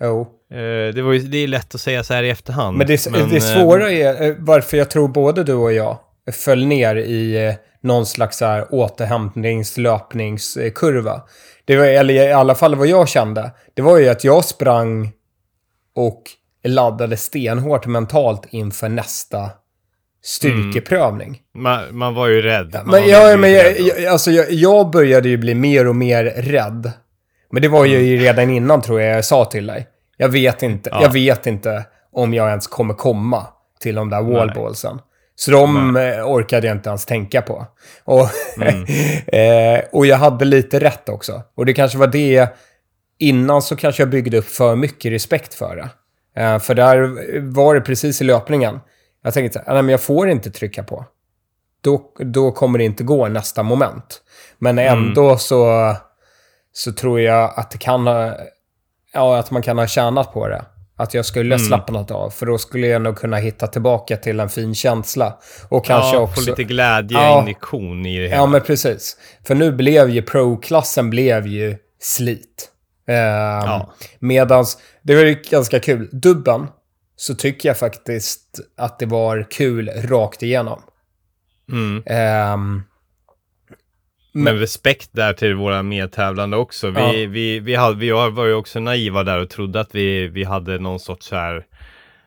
Jo. 0.00 0.28
Eh, 0.50 0.94
det, 0.94 1.02
var 1.02 1.12
ju, 1.12 1.18
det 1.18 1.38
är 1.38 1.48
lätt 1.48 1.74
att 1.74 1.80
säga 1.80 2.04
så 2.04 2.14
här 2.14 2.22
i 2.22 2.30
efterhand. 2.30 2.78
Men 2.78 2.86
det, 2.86 3.12
det 3.12 3.36
eh, 3.36 3.42
svåra 3.42 3.90
är 3.90 4.28
eh, 4.28 4.34
varför 4.38 4.76
jag 4.76 4.90
tror 4.90 5.08
både 5.08 5.44
du 5.44 5.54
och 5.54 5.72
jag 5.72 5.98
föll 6.32 6.66
ner 6.66 6.96
i 6.96 7.56
någon 7.82 8.06
slags 8.06 8.38
så 8.38 8.44
här 8.44 8.74
återhämtningslöpningskurva. 8.74 11.22
Det 11.64 11.76
var, 11.76 11.84
eller 11.84 12.14
i 12.14 12.32
alla 12.32 12.54
fall 12.54 12.74
vad 12.74 12.86
jag 12.86 13.08
kände, 13.08 13.50
det 13.74 13.82
var 13.82 13.98
ju 13.98 14.08
att 14.08 14.24
jag 14.24 14.44
sprang 14.44 15.12
och 15.94 16.22
laddade 16.64 17.16
stenhårt 17.16 17.86
mentalt 17.86 18.46
inför 18.50 18.88
nästa 18.88 19.50
styrkeprövning. 20.22 21.40
man, 21.54 21.98
man 21.98 22.14
var 22.14 22.28
ju 22.28 22.42
rädd. 22.42 22.72
Man 22.72 22.86
Men, 22.86 23.08
ja, 23.08 23.36
men 23.36 23.52
jag, 23.52 23.80
jag, 23.80 24.04
alltså, 24.04 24.30
jag, 24.30 24.52
jag 24.52 24.90
började 24.90 25.28
ju 25.28 25.36
bli 25.36 25.54
mer 25.54 25.88
och 25.88 25.96
mer 25.96 26.24
rädd. 26.24 26.92
Men 27.52 27.62
det 27.62 27.68
var 27.68 27.84
ju 27.84 28.16
redan 28.16 28.50
innan 28.50 28.82
tror 28.82 29.00
jag 29.00 29.16
jag 29.16 29.24
sa 29.24 29.44
till 29.44 29.66
dig. 29.66 29.86
Jag 30.16 30.28
vet 30.28 30.62
inte, 30.62 30.90
Ja. 30.92 31.02
jag 31.02 31.12
vet 31.12 31.46
inte 31.46 31.84
om 32.12 32.34
jag 32.34 32.48
ens 32.48 32.66
kommer 32.66 32.94
komma 32.94 33.46
till 33.80 33.94
de 33.94 34.10
där 34.10 34.22
wallballsen. 34.22 35.00
Så 35.34 35.50
de 35.50 35.96
eh, 35.96 36.24
orkade 36.30 36.66
jag 36.66 36.76
inte 36.76 36.88
ens 36.88 37.06
tänka 37.06 37.42
på. 37.42 37.66
Och, 38.04 38.20
eh, 39.34 39.80
och 39.92 40.06
jag 40.06 40.16
hade 40.16 40.44
lite 40.44 40.80
rätt 40.80 41.08
också. 41.08 41.42
Och 41.54 41.66
det 41.66 41.72
kanske 41.72 41.98
var 41.98 42.06
det, 42.06 42.48
innan 43.18 43.62
så 43.62 43.76
kanske 43.76 44.02
jag 44.02 44.10
byggde 44.10 44.38
upp 44.38 44.48
för 44.48 44.76
mycket 44.76 45.12
respekt 45.12 45.54
för 45.54 45.76
det. 45.76 45.88
Eh, 46.42 46.58
för 46.58 46.74
där 46.74 47.00
var 47.52 47.74
det 47.74 47.80
precis 47.80 48.20
i 48.20 48.24
löpningen. 48.24 48.80
Jag 49.22 49.34
tänkte 49.34 49.58
så 49.58 49.64
här, 49.66 49.74
nej 49.74 49.82
men 49.82 49.90
jag 49.90 50.00
får 50.00 50.28
inte 50.28 50.50
trycka 50.50 50.82
på 50.82 51.04
då, 51.82 52.02
då 52.18 52.52
kommer 52.52 52.78
det 52.78 52.84
inte 52.84 53.04
gå 53.04 53.28
nästa 53.28 53.62
moment. 53.62 54.22
Men 54.58 54.78
ändå 54.78 55.36
så, 55.36 55.94
så 56.72 56.92
tror 56.92 57.20
jag 57.20 57.52
att 57.56 57.70
det 57.70 57.78
kan 57.78 58.06
ha, 58.06 58.36
ja, 59.12 59.38
att 59.38 59.50
man 59.50 59.62
kan 59.62 59.78
ha 59.78 59.86
tjänat 59.86 60.32
på 60.32 60.48
det. 60.48 60.64
Att 60.96 61.14
jag 61.14 61.26
skulle 61.26 61.58
slappnat 61.58 62.10
av, 62.10 62.30
för 62.30 62.46
då 62.46 62.58
skulle 62.58 62.86
jag 62.86 63.02
nog 63.02 63.16
kunna 63.16 63.36
hitta 63.36 63.66
tillbaka 63.66 64.16
till 64.16 64.40
en 64.40 64.48
fin 64.48 64.74
känsla. 64.74 65.38
Och 65.68 65.84
kanske 65.84 66.16
ja, 66.16 66.22
också... 66.22 66.40
få 66.40 66.50
lite 66.50 66.64
glädje, 66.64 67.18
Ja. 67.18 67.42
injektion 67.42 68.06
i 68.06 68.18
det 68.18 68.24
hela. 68.24 68.36
Ja, 68.36 68.46
men 68.46 68.60
precis. 68.60 69.16
För 69.46 69.54
nu 69.54 69.72
blev 69.72 70.10
ju 70.10 70.22
pro-klassen 70.22 71.10
blev 71.10 71.46
ju 71.46 71.76
slit. 72.00 72.70
Um, 73.08 73.14
Ja. 73.14 73.94
Medans, 74.18 74.78
det 75.02 75.14
var 75.14 75.22
ju 75.22 75.42
ganska 75.50 75.80
kul. 75.80 76.08
Dubben, 76.12 76.66
så 77.16 77.34
tycker 77.34 77.68
jag 77.68 77.78
faktiskt 77.78 78.60
att 78.76 78.98
det 78.98 79.06
var 79.06 79.46
kul 79.50 79.88
rakt 79.88 80.42
igenom. 80.42 80.82
Mm. 81.72 82.02
Ehm, 82.06 82.82
Men 84.32 84.58
respekt 84.58 85.08
där 85.12 85.32
till 85.32 85.54
våra 85.54 85.82
medtävlande 85.82 86.56
också. 86.56 86.90
Vi, 86.90 87.00
Ja. 87.00 87.28
vi, 87.30 87.60
vi, 87.60 87.74
hade, 87.74 87.96
vi 87.96 88.10
var 88.10 88.44
ju 88.44 88.54
också 88.54 88.80
naiva 88.80 89.22
där 89.24 89.38
och 89.38 89.50
trodde 89.50 89.80
att 89.80 89.94
vi, 89.94 90.28
vi 90.28 90.44
hade 90.44 90.78
någon 90.78 91.00
sorts 91.00 91.26
så 91.26 91.36
här... 91.36 91.66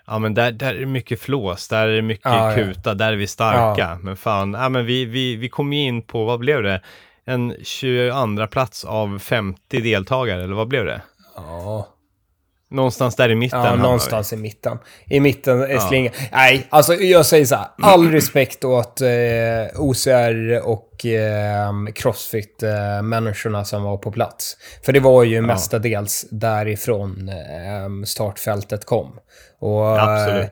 Ja 0.07 0.19
men 0.19 0.33
där, 0.33 0.51
där 0.51 0.75
är 0.75 0.79
det 0.79 0.85
mycket 0.85 1.19
flås, 1.19 1.67
där 1.67 1.87
är 1.87 1.95
det 1.95 2.01
mycket 2.01 2.25
Ja, 2.25 2.49
ja. 2.49 2.55
kuta, 2.55 2.93
där 2.93 3.11
är 3.11 3.17
vi 3.17 3.27
starka. 3.27 3.81
Ja. 3.81 3.97
Men 4.01 4.17
fan, 4.17 4.53
ja, 4.53 4.69
men 4.69 4.85
vi, 4.85 5.05
vi, 5.05 5.35
vi 5.35 5.49
kom 5.49 5.73
ju 5.73 5.79
in 5.81 6.01
på, 6.01 6.25
vad 6.25 6.39
blev 6.39 6.63
det? 6.63 6.81
En 7.25 7.55
22 7.63 8.47
plats 8.47 8.85
av 8.85 9.19
50 9.19 9.81
deltagare, 9.81 10.43
eller 10.43 10.55
vad 10.55 10.67
blev 10.67 10.85
det? 10.85 11.01
ja. 11.35 11.92
Någonstans 12.73 13.15
där 13.15 13.29
i 13.29 13.35
mitten. 13.35 13.63
Ja, 13.63 13.75
någonstans 13.75 14.33
i 14.33 14.35
mitten. 14.37 14.77
I 15.05 15.19
mitten 15.19 15.61
är 15.61 15.77
slingan. 15.77 16.13
Nej, 16.31 16.67
alltså 16.69 16.93
jag 16.93 17.25
säger 17.25 17.45
så 17.45 17.55
här. 17.55 17.67
All 17.81 18.11
respekt 18.11 18.63
åt 18.63 19.01
eh, 19.01 19.09
OCR 19.79 20.61
och 20.67 21.05
eh, 21.05 21.71
Crossfit-människorna 21.95 23.65
som 23.65 23.83
var 23.83 23.97
på 23.97 24.11
plats. 24.11 24.57
För 24.85 24.93
det 24.93 24.99
var 24.99 25.23
ju 25.23 25.41
mestadels 25.41 26.25
därifrån 26.31 27.29
eh, 27.29 28.05
startfältet 28.05 28.85
kom. 28.85 29.19
Och, 29.59 29.97
eh, 29.97 30.03
Absolut. 30.03 30.51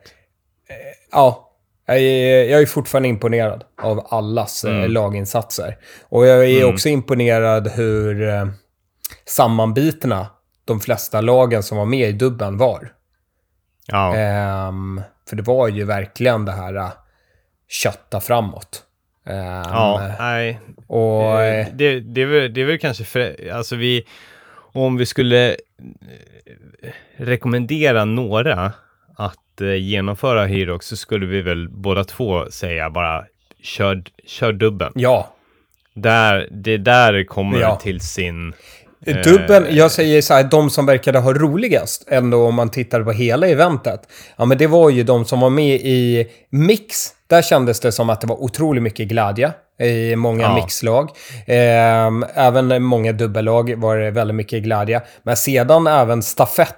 Ja, 1.12 1.48
jag 1.86 1.98
är, 1.98 2.44
jag 2.44 2.62
är 2.62 2.66
fortfarande 2.66 3.10
imponerad 3.10 3.64
av 3.82 4.08
allas 4.10 4.64
eh, 4.64 4.90
laginsatser. 4.90 5.78
Och 6.10 6.26
jag 6.28 6.50
är 6.50 6.66
också 6.74 6.90
imponerad 6.90 7.68
hur 7.68 8.30
eh, 8.30 8.46
sammanbitna 9.26 10.28
de 10.66 10.80
flesta 10.80 11.22
lagen 11.22 11.64
som 11.64 11.78
var 11.78 11.86
med 11.86 12.10
i 12.10 12.12
dubben 12.12 12.58
var. 12.58 12.92
Ja. 13.88 14.16
Ehm, 14.16 15.02
för 15.30 15.36
det 15.36 15.44
var 15.44 15.68
ju 15.68 15.84
verkligen 15.86 16.46
det 16.46 16.52
här 16.52 16.76
uh, 16.76 16.90
kötta 17.70 18.20
framåt. 18.22 18.84
Ehm, 19.26 19.36
ja, 19.46 20.16
nej. 20.20 20.60
Och... 20.88 21.42
Eh, 21.42 21.60
eh, 21.60 21.68
det, 21.74 22.00
det, 22.00 22.22
är 22.22 22.26
väl, 22.26 22.54
det 22.54 22.62
är 22.62 22.66
väl 22.66 22.80
kanske 22.80 23.04
för, 23.04 23.50
alltså 23.54 23.76
vi, 23.76 24.04
om 24.74 24.98
vi 24.98 25.06
skulle 25.06 25.50
eh, 25.50 25.56
rekommendera 27.18 28.06
några 28.06 28.74
att 29.18 29.38
genomföra 29.80 30.46
Herox 30.46 30.86
så 30.88 30.96
skulle 30.98 31.26
vi 31.26 31.42
väl 31.42 31.70
båda 31.70 32.04
två 32.04 32.52
säga 32.52 32.90
bara 32.90 33.26
kör, 33.64 34.04
kör 34.26 34.54
dubben. 34.54 34.92
ja, 34.96 35.34
Där, 35.94 36.48
det 36.52 36.78
där 36.78 37.14
det 37.14 37.26
kommer 37.26 37.60
Ja. 37.60 37.76
till 37.76 38.00
sin... 38.00 38.54
eh, 39.06 39.16
Dubben, 39.18 39.66
jag 39.70 39.92
säger 39.92 40.22
så 40.22 40.34
här, 40.34 40.44
de 40.44 40.70
som 40.70 40.86
verkade 40.86 41.20
ha 41.20 41.34
roligast 41.34 42.04
ändå 42.08 42.46
om 42.48 42.56
man 42.56 42.70
tittar 42.70 43.04
på 43.04 43.12
hela 43.12 43.48
eventet. 43.48 44.02
Ja, 44.38 44.46
men 44.46 44.58
det 44.58 44.68
var 44.68 44.90
ju 44.90 45.04
de 45.04 45.26
som 45.26 45.40
var 45.40 45.50
med 45.50 45.76
i 45.76 46.28
Mix. 46.50 47.10
Där 47.28 47.42
kändes 47.42 47.80
det 47.80 47.92
som 47.92 48.10
att 48.10 48.22
det 48.22 48.28
var 48.28 48.44
otroligt 48.44 48.84
mycket 48.84 49.08
glädje 49.08 49.52
i 49.82 50.16
många 50.16 50.44
Ja. 50.44 50.56
mixlag. 50.56 51.10
Ehm, 51.48 52.26
även 52.36 52.72
i 52.72 52.80
många 52.80 53.12
dubbellag 53.12 53.74
var 53.78 53.98
det 53.98 54.12
väldigt 54.12 54.36
mycket 54.36 54.64
glädje. 54.64 55.02
Men 55.24 55.38
sedan 55.38 55.88
även 55.88 56.24
stafett. 56.24 56.78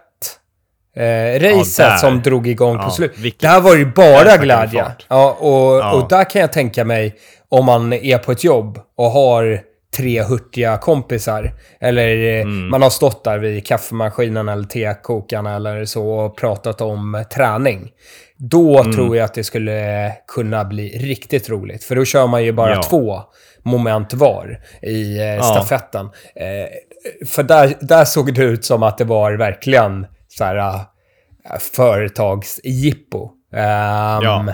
Eh, 0.96 1.40
racet 1.42 1.86
Ja, 1.86 1.98
som 1.98 2.22
drog 2.22 2.48
igång 2.48 2.78
på 2.78 2.84
Ja, 2.84 2.90
slutet. 2.90 3.20
vilket- 3.20 3.42
Där 3.42 3.62
var 3.62 3.76
ju 3.76 3.86
bara 3.86 4.38
glädje. 4.38 4.86
Ja, 5.08 5.32
och, 5.40 5.52
Ja. 5.80 5.94
och 5.94 6.08
där 6.10 6.30
kan 6.30 6.42
jag 6.42 6.54
tänka 6.54 6.86
mig 6.86 7.16
om 7.50 7.66
man 7.66 7.94
är 7.94 8.18
på 8.18 8.32
ett 8.32 8.44
jobb 8.44 8.80
och 8.98 9.06
har 9.12 9.60
tre 9.96 10.24
hurtiga 10.24 10.78
kompisar. 10.78 11.54
Eller 11.82 12.38
eh, 12.38 12.42
Mm. 12.42 12.70
man 12.70 12.82
har 12.82 12.90
stått 12.90 13.24
där 13.24 13.38
vid 13.40 13.66
kaffemaskinen 13.68 14.50
eller 14.50 14.64
tekokaren 14.64 15.46
eller 15.46 15.86
så 15.86 16.10
och 16.10 16.38
pratat 16.38 16.82
om 16.82 17.24
träning. 17.34 17.90
Då 18.38 18.80
Mm. 18.80 18.94
tror 18.94 19.18
jag 19.18 19.26
att 19.26 19.34
det 19.34 19.44
skulle 19.44 20.12
kunna 20.28 20.66
bli 20.66 20.90
riktigt 20.90 21.50
roligt. 21.50 21.84
För 21.84 21.96
då 21.96 22.06
kör 22.06 22.28
man 22.28 22.44
ju 22.44 22.52
bara 22.52 22.76
Ja. 22.76 22.84
två 22.84 23.22
moment 23.64 24.14
var 24.14 24.60
i 24.82 25.20
eh, 25.36 25.42
stafetten. 25.44 26.06
Eh, 26.36 27.26
för 27.28 27.44
där, 27.44 27.74
där 27.82 28.06
såg 28.06 28.34
det 28.34 28.44
ut 28.44 28.66
som 28.66 28.84
att 28.84 28.98
det 28.98 29.04
var 29.06 29.34
verkligen 29.34 30.06
så 30.28 30.44
här 30.44 30.80
företagsjippo. 31.60 33.30
Ehm, 33.54 34.24
Ja. 34.24 34.46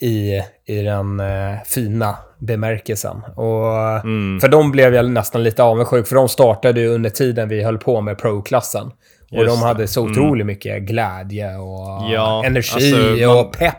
I, 0.00 0.42
i 0.66 0.82
den 0.82 1.20
eh, 1.20 1.56
fina 1.66 2.16
bemärkelsen. 2.38 3.22
Och, 3.34 3.66
Mm. 4.04 4.40
För 4.40 4.48
de 4.48 4.72
blev 4.72 4.94
jag 4.94 5.10
nästan 5.10 5.42
lite 5.42 5.62
avundsjuk, 5.62 6.06
för 6.06 6.14
de 6.14 6.28
startade 6.28 6.80
ju 6.80 6.88
under 6.88 7.10
tiden 7.10 7.48
vi 7.48 7.62
höll 7.62 7.78
på 7.78 8.00
med 8.00 8.18
pro-klassen. 8.18 8.90
Och 9.30 9.38
Just 9.38 9.48
de 9.60 9.62
hade 9.62 9.82
det. 9.82 9.88
så 9.88 10.02
otroligt 10.10 10.46
mycket 10.46 10.82
glädje 10.82 11.56
och 11.56 12.10
Ja, 12.12 12.42
energi 12.44 12.92
alltså, 12.94 13.26
man- 13.26 13.38
och 13.38 13.52
pepp. 13.58 13.74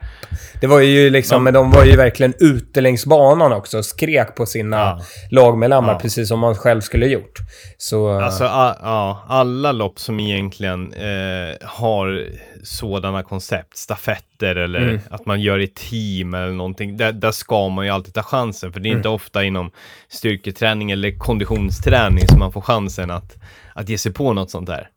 Det 0.61 0.67
var 0.67 0.79
ju 0.79 1.09
liksom, 1.09 1.43
men 1.43 1.53
de 1.53 1.71
var 1.71 1.85
ju 1.85 1.95
verkligen 1.95 2.33
ute 2.39 2.81
längs 2.81 3.05
banan 3.05 3.53
också. 3.53 3.83
Skrek 3.83 4.35
på 4.35 4.45
sina 4.45 4.77
Ja. 4.77 5.01
lagmedlemmar, 5.31 5.93
Ja. 5.93 5.99
precis 5.99 6.27
som 6.27 6.39
man 6.39 6.55
själv 6.55 6.81
skulle 6.81 7.05
gjort. 7.07 7.39
Så... 7.77 8.09
Alltså, 8.19 8.43
ja, 8.43 9.23
alla 9.27 9.71
lopp 9.71 9.99
som 9.99 10.19
egentligen 10.19 10.93
eh, 10.93 11.55
har 11.67 12.25
sådana 12.63 13.23
koncept, 13.23 13.77
stafetter 13.77 14.55
eller 14.55 14.79
Mm. 14.81 14.99
att 15.09 15.25
man 15.25 15.41
gör 15.41 15.59
i 15.59 15.67
team 15.67 16.33
eller 16.33 16.53
någonting, 16.53 16.97
där, 16.97 17.11
där 17.11 17.31
ska 17.31 17.69
man 17.69 17.85
ju 17.85 17.91
alltid 17.91 18.13
ta 18.13 18.23
chansen. 18.23 18.73
För 18.73 18.79
det 18.79 18.87
är 18.89 18.91
Mm. 18.91 18.99
inte 18.99 19.09
ofta 19.09 19.43
inom 19.43 19.71
styrketräning 20.09 20.91
eller 20.91 21.17
konditionsträning 21.17 22.27
som 22.27 22.39
man 22.39 22.51
får 22.51 22.61
chansen 22.61 23.11
att, 23.11 23.35
att 23.73 23.89
ge 23.89 23.97
sig 23.97 24.13
på 24.13 24.33
något 24.33 24.51
sånt 24.51 24.67
där. 24.67 24.87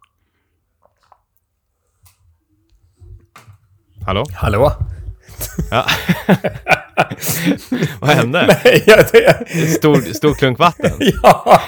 Hallå? 4.06 4.24
Hallå? 4.34 4.72
Ja. 5.70 5.86
Vad 8.00 8.10
hände? 8.10 8.60
ja, 8.86 8.96
det, 9.12 9.46
Stor, 9.76 10.12
stor 10.12 10.34
klunk 10.34 10.58
vatten? 10.58 10.92
ja. 11.22 11.60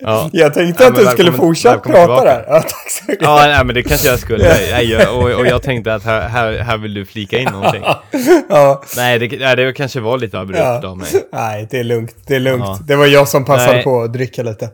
Ja. 0.00 0.30
Jag 0.32 0.54
tänkte 0.54 0.82
Ja, 0.84 0.90
att 0.90 0.96
du 0.96 1.04
skulle 1.06 1.32
fortsätta 1.32 1.78
prata 1.78 2.24
där. 2.24 2.44
Ja, 2.48 2.60
tack 2.62 2.90
så 2.90 3.04
mycket. 3.08 3.24
Ja, 3.24 3.36
nej, 3.46 3.64
men 3.64 3.74
det 3.74 3.82
kanske 3.82 4.08
jag 4.08 4.18
skulle. 4.18 4.44
Nej, 4.70 4.90
jag, 4.90 5.16
och, 5.16 5.30
och 5.30 5.46
jag 5.46 5.62
tänkte 5.62 5.94
att 5.94 6.04
här, 6.04 6.28
här, 6.28 6.58
här 6.58 6.78
vill 6.78 6.94
du 6.94 7.06
flika 7.06 7.38
in 7.38 7.48
någonting. 7.52 7.82
Ja. 8.48 8.82
Nej, 8.96 9.18
det, 9.18 9.54
det 9.54 9.72
kanske 9.72 10.00
var 10.00 10.18
lite 10.18 10.38
abrupt 10.38 10.60
Ja. 10.60 10.88
av 10.88 10.98
mig. 10.98 11.08
Nej, 11.32 11.68
det 11.70 11.78
är 11.78 11.84
lugnt. 11.84 12.14
Det 12.26 12.34
är 12.36 12.40
lugnt. 12.40 12.64
Ja. 12.66 12.78
Det 12.86 12.96
var 12.96 13.06
jag 13.06 13.28
som 13.28 13.44
passade 13.44 13.72
Nej. 13.72 13.84
på 13.84 14.02
att 14.02 14.12
dricka 14.12 14.42
lite. 14.42 14.70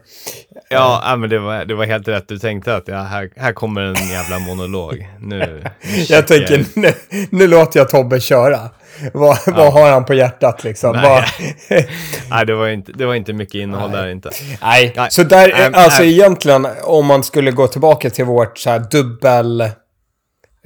Ja, 0.69 1.03
nej, 1.07 1.17
men 1.17 1.31
det 1.31 1.39
var, 1.39 1.65
det 1.65 1.75
var 1.75 1.85
helt 1.85 2.09
rätt. 2.09 2.29
Du 2.29 2.39
tänkte 2.39 2.77
att 2.77 2.89
ja, 2.89 3.03
här, 3.03 3.31
här 3.37 3.53
kommer 3.53 3.81
en 3.81 4.09
jävla 4.11 4.39
monolog. 4.39 5.09
Nu, 5.21 5.39
nu 5.39 6.01
Jag 6.09 6.27
tänker, 6.27 6.65
nu, 6.75 6.93
nu 7.31 7.47
låter 7.47 7.81
jag 7.81 7.89
Tobbe 7.89 8.21
köra. 8.21 8.61
Vad, 9.13 9.39
vad 9.47 9.73
har 9.73 9.91
han 9.91 10.05
på 10.05 10.15
hjärtat 10.15 10.65
liksom? 10.65 10.93
Nej. 10.97 11.03
Vad, 11.09 11.25
Nej, 12.31 12.47
det 12.47 12.55
var 12.55 12.69
inte, 12.69 12.93
det 12.93 13.07
var 13.07 13.15
inte 13.15 13.33
mycket 13.33 13.55
innehåll 13.55 13.91
där 13.91 14.09
inte. 14.09 14.31
nej. 14.63 14.93
Nej. 14.97 15.11
så 15.11 15.23
där, 15.23 15.49
Nej, 15.49 15.71
alltså 15.75 16.03
nej. 16.03 16.13
egentligen, 16.13 16.67
om 16.83 17.07
man 17.07 17.23
skulle 17.23 17.51
gå 17.51 17.67
tillbaka 17.67 18.11
till 18.11 18.25
vårt 18.25 18.59
så 18.59 18.71
här 18.71 18.79
dubbel... 18.91 19.61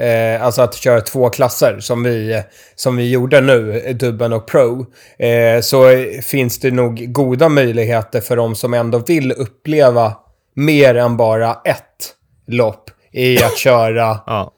Eh, 0.01 0.43
alltså 0.43 0.63
att 0.63 0.75
köra 0.75 1.01
två 1.01 1.29
klasser 1.31 1.81
som 1.81 2.03
vi, 2.03 2.43
som 2.75 2.97
vi 2.97 3.11
gjorde 3.11 3.41
nu, 3.41 3.93
dubbeln 3.93 4.33
och 4.33 4.47
pro. 4.47 4.87
Eh, 5.19 5.61
så 5.61 6.05
finns 6.25 6.61
det 6.61 6.71
nog 6.71 7.13
goda 7.13 7.49
möjligheter 7.49 8.21
för 8.21 8.37
de 8.37 8.55
som 8.55 8.75
ändå 8.75 8.99
vill 8.99 9.33
uppleva 9.33 10.13
mer 10.55 10.95
än 10.95 11.17
bara 11.17 11.53
ett 11.65 12.15
lopp 12.47 12.91
i 13.13 13.45
att 13.45 13.57
köra 13.59 14.19
Ja, 14.27 14.53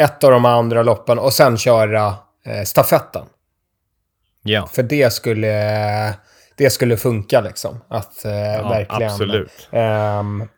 ett 0.00 0.24
av 0.24 0.30
de 0.30 0.44
andra 0.44 0.82
loppen 0.82 1.18
och 1.18 1.32
sen 1.32 1.58
köra 1.58 2.14
stafetten. 2.64 3.24
ja, 4.42 4.66
För 4.72 4.82
det 4.82 5.12
skulle, 5.12 6.14
det 6.56 6.70
skulle 6.70 6.96
funka 6.96 7.40
liksom. 7.40 7.80
Att 7.88 8.24
eh, 8.24 8.32
ja 8.32 8.68
verkligen... 8.68 9.10
absolut. 9.12 9.68
ehm, 9.72 10.48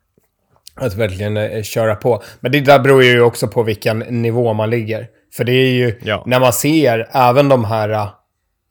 att 0.74 0.94
verkligen 0.94 1.36
eh, 1.36 1.62
köra 1.62 1.94
på. 1.94 2.22
Men 2.40 2.52
det 2.52 2.60
där 2.60 2.78
beror 2.78 3.04
ju 3.04 3.20
också 3.20 3.48
på 3.48 3.62
vilken 3.62 3.98
nivå 3.98 4.52
man 4.52 4.70
ligger. 4.70 5.08
För 5.32 5.44
det 5.44 5.52
är 5.52 5.72
ju, 5.72 5.98
Ja. 6.02 6.22
när 6.26 6.40
man 6.40 6.52
ser 6.52 7.08
även 7.12 7.48
de 7.48 7.64
här 7.64 7.88
eh, 7.88 8.08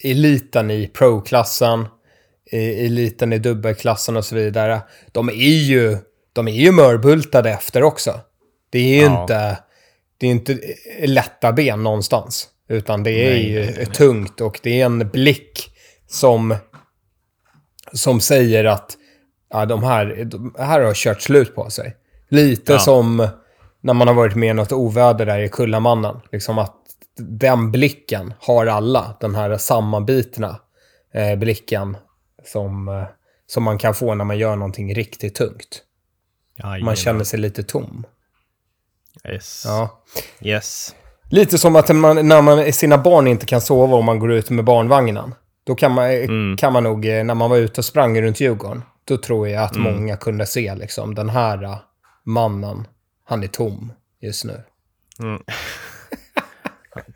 eliten 0.03 0.71
i 0.71 0.87
pro-klassen, 0.87 1.87
i 2.51 2.85
eliten 2.85 3.33
i 3.33 3.37
dubbelklassen 3.37 4.17
och 4.17 4.25
så 4.25 4.35
vidare. 4.35 4.79
De 5.11 5.29
är 5.29 5.33
ju, 5.63 5.97
de 6.33 6.47
är 6.47 6.51
ju 6.51 6.71
mörbultade 6.71 7.49
efter 7.49 7.83
också. 7.83 8.19
Det 8.69 8.79
är 8.79 8.95
ju 8.95 9.01
Ja. 9.03 9.21
inte, 9.21 9.57
det 10.17 10.27
är 10.27 10.31
inte 10.31 10.57
lätta 11.05 11.51
ben 11.51 11.83
någonstans. 11.83 12.47
Utan 12.69 13.03
det 13.03 13.11
är 13.11 13.29
Nej, 13.33 13.49
ju 13.51 13.59
nej, 13.59 13.73
nej. 13.77 13.85
tungt 13.85 14.41
och 14.41 14.59
det 14.63 14.81
är 14.81 14.85
en 14.85 15.09
blick 15.09 15.75
som, 16.07 16.55
som 17.93 18.21
säger 18.21 18.65
att 18.65 18.97
ja, 19.49 19.65
de 19.65 19.83
här, 19.83 20.23
de 20.25 20.55
här 20.59 20.81
har 20.81 20.93
kört 20.93 21.21
slut 21.21 21.55
på 21.55 21.69
sig. 21.69 21.95
Lite 22.29 22.73
Ja. 22.73 22.79
som 22.79 23.27
när 23.81 23.93
man 23.93 24.07
har 24.07 24.15
varit 24.15 24.35
med 24.35 24.49
i 24.49 24.53
något 24.53 24.71
oväder 24.71 25.25
där 25.25 25.39
i 25.39 25.49
Kullamannen. 25.49 26.19
Liksom 26.31 26.57
att 26.57 26.75
den 27.17 27.71
blicken 27.71 28.33
har 28.39 28.65
alla. 28.65 29.17
Den 29.19 29.35
här 29.35 29.57
sammanbitna 29.57 30.59
eh, 31.13 31.35
blicken 31.35 31.97
som, 32.45 32.87
eh, 32.87 33.03
som 33.47 33.63
man 33.63 33.77
kan 33.77 33.95
få 33.95 34.15
när 34.15 34.25
man 34.25 34.37
gör 34.37 34.55
någonting 34.55 34.95
riktigt 34.95 35.35
tungt. 35.35 35.83
Jajamän. 36.57 36.85
Man 36.85 36.95
känner 36.95 37.23
sig 37.23 37.39
lite 37.39 37.63
tom. 37.63 38.05
Yes. 39.29 39.63
Ja. 39.65 40.03
Yes. 40.41 40.95
Lite 41.31 41.57
som 41.57 41.75
att 41.75 41.95
man, 41.95 42.27
när 42.27 42.41
man, 42.41 42.73
sina 42.73 42.97
barn 42.97 43.27
inte 43.27 43.45
kan 43.45 43.61
sova 43.61 43.95
om 43.97 44.05
man 44.05 44.19
går 44.19 44.31
ut 44.31 44.49
med 44.49 44.65
barnvagnen. 44.65 45.35
Då 45.63 45.75
kan 45.75 45.91
man, 45.91 46.07
kan 46.57 46.73
man 46.73 46.83
nog, 46.83 47.05
eh, 47.05 47.23
när 47.23 47.35
man 47.35 47.49
var 47.49 47.57
ute 47.57 47.81
och 47.81 47.85
sprang 47.85 48.21
runt 48.21 48.39
Djurgården, 48.39 48.81
då 49.07 49.17
tror 49.17 49.47
jag 49.47 49.63
att 49.63 49.75
många 49.75 50.17
kunde 50.17 50.45
se 50.45 50.75
liksom 50.75 51.15
den 51.15 51.29
här 51.29 51.63
eh, 51.63 51.77
mannen, 52.25 52.87
han 53.25 53.43
är 53.43 53.47
tom 53.47 53.91
just 54.21 54.45
nu. 54.45 54.61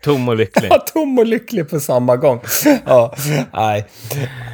Tom 0.02 0.28
och 0.28 0.36
lycklig. 0.36 0.68
Ja, 0.70 0.78
tom 0.78 1.18
och 1.18 1.26
lycklig 1.26 1.70
på 1.70 1.80
samma 1.80 2.16
gång. 2.16 2.40
Ja, 2.86 3.14
nej. 3.52 3.86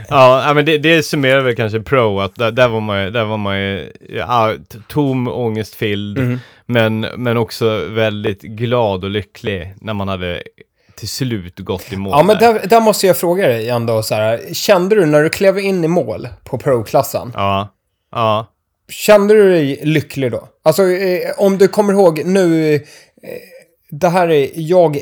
Ja, 0.08 0.52
men 0.54 0.64
det, 0.64 0.78
det 0.78 1.02
summerar 1.02 1.40
väl 1.40 1.56
kanske 1.56 1.80
pro, 1.80 2.20
att 2.20 2.34
där, 2.34 2.50
där 2.50 2.68
var 2.68 2.80
man 2.80 3.04
ju, 3.04 3.10
där 3.10 3.24
var 3.24 3.36
man 3.36 3.58
ju 3.58 3.92
ja, 4.08 4.54
tom, 4.88 5.28
ångestfylld, 5.28 6.18
Mm. 6.18 6.38
Men, 6.70 7.00
men 7.00 7.36
också 7.36 7.86
väldigt 7.88 8.42
glad 8.42 9.04
och 9.04 9.10
lycklig 9.10 9.74
när 9.80 9.94
man 9.94 10.08
hade 10.08 10.42
till 10.96 11.08
slut 11.08 11.58
gått 11.58 11.92
i 11.92 11.96
mål. 11.96 12.12
Ja, 12.16 12.22
men 12.22 12.38
där, 12.38 12.66
där 12.66 12.80
måste 12.80 13.06
jag 13.06 13.16
fråga 13.16 13.46
dig 13.48 13.68
ändå 13.68 14.02
så 14.02 14.14
här. 14.14 14.40
Kände 14.54 14.94
du 14.94 15.06
när 15.06 15.22
du 15.22 15.28
klev 15.28 15.58
in 15.58 15.84
i 15.84 15.88
mål 15.88 16.28
på 16.44 16.58
pro-klassen, 16.58 17.32
Ja, 17.34 17.74
ja. 18.12 18.46
kände 18.88 19.34
du 19.34 19.50
dig 19.50 19.80
lycklig 19.82 20.32
då? 20.32 20.48
Alltså, 20.64 20.82
eh, 20.82 21.30
om 21.36 21.58
du 21.58 21.68
kommer 21.68 21.92
ihåg 21.92 22.24
nu, 22.24 22.74
eh, 22.74 22.80
det 23.90 24.08
här 24.08 24.30
är, 24.30 24.50
jag 24.54 24.98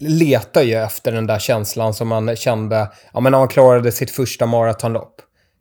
letar 0.00 0.62
ju 0.62 0.74
efter 0.74 1.12
den 1.12 1.26
där 1.26 1.38
känslan 1.38 1.94
som 1.94 2.08
man 2.08 2.36
kände, 2.36 2.88
ja 3.12 3.20
men 3.20 3.32
när 3.32 3.38
man 3.38 3.48
klarade 3.48 3.92
sitt 3.92 4.10
första 4.10 4.46
maratonlopp. 4.46 5.14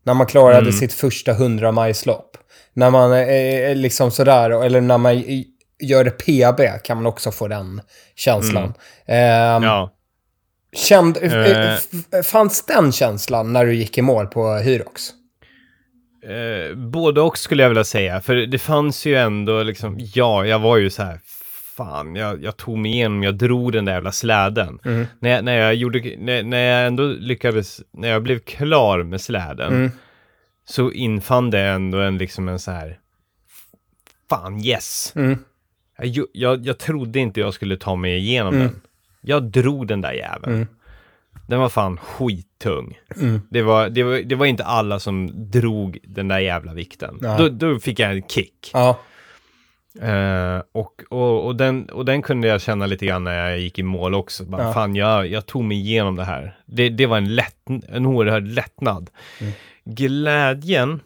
När 0.04 0.14
man 0.14 0.28
klarade 0.28 0.74
sitt 0.74 0.94
första 0.94 1.32
100 1.32 1.72
majslopp. 1.72 2.38
När 2.74 2.90
man 2.90 3.14
eh, 3.14 3.76
liksom 3.76 4.12
sådär, 4.12 4.66
eller 4.66 4.82
när 4.82 4.98
man 4.98 5.24
gör 5.84 6.04
det 6.04 6.12
PB 6.12 6.84
kan 6.84 6.98
man 6.98 7.06
också 7.06 7.32
få 7.32 7.48
den 7.48 7.82
känslan. 8.16 8.74
Ehm, 9.06 9.64
ja. 9.64 9.92
Känd, 10.76 11.18
eh, 11.22 11.74
Eh. 12.14 12.22
fanns 12.24 12.66
den 12.66 12.92
känslan 12.92 13.54
när 13.54 13.66
du 13.66 13.74
gick 13.76 13.98
i 13.98 14.02
mål 14.02 14.28
på 14.28 14.54
Hyrox? 14.56 15.10
Eh, 16.24 16.76
både 16.78 17.22
och 17.22 17.38
skulle 17.38 17.64
jag 17.64 17.70
vilja 17.70 17.84
säga, 17.84 18.22
för 18.22 18.36
det 18.36 18.60
fanns 18.60 19.06
ju 19.06 19.16
ändå 19.16 19.64
liksom, 19.64 19.98
ja, 20.14 20.46
jag 20.46 20.60
var 20.60 20.78
ju 20.78 20.90
så 20.90 21.04
här, 21.04 21.20
fan, 21.78 22.16
jag, 22.16 22.44
jag 22.44 22.58
tog 22.58 22.78
mig 22.78 22.92
igenom, 22.92 23.24
jag 23.24 23.36
drog 23.36 23.72
den 23.74 23.86
där 23.86 23.94
jävla 23.94 24.12
släden. 24.12 24.80
När, 25.20 25.30
jag, 25.30 25.44
när 25.46 25.58
jag 25.58 25.76
gjorde, 25.76 26.16
när, 26.18 26.44
när 26.44 26.58
jag 26.64 26.88
ändå 26.88 27.04
lyckades, 27.04 27.82
när 27.94 28.08
jag 28.10 28.24
blev 28.24 28.40
klar 28.40 29.04
med 29.04 29.22
släden, 29.22 29.68
Mm. 29.74 29.92
Så 30.72 30.92
infann 30.92 31.50
det 31.50 31.60
ändå 31.62 31.98
en 31.98 32.18
liksom 32.18 32.48
en 32.48 32.60
så 32.60 32.72
här, 32.72 33.00
fan 34.30 34.66
yes. 34.66 35.14
Mm. 35.16 35.38
Jag, 35.98 36.26
jag, 36.34 36.66
jag 36.66 36.78
trodde 36.78 37.20
inte 37.20 37.40
jag 37.40 37.54
skulle 37.54 37.78
ta 37.78 37.96
mig 37.96 38.18
igenom 38.18 38.54
Mm. 38.54 38.68
den. 38.68 38.82
Jag 39.22 39.44
drog 39.44 39.88
den 39.88 40.02
där 40.02 40.14
jäveln. 40.14 40.56
Mm. 40.56 40.68
Den 41.48 41.60
var 41.60 41.70
fan 41.70 41.98
skittung. 41.98 43.00
Mm. 43.16 43.42
Det, 43.50 43.62
var, 43.62 43.90
det, 43.90 44.04
var, 44.04 44.18
det 44.18 44.36
var 44.36 44.46
inte 44.46 44.64
alla 44.66 45.00
som 45.00 45.32
drog 45.52 46.00
den 46.04 46.28
där 46.28 46.40
jävla 46.40 46.74
vikten. 46.74 47.18
Då, 47.38 47.50
då 47.50 47.80
fick 47.80 48.00
jag 48.00 48.12
en 48.12 48.24
kick. 48.28 48.72
Ja. 48.74 49.00
Eh, 50.02 50.62
och, 50.72 51.02
och, 51.10 51.46
och, 51.46 51.56
den, 51.56 51.90
och 51.90 52.06
den 52.06 52.22
kunde 52.22 52.48
jag 52.48 52.62
känna 52.62 52.86
lite 52.86 53.06
grann 53.06 53.24
när 53.24 53.50
jag 53.50 53.60
gick 53.60 53.80
i 53.80 53.84
mål 53.84 54.14
också. 54.14 54.44
Bara, 54.46 54.64
Ja. 54.64 54.74
Fan, 54.74 54.96
jag, 54.96 55.28
jag 55.28 55.46
tog 55.46 55.64
mig 55.64 55.78
igenom 55.78 56.16
det 56.16 56.24
här. 56.24 56.60
Det, 56.66 56.90
det 56.90 57.06
var 57.06 57.18
en, 57.18 57.36
lätt, 57.36 57.58
en 57.90 58.06
oerhörd 58.06 58.48
lättnad. 58.48 59.10
Mm. 59.42 59.54
Glädjen 59.86 61.00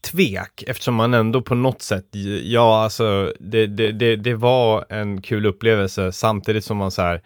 tvek 0.00 0.64
eftersom 0.66 0.94
man 0.94 1.14
ändå 1.14 1.42
på 1.42 1.54
något 1.54 1.82
sätt, 1.82 2.06
ja 2.42 2.82
alltså 2.82 3.32
det, 3.40 3.66
det, 3.66 3.92
det, 3.92 4.16
det 4.16 4.34
var 4.34 4.84
en 4.88 5.22
kul 5.22 5.46
upplevelse 5.46 6.12
samtidigt 6.12 6.64
som 6.64 6.76
man 6.76 6.90
så 6.90 7.02
här, 7.02 7.22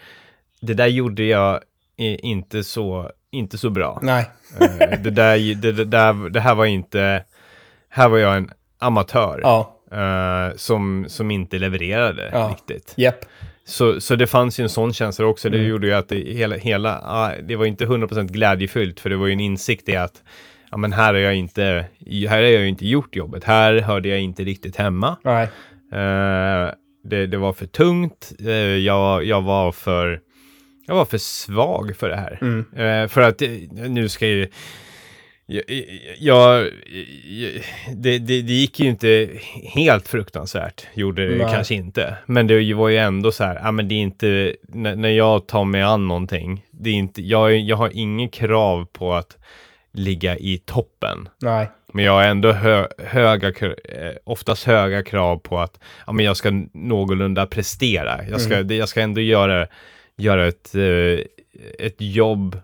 det 0.60 0.74
där 0.74 0.86
gjorde 0.86 1.22
jag 1.24 1.60
inte 1.96 2.64
så, 2.64 3.10
inte 3.30 3.58
så 3.58 3.70
bra. 3.70 3.98
Nej. 4.02 4.30
Eh, 4.60 5.00
det, 5.02 5.10
där, 5.10 5.54
det, 5.54 5.72
det, 5.72 5.84
där, 5.84 6.30
det 6.30 6.40
här 6.40 6.54
var 6.54 6.64
inte, 6.66 7.24
här 7.88 8.08
var 8.08 8.18
jag 8.18 8.36
en 8.36 8.50
amatör 8.78 9.40
Ja. 9.42 9.76
eh, 9.92 10.56
som, 10.56 11.04
som 11.08 11.30
inte 11.30 11.58
levererade 11.58 12.30
Ja. 12.32 12.48
riktigt. 12.52 12.94
Japp. 12.96 13.24
Så, 13.70 14.00
så 14.00 14.16
det 14.16 14.26
fanns 14.26 14.60
ju 14.60 14.62
en 14.62 14.68
sån 14.68 14.92
känsla 14.92 15.26
också. 15.26 15.50
Det 15.50 15.58
Mm. 15.58 15.70
gjorde 15.70 15.86
ju 15.86 15.92
att 15.92 16.08
det, 16.08 16.16
hela, 16.16 16.56
hela 16.56 17.34
det 17.42 17.56
var 17.56 17.66
inte 17.66 17.86
100% 17.86 18.28
glädjefyllt 18.28 19.00
för 19.00 19.10
det 19.10 19.16
var 19.16 19.26
ju 19.26 19.32
en 19.32 19.40
insikt 19.40 19.88
i 19.88 19.96
att 19.96 20.22
ja, 20.70 20.76
men 20.76 20.92
här 20.92 21.14
har 21.14 21.20
jag 21.20 21.34
inte, 21.34 21.84
här 22.28 22.42
har 22.42 22.48
jag 22.48 22.68
inte 22.68 22.86
gjort 22.86 23.16
jobbet. 23.16 23.44
Här 23.44 23.80
hörde 23.80 24.08
jag 24.08 24.20
inte 24.20 24.44
riktigt 24.44 24.76
hemma. 24.76 25.16
Nej. 25.24 25.42
Eh, 25.92 26.70
det, 27.04 27.26
det 27.26 27.36
var 27.36 27.52
för 27.52 27.66
tungt. 27.66 28.32
Eh, 28.46 28.50
jag, 28.76 29.24
jag 29.24 29.42
var 29.42 29.72
för 29.72 30.20
jag 30.86 30.94
var 30.94 31.04
för 31.04 31.18
svag 31.18 31.96
för 31.96 32.08
det 32.08 32.16
här. 32.16 32.38
Mm. 32.40 32.64
Eh, 32.76 33.08
för 33.08 33.20
att 33.20 33.42
nu 33.88 34.08
ska 34.08 34.26
ju 34.26 34.48
jag, 35.50 35.62
jag, 36.18 36.70
jag, 37.24 37.52
det, 37.96 38.18
det, 38.18 38.42
det 38.42 38.52
gick 38.52 38.80
ju 38.80 38.88
inte 38.88 39.28
helt 39.74 40.08
fruktansvärt, 40.08 40.86
gjorde 40.94 41.28
det 41.28 41.44
Nej. 41.44 41.52
kanske 41.54 41.74
inte. 41.74 42.16
Men 42.26 42.46
det 42.46 42.74
var 42.74 42.88
ju 42.88 42.96
ändå 42.96 43.32
så 43.32 43.44
här, 43.44 43.60
ja 43.62 43.72
men 43.72 43.88
det 43.88 43.94
är 43.94 43.98
inte, 43.98 44.56
när, 44.62 44.96
när 44.96 45.08
jag 45.08 45.46
tar 45.46 45.64
mig 45.64 45.82
an 45.82 46.08
någonting, 46.08 46.64
det 46.70 46.90
är 46.90 46.94
inte, 46.94 47.22
jag, 47.22 47.58
jag 47.58 47.76
har 47.76 47.90
ingen 47.94 48.28
krav 48.28 48.86
på 48.92 49.14
att 49.14 49.36
ligga 49.92 50.36
i 50.36 50.58
toppen. 50.58 51.28
Nej. 51.42 51.70
Men 51.92 52.04
jag 52.04 52.12
har 52.12 52.22
ändå 52.22 52.52
hö, 52.52 52.86
höga, 52.98 53.48
eh, 53.48 54.12
oftast 54.24 54.64
höga 54.64 55.02
krav 55.02 55.36
på 55.36 55.58
att 55.58 55.80
ja, 56.06 56.12
men 56.12 56.24
jag 56.24 56.36
ska 56.36 56.50
någorlunda 56.72 57.46
prestera. 57.46 58.20
Jag 58.30 58.40
ska, 58.40 58.62
det, 58.62 58.74
jag 58.74 58.88
ska 58.88 59.00
ändå 59.00 59.20
göra, 59.20 59.66
göra 60.16 60.46
ett, 60.46 60.74
eh, 60.74 61.24
ett 61.78 61.96
jobb 61.98 62.56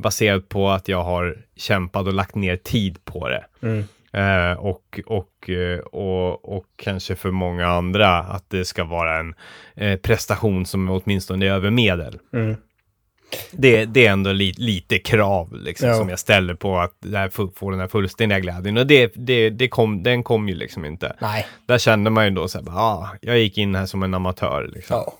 baserat 0.00 0.48
på 0.48 0.68
att 0.70 0.88
jag 0.88 1.02
har 1.02 1.36
kämpat 1.56 2.06
och 2.06 2.12
lagt 2.14 2.34
ner 2.34 2.56
tid 2.56 3.04
på 3.04 3.28
det. 3.28 3.44
Mm. 3.62 3.84
Eh, 4.12 4.58
och, 4.58 5.00
och, 5.06 5.50
eh, 5.50 5.78
och, 5.78 6.56
och 6.56 6.64
kanske 6.76 7.16
för 7.16 7.30
många 7.30 7.66
andra 7.66 8.18
att 8.18 8.44
det 8.50 8.64
ska 8.64 8.84
vara 8.84 9.18
en 9.18 9.34
eh, 9.74 9.96
prestation 9.96 10.66
som 10.66 10.90
åtminstone 10.90 11.46
är 11.46 11.50
över 11.50 11.70
medel. 11.70 12.18
Mm. 12.32 12.56
Det, 13.52 13.84
det 13.84 14.06
är 14.06 14.12
ändå 14.12 14.32
li, 14.32 14.52
lite 14.56 14.98
krav 14.98 15.54
liksom, 15.56 15.88
Ja. 15.88 15.94
som 15.94 16.08
jag 16.08 16.18
ställer 16.18 16.54
på 16.54 16.78
att 16.78 16.92
få, 17.30 17.52
få 17.56 17.70
den 17.70 17.80
här 17.80 17.88
fullständiga 17.88 18.40
glädjen. 18.40 18.76
Och 18.76 18.86
det, 18.86 19.12
det, 19.16 19.50
det 19.50 19.68
kom, 19.68 20.02
den 20.02 20.22
kom 20.22 20.48
ju 20.48 20.54
liksom 20.54 20.84
inte. 20.84 21.16
Nej. 21.20 21.46
Där 21.66 21.78
kände 21.78 22.10
man 22.10 22.24
ju 22.24 22.30
då 22.30 22.48
så 22.48 22.58
här, 22.58 22.64
bara, 22.64 22.76
ah, 22.76 23.08
jag 23.20 23.38
gick 23.38 23.58
in 23.58 23.74
här 23.74 23.86
som 23.86 24.02
en 24.02 24.14
amatör. 24.14 24.70
Liksom. 24.74 24.96
Ja. 24.96 25.12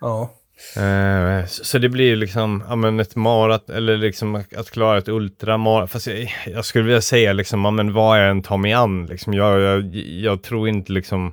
Ja. 0.00 0.30
Eh, 0.76 1.46
så, 1.46 1.78
det 1.78 1.88
blir 1.88 2.04
ju 2.06 2.16
liksom, 2.16 2.64
ja 2.68 2.76
men 2.76 3.00
ett 3.00 3.16
marat, 3.16 3.70
eller 3.70 3.96
liksom 3.96 4.34
att, 4.34 4.54
att 4.56 4.70
klara 4.70 4.98
ett 4.98 5.08
ultramarat. 5.08 5.90
Fast 5.90 6.06
jag, 6.06 6.32
jag 6.46 6.64
skulle 6.64 6.84
vilja 6.84 7.00
säga 7.00 7.32
liksom, 7.32 7.64
ja 7.64 7.70
men 7.70 7.92
vad 7.92 8.20
jag 8.22 8.30
än 8.30 8.42
tar 8.42 8.56
mig 8.56 8.72
an, 8.72 9.06
liksom, 9.06 9.34
jag, 9.34 9.60
jag, 9.60 9.94
jag 9.94 10.42
tror 10.42 10.68
inte 10.68 10.92
liksom, 10.92 11.32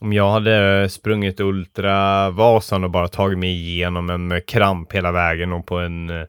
om 0.00 0.12
jag 0.12 0.30
hade 0.30 0.88
sprungit 0.88 1.40
ultravasan 1.40 2.84
och 2.84 2.90
bara 2.90 3.08
tagit 3.08 3.38
mig 3.38 3.50
igenom 3.50 4.10
en 4.10 4.28
med 4.28 4.46
kramp 4.46 4.92
hela 4.92 5.12
vägen 5.12 5.52
och 5.52 5.66
på 5.66 5.78
en 5.78 6.10
eh, 6.10 6.26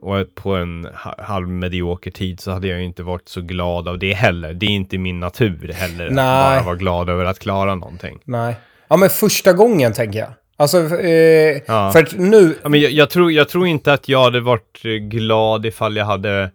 och 0.00 0.34
på 0.34 0.54
en 0.54 0.88
ha- 1.04 1.24
halv 1.24 1.48
medioker 1.48 2.10
tid 2.10 2.40
så 2.40 2.50
hade 2.50 2.68
jag 2.68 2.78
ju 2.78 2.84
inte 2.84 3.02
varit 3.02 3.28
så 3.28 3.40
glad 3.40 3.88
av 3.88 3.98
det 3.98 4.12
heller. 4.12 4.54
Det 4.54 4.66
är 4.66 4.70
inte 4.70 4.98
min 4.98 5.20
natur 5.20 5.72
heller 5.72 6.06
att 6.06 6.12
Nej. 6.12 6.56
bara 6.56 6.62
vara 6.62 6.74
glad 6.76 7.08
över 7.10 7.24
att 7.24 7.38
klara 7.38 7.74
någonting. 7.74 8.18
Nej. 8.24 8.56
Ja, 8.88 8.96
men 8.96 9.10
första 9.10 9.52
gången 9.52 9.92
tänker 9.92 10.18
jag. 10.18 10.28
Alltså, 10.60 10.98
eh, 10.98 11.60
Ja. 11.66 11.90
för 11.92 12.02
att 12.02 12.12
nu... 12.18 12.58
Ja, 12.62 12.68
men 12.68 12.80
jag, 12.80 12.90
jag, 12.90 13.10
tror, 13.10 13.32
jag 13.32 13.48
tror 13.48 13.66
inte 13.66 13.92
att 13.92 14.08
jag 14.08 14.22
hade 14.22 14.40
varit 14.40 14.80
eh, 14.84 14.90
glad 14.90 15.66
ifall 15.66 15.96
jag 15.96 16.04
hade 16.04 16.50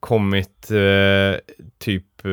kommit 0.00 0.70
eh, 0.70 1.40
typ 1.78 2.24
eh, 2.24 2.30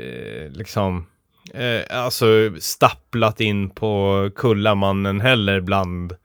eh, 0.00 0.50
liksom 0.50 1.06
eh, 1.54 2.04
alltså 2.04 2.26
stapplat 2.60 3.40
in 3.40 3.70
på 3.70 4.30
Kullamannen 4.36 5.20
heller 5.20 5.60
bland 5.60 6.16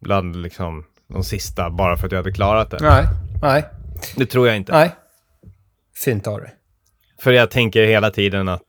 bland 0.00 0.36
liksom 0.36 0.84
de 1.08 1.24
sista 1.24 1.70
bara 1.70 1.96
för 1.96 2.06
att 2.06 2.12
jag 2.12 2.18
hade 2.18 2.32
klarat 2.32 2.70
det. 2.70 2.78
Nej. 2.80 3.04
Nej. 3.42 3.64
Det 4.16 4.26
tror 4.26 4.46
jag 4.46 4.56
inte. 4.56 4.72
Nej. 4.72 4.90
Fint 6.04 6.26
av 6.26 6.40
dig. 6.40 6.54
För 7.22 7.32
jag 7.32 7.50
tänker 7.50 7.86
hela 7.86 8.10
tiden 8.10 8.48
att 8.48 8.66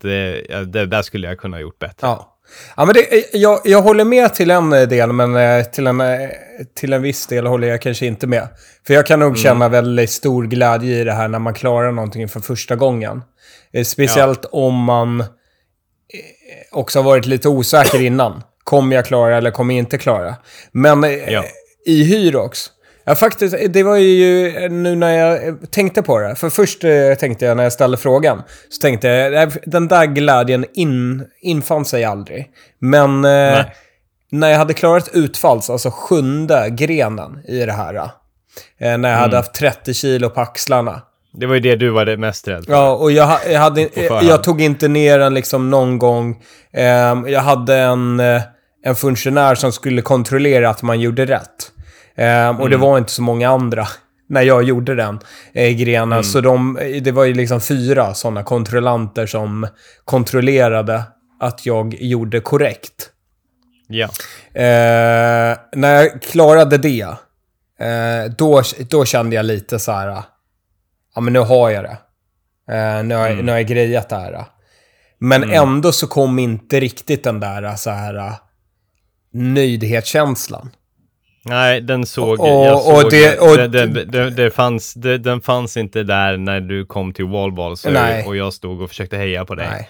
ja, 0.49 0.59
det 0.63 0.85
där 0.85 1.01
skulle 1.01 1.27
jag 1.27 1.37
kunna 1.37 1.57
ha 1.57 1.61
gjort 1.61 1.79
bättre. 1.79 2.07
Ja. 2.07 2.34
Ja, 2.77 2.85
men 2.85 2.93
det, 2.95 3.29
jag, 3.33 3.59
jag 3.63 3.81
håller 3.81 4.03
med 4.05 4.33
till 4.33 4.51
en 4.51 4.69
del, 4.69 5.11
men 5.13 5.35
eh, 5.35 5.63
till 5.65 5.87
en, 5.87 6.01
eh, 6.01 6.29
till 6.75 6.93
en 6.93 7.01
viss 7.01 7.27
del 7.27 7.47
håller 7.47 7.67
jag 7.67 7.81
kanske 7.81 8.05
inte 8.05 8.27
med. 8.27 8.47
För 8.87 8.93
jag 8.93 9.05
kan 9.05 9.19
nog 9.19 9.37
känna 9.37 9.69
väldigt 9.69 10.09
stor 10.11 10.43
glädje 10.43 11.01
i 11.01 11.03
det 11.03 11.13
här 11.13 11.27
när 11.27 11.39
man 11.39 11.53
klarar 11.53 11.91
någonting 11.91 12.27
för 12.29 12.39
första 12.39 12.75
gången. 12.75 13.21
Eh, 13.73 13.83
Speciellt 13.83 14.45
om 14.51 14.73
man 14.75 15.19
eh, 15.21 15.25
också 16.71 16.99
har 16.99 17.03
varit 17.03 17.25
lite 17.25 17.49
osäker 17.49 18.01
innan. 18.01 18.41
Kommer 18.63 18.95
jag 18.95 19.05
klara 19.05 19.37
eller 19.37 19.51
kommer 19.51 19.73
jag 19.73 19.79
inte 19.79 19.97
klara? 19.97 20.35
Men 20.71 21.03
eh, 21.03 21.11
Ja. 21.33 21.43
i 21.85 22.03
Hyrox, 22.03 22.67
Ja, 23.05 23.15
faktiskt, 23.15 23.55
det 23.69 23.83
var 23.83 23.95
ju 23.97 24.51
nu 24.69 24.95
när 24.95 25.11
jag 25.13 25.57
tänkte 25.71 26.01
på 26.01 26.19
det. 26.19 26.35
För 26.35 26.49
först 26.49 26.83
eh, 26.83 27.13
tänkte 27.19 27.45
jag 27.45 27.57
när 27.57 27.63
jag 27.63 27.73
ställde 27.73 27.97
frågan, 27.97 28.41
så 28.69 28.81
tänkte 28.81 29.07
jag, 29.07 29.31
"Nej, 29.33 29.47
den 29.65 29.87
där 29.87 30.05
glädjen 30.05 30.65
in, 30.73 31.25
infann 31.41 31.85
sig 31.85 32.03
aldrig. 32.05 32.47
Men 32.79 33.25
eh, 33.25 33.65
när 34.31 34.49
jag 34.49 34.57
hade 34.57 34.73
klarat 34.73 35.09
utfalls, 35.13 35.69
alltså 35.69 35.89
sjunde 35.93 36.69
grenen 36.69 37.39
i 37.47 37.65
det 37.65 37.71
här, 37.71 37.95
eh, 37.95 38.97
när 38.97 39.09
jag 39.09 39.17
hade 39.17 39.37
haft 39.37 39.53
30 39.53 39.93
kilo 39.93 40.29
på 40.29 40.41
axlarna. 40.41 41.01
Det 41.33 41.45
var 41.45 41.53
ju 41.53 41.59
det 41.59 41.75
du 41.75 41.89
var 41.89 42.17
mest 42.17 42.47
rädd 42.47 42.65
för. 42.65 42.71
Ja, 42.71 42.91
och 42.95 43.11
jag, 43.11 43.39
jag, 43.51 43.59
hade, 43.59 43.81
jag 44.27 44.43
tog 44.43 44.61
inte 44.61 44.87
ner 44.87 45.19
den 45.19 45.33
liksom 45.33 45.69
någon 45.69 45.97
gång. 45.99 46.43
Ehm, 46.73 47.27
jag 47.27 47.41
hade 47.41 47.75
en, 47.75 48.19
en 48.85 48.95
funktionär 48.95 49.55
som 49.55 49.71
skulle 49.71 50.01
kontrollera 50.01 50.69
att 50.69 50.81
man 50.81 50.99
gjorde 50.99 51.25
rätt. 51.25 51.71
Ehm, 52.15 52.59
och 52.59 52.69
det 52.69 52.77
var 52.77 52.97
inte 52.97 53.11
så 53.11 53.21
många 53.21 53.49
andra 53.49 53.87
när 54.29 54.41
jag 54.41 54.63
gjorde 54.63 54.95
den 54.95 55.19
eh, 55.53 55.69
grenen. 55.75 56.23
Så 56.23 56.41
de, 56.41 56.79
det 57.03 57.11
var 57.11 57.23
ju 57.23 57.33
liksom 57.33 57.61
fyra 57.61 58.13
sådana 58.13 58.43
kontrollanter 58.43 59.25
som 59.25 59.67
kontrollerade 60.05 61.03
att 61.39 61.65
jag 61.65 61.93
gjorde 61.99 62.39
korrekt. 62.39 63.09
Ja. 63.87 64.05
Eh, 64.53 65.57
när 65.75 65.95
jag 66.03 66.21
klarade 66.21 66.77
det, 66.77 67.01
eh, 67.79 68.31
då, 68.37 68.61
då 68.89 69.05
kände 69.05 69.35
jag 69.35 69.45
lite 69.45 69.79
så 69.79 69.91
här, 69.91 70.23
ja 71.15 71.21
men 71.21 71.33
nu 71.33 71.39
har 71.39 71.69
jag 71.69 71.83
det. 71.83 71.97
Eh, 72.75 73.03
nu, 73.03 73.15
har, 73.15 73.27
jag- 73.27 73.43
nu 73.43 73.51
har 73.51 73.59
jag 73.59 73.67
grejat 73.67 74.09
det 74.09 74.15
här. 74.15 74.45
Men 75.19 75.41
ändå 75.53 75.91
så 75.91 76.07
kom 76.07 76.39
inte 76.39 76.79
riktigt 76.79 77.23
den 77.23 77.39
där 77.39 77.75
så 77.75 77.89
här 77.89 78.33
nöjdhetskänslan. 79.33 80.69
Nej, 81.47 81.81
den 81.81 82.05
såg 82.05 82.39
Och- 82.39 82.47
jag. 82.47 82.75
och 82.95 83.01
Såg, 83.01 83.11
det- 83.11 83.37
och- 83.39 83.57
det, 83.57 83.67
det, 83.67 84.05
det, 84.05 84.29
det 84.29 84.51
fanns, 84.51 84.93
det, 84.93 85.17
den 85.17 85.41
fanns 85.41 85.77
inte 85.77 86.03
där 86.03 86.37
när 86.37 86.59
du 86.61 86.85
kom 86.85 87.13
till 87.13 87.25
wallball 87.25 87.77
så, 87.77 87.89
Nej. 87.89 88.23
och 88.27 88.35
jag 88.35 88.53
stod 88.53 88.81
och 88.81 88.89
försökte 88.89 89.17
heja 89.17 89.45
på 89.45 89.55
dig. 89.55 89.67
Nej. 89.71 89.89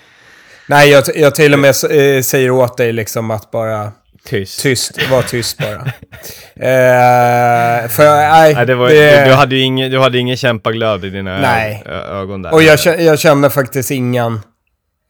Nej, 0.70 0.90
jag, 0.90 1.04
jag 1.16 1.36
till 1.36 1.54
och 1.54 1.60
med 1.60 1.70
eh, 1.70 2.22
säger 2.22 2.52
åt 2.52 2.78
dig 2.78 2.94
liksom 2.94 3.32
att 3.32 3.52
bara 3.52 3.92
Tyst. 4.26 4.62
tyst, 4.62 5.10
var 5.12 5.22
tyst 5.22 5.58
bara. 5.58 5.76
eh, 6.56 7.88
för 7.90 8.16
nej, 8.16 8.54
Nej, 8.54 8.66
det 8.66 8.76
var, 8.76 8.90
det- 8.90 9.26
Du, 9.26 9.32
hade 9.34 9.56
ju 9.56 9.62
ingen, 9.62 9.92
du 9.92 10.00
hade 10.00 10.18
ingen 10.18 10.38
kämpaglöd 10.38 11.06
i 11.06 11.10
dina 11.10 11.40
Nej. 11.40 11.84
Ögon 12.12 12.42
där. 12.42 12.54
Och 12.54 12.64
jag, 12.64 12.80
jag 13.02 13.20
känner 13.20 13.50
faktiskt 13.50 13.92
ingen... 13.92 14.34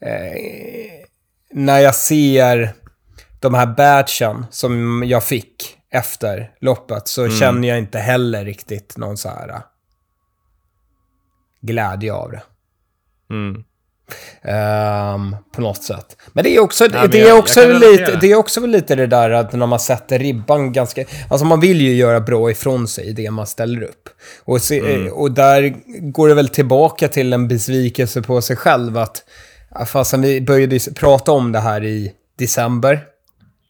Eh, 0.05 0.41
när 1.53 1.79
jag 1.79 1.95
ser 1.95 2.69
de 3.39 3.53
här 3.53 3.65
badgen 3.65 4.45
som 4.51 5.03
jag 5.05 5.23
fick 5.23 5.74
efter 5.95 6.51
loppet 6.61 7.07
så 7.07 7.29
känner 7.29 7.67
jag 7.67 7.77
inte 7.77 7.99
heller 7.99 8.45
riktigt 8.45 8.97
någon 8.97 9.17
så 9.17 9.29
här 9.29 9.49
eh, 9.49 9.59
glädje 11.61 12.13
av 12.13 12.31
det. 12.31 12.43
Mm. 13.29 13.63
Ehm, 14.41 15.35
på 15.55 15.61
något 15.61 15.83
sätt. 15.83 16.17
Men 16.33 16.43
det 16.43 16.55
är 16.55 16.59
också, 16.59 16.87
men 16.91 17.11
det 17.11 17.17
jag- 17.17 17.29
är 17.29 17.37
också 17.39 17.67
lite, 17.67 18.17
det 18.21 18.31
är 18.31 18.35
också 18.35 18.65
lite 18.65 18.95
det 18.95 19.07
där 19.07 19.29
att 19.29 19.53
när 19.53 19.65
man 19.67 19.79
sätter 19.79 20.19
ribban 20.19 20.73
ganska... 20.73 21.05
Alltså 21.29 21.45
man 21.45 21.59
vill 21.59 21.81
ju 21.81 21.93
göra 21.95 22.19
bra 22.19 22.51
ifrån 22.51 22.87
sig 22.87 23.05
i 23.05 23.13
det 23.13 23.31
man 23.31 23.47
ställer 23.47 23.81
upp. 23.83 24.09
Och, 24.43 24.61
se, 24.61 24.79
Mm. 24.79 25.13
och 25.13 25.31
där 25.31 25.75
går 26.11 26.27
det 26.27 26.33
väl 26.35 26.49
tillbaka 26.49 27.07
till 27.07 27.33
en 27.33 27.47
besvikelse 27.47 28.21
på 28.21 28.41
sig 28.41 28.55
själv 28.55 28.97
att... 28.97 29.23
ja, 29.71 29.85
Fastän 29.85 30.21
vi 30.21 30.41
började 30.41 30.79
prata 30.95 31.31
om 31.31 31.51
det 31.51 31.59
här 31.59 31.83
i 31.83 32.13
december, 32.37 32.99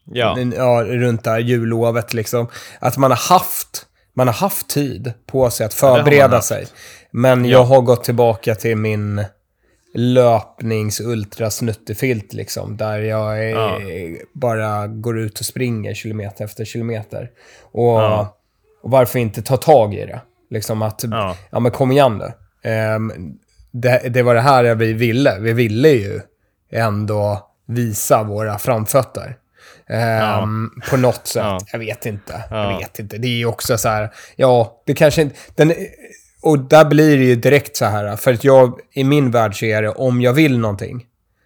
Ja. 0.06 0.38
ja, 0.56 0.84
runt 0.84 1.24
det 1.24 1.30
här 1.30 1.38
jullovet 1.38 2.14
liksom. 2.14 2.48
Att 2.78 2.96
man 2.96 3.10
har 3.10 3.18
haft, 3.34 3.86
man 4.14 4.26
har 4.28 4.34
haft 4.34 4.68
tid 4.68 5.12
på 5.26 5.50
sig 5.50 5.66
att 5.66 5.74
förbereda 5.74 6.40
sig. 6.40 6.66
Men 7.10 7.44
jag 7.44 7.64
har 7.64 7.80
gått 7.80 8.04
tillbaka 8.04 8.54
till 8.54 8.76
min 8.76 9.24
löpnings 9.94 11.00
ultra 11.00 11.50
snuttefilt 11.50 12.32
liksom. 12.32 12.76
Där 12.76 12.98
jag 12.98 13.38
eh, 13.38 13.44
Ja. 13.50 13.80
bara 14.34 14.86
går 14.86 15.18
ut 15.18 15.40
och 15.40 15.46
springer 15.46 15.94
kilometer 15.94 16.44
efter 16.44 16.64
kilometer. 16.64 17.30
Och, 17.72 17.82
Ja. 18.02 18.36
och 18.82 18.90
varför 18.90 19.18
inte 19.18 19.42
ta 19.42 19.56
tag 19.56 19.94
i 19.94 20.06
det? 20.06 20.20
Liksom 20.50 20.82
att, 20.82 21.04
ja, 21.10 21.36
Ja. 21.50 21.60
men 21.60 21.72
kom 21.72 21.92
igen 21.92 22.18
nu. 22.18 22.32
Ehm, 22.70 23.12
det, 23.72 23.98
det 24.08 24.22
var 24.22 24.34
det 24.34 24.40
här 24.40 24.74
vi 24.74 24.92
ville. 24.92 25.38
Vi 25.40 25.52
ville 25.52 25.88
ju 25.88 26.20
ändå 26.72 27.50
visa 27.66 28.22
våra 28.22 28.58
framfötter. 28.58 29.36
Ehm, 29.90 30.70
På 30.90 30.96
något 30.96 31.26
sätt. 31.26 31.42
Ja. 31.44 31.58
Jag 31.72 31.78
vet 31.78 32.06
inte. 32.06 32.44
Ja. 32.50 32.70
Jag 32.72 32.78
vet 32.78 32.98
inte. 32.98 33.18
Det 33.18 33.28
är 33.28 33.36
ju 33.38 33.46
också 33.46 33.78
så 33.78 33.88
här, 33.88 34.10
ja, 34.36 34.82
det 34.86 34.94
kanske 34.94 35.22
inte... 35.22 35.36
Den, 35.54 35.72
och 36.42 36.58
där 36.58 36.84
blir 36.84 37.18
det 37.18 37.24
ju 37.24 37.34
direkt 37.36 37.76
så 37.76 37.84
här, 37.84 38.16
för 38.16 38.32
att 38.34 38.44
jag, 38.44 38.80
i 38.92 39.04
min 39.04 39.30
värld 39.30 39.58
så 39.58 39.64
är 39.64 39.82
det, 39.82 39.88
om 39.88 40.20
jag 40.20 40.32
vill 40.32 40.58
någonting, 40.58 41.04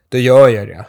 då 0.08 0.18
gör 0.18 0.48
jag 0.48 0.68
det. 0.68 0.84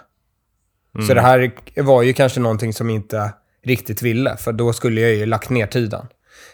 Mm. 0.95 1.07
Så 1.07 1.13
det 1.13 1.21
här 1.21 1.51
var 1.81 2.01
ju 2.01 2.13
kanske 2.13 2.39
någonting 2.39 2.73
som 2.73 2.89
inte 2.89 3.33
riktigt 3.65 4.01
ville, 4.01 4.37
för 4.37 4.51
då 4.51 4.73
skulle 4.73 5.01
jag 5.01 5.11
ju 5.13 5.25
lagt 5.25 5.49
ner 5.49 5.67
tiden. 5.67 6.05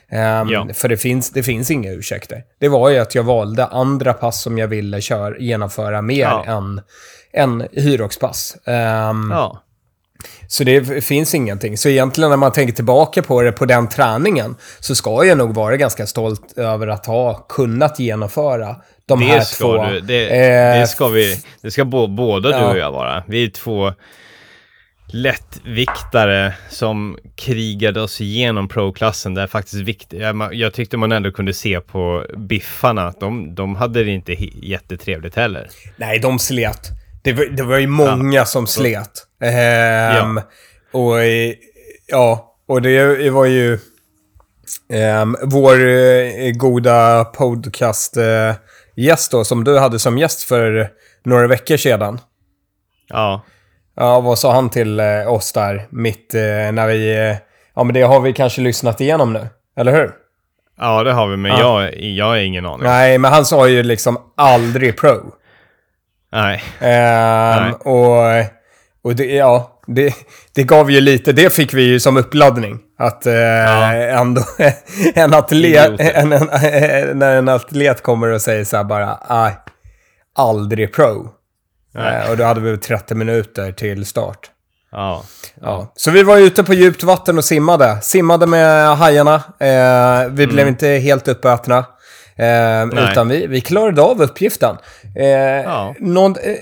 Ehm, 0.09 0.47
Ja. 0.49 0.67
För 0.73 0.89
det 0.89 0.97
finns, 0.97 1.31
det 1.31 1.43
finns 1.43 1.71
inga 1.71 1.91
ursäkter. 1.91 2.43
Det 2.59 2.67
var 2.69 2.89
ju 2.89 2.97
att 2.97 3.15
jag 3.15 3.23
valde 3.23 3.65
andra 3.65 4.13
pass 4.13 4.41
som 4.41 4.57
jag 4.57 4.67
ville 4.67 5.01
kör, 5.01 5.37
genomföra 5.39 6.01
mer 6.01 6.21
Ja. 6.21 6.45
än, 6.45 6.81
än 7.33 7.67
Hyrox-pass. 7.71 8.57
Ehm, 8.65 9.29
ja. 9.31 9.63
Så 10.47 10.63
det 10.63 11.03
finns 11.05 11.35
ingenting. 11.35 11.77
Så 11.77 11.89
egentligen 11.89 12.29
när 12.29 12.37
man 12.37 12.51
tänker 12.51 12.73
tillbaka 12.73 13.21
på 13.23 13.41
det, 13.41 13.51
på 13.51 13.65
den 13.65 13.89
träningen, 13.89 14.55
så 14.79 14.95
ska 14.95 15.25
jag 15.25 15.37
nog 15.37 15.55
vara 15.55 15.77
ganska 15.77 16.07
stolt 16.07 16.57
över 16.57 16.87
att 16.87 17.05
ha 17.05 17.33
kunnat 17.33 17.99
genomföra 17.99 18.75
de 19.05 19.21
här 19.21 19.39
Det 19.39 19.45
ska, 19.45 19.63
två. 19.65 19.85
du, 19.85 19.99
det, 19.99 20.27
Eh, 20.27 20.79
det 20.79 20.87
ska 20.87 21.07
vi. 21.07 21.39
Det 21.61 21.71
ska 21.71 21.85
bo, 21.85 22.07
både 22.07 22.49
Ja. 22.49 22.59
du 22.59 22.65
och 22.65 22.77
jag 22.77 22.91
vara. 22.91 23.23
Vi 23.27 23.43
är 23.45 23.49
två 23.49 23.93
lättviktare 25.09 26.53
som 26.69 27.17
krigade 27.35 28.01
oss 28.01 28.21
igenom 28.21 28.67
pro-klassen. 28.67 29.33
Det 29.33 29.41
är 29.41 29.47
faktiskt 29.47 29.75
viktigt. 29.81 30.19
Jag, 30.21 30.53
jag 30.53 30.73
tyckte 30.73 30.97
man 30.97 31.11
ändå 31.11 31.31
kunde 31.31 31.53
se 31.53 31.79
på 31.79 32.25
biffarna 32.37 33.07
att 33.07 33.19
de, 33.19 33.55
de 33.55 33.75
hade 33.75 34.03
det 34.03 34.11
inte 34.11 34.33
jättetrevligt 34.67 35.35
heller. 35.35 35.69
Nej, 35.97 36.19
de 36.19 36.39
slet. 36.39 36.81
Det 37.23 37.33
var, 37.33 37.45
det 37.45 37.63
var 37.63 37.77
ju 37.77 37.87
många 37.87 38.45
som 38.45 38.67
slet. 38.67 39.26
Ehm, 39.41 40.41
Och 40.91 41.19
eh, 41.23 41.53
ja, 42.07 42.55
och 42.67 42.81
det 42.81 43.29
var 43.29 43.45
ju 43.45 43.79
ehm, 44.93 45.35
vår 45.43 45.87
eh, 45.87 46.51
goda 46.51 47.25
podcast-gäst 47.25 49.31
då, 49.31 49.43
som 49.43 49.63
du 49.63 49.79
hade 49.79 49.99
som 49.99 50.17
gäst 50.17 50.43
för 50.43 50.89
några 51.25 51.47
veckor 51.47 51.77
sedan. 51.77 52.19
Ja, 53.07 53.41
Ja, 53.99 54.19
vad 54.19 54.39
sa 54.39 54.53
han 54.53 54.69
till 54.69 54.99
eh, 54.99 55.33
oss 55.33 55.53
där 55.53 55.87
mitt 55.89 56.33
eh, 56.33 56.41
när 56.71 56.87
vi... 56.87 57.29
Eh, 57.29 57.35
ja, 57.75 57.83
men 57.83 57.93
det 57.93 58.01
har 58.01 58.19
vi 58.21 58.33
kanske 58.33 58.61
lyssnat 58.61 59.01
igenom 59.01 59.33
nu, 59.33 59.47
eller 59.77 59.91
hur? 59.91 60.11
ja 60.79 61.03
det 61.03 61.11
har 61.13 61.27
vi, 61.27 61.37
men 61.37 61.51
Ja. 61.51 61.83
jag, 61.83 61.95
jag 62.01 62.25
har 62.25 62.37
ingen 62.37 62.65
aning. 62.65 62.83
Nej, 62.83 63.17
men 63.17 63.33
han 63.33 63.45
sa 63.45 63.67
ju 63.67 63.83
liksom 63.83 64.17
aldrig 64.37 64.97
pro. 64.97 65.33
Nej. 66.31 66.63
Ehm, 66.79 67.63
Nej. 67.63 67.71
och 67.73 68.23
och 69.07 69.15
det, 69.15 69.25
ja, 69.25 69.79
det, 69.87 70.13
det 70.53 70.63
gav 70.63 70.91
ju 70.91 71.01
lite, 71.01 71.31
det 71.31 71.53
fick 71.53 71.73
vi 71.73 71.83
ju 71.83 71.99
som 71.99 72.17
uppladdning. 72.17 72.79
Att 72.97 73.25
eh, 73.25 74.19
ändå 74.19 74.41
en 75.15 75.33
atlet, 75.33 75.89
Idioter. 75.89 76.11
en, 76.13 76.33
en, 76.33 77.19
när 77.19 77.35
en 77.35 77.49
atlet 77.49 78.03
kommer 78.03 78.27
och 78.27 78.41
säger 78.41 78.63
så 78.63 78.77
här 78.77 78.83
bara, 78.83 79.19
nej, 79.29 79.57
aldrig 80.35 80.93
pro. 80.93 81.29
Eh, 81.97 82.31
och 82.31 82.37
då 82.37 82.43
hade 82.43 82.61
vi 82.61 82.77
30 82.77 83.15
minuter 83.15 83.71
till 83.71 84.05
start. 84.05 84.51
Ja. 84.91 85.23
Ja. 85.61 85.93
Så 85.95 86.11
vi 86.11 86.23
var 86.23 86.37
ute 86.37 86.63
på 86.63 86.73
djupt 86.73 87.03
vatten 87.03 87.37
och 87.37 87.45
simmade. 87.45 87.97
Simmade 88.01 88.47
med 88.47 88.97
hajarna. 88.97 89.35
Eh, 89.59 90.29
vi 90.31 90.47
blev 90.47 90.67
inte 90.67 90.87
helt 90.87 91.27
uppätna. 91.27 91.85
Eh, 92.35 93.09
utan 93.09 93.29
vi, 93.29 93.47
vi 93.47 93.61
klarade 93.61 94.01
av 94.01 94.21
uppgiften. 94.21 94.77
Eh, 95.15 95.91
någon, 95.99 96.35
eh, 96.35 96.55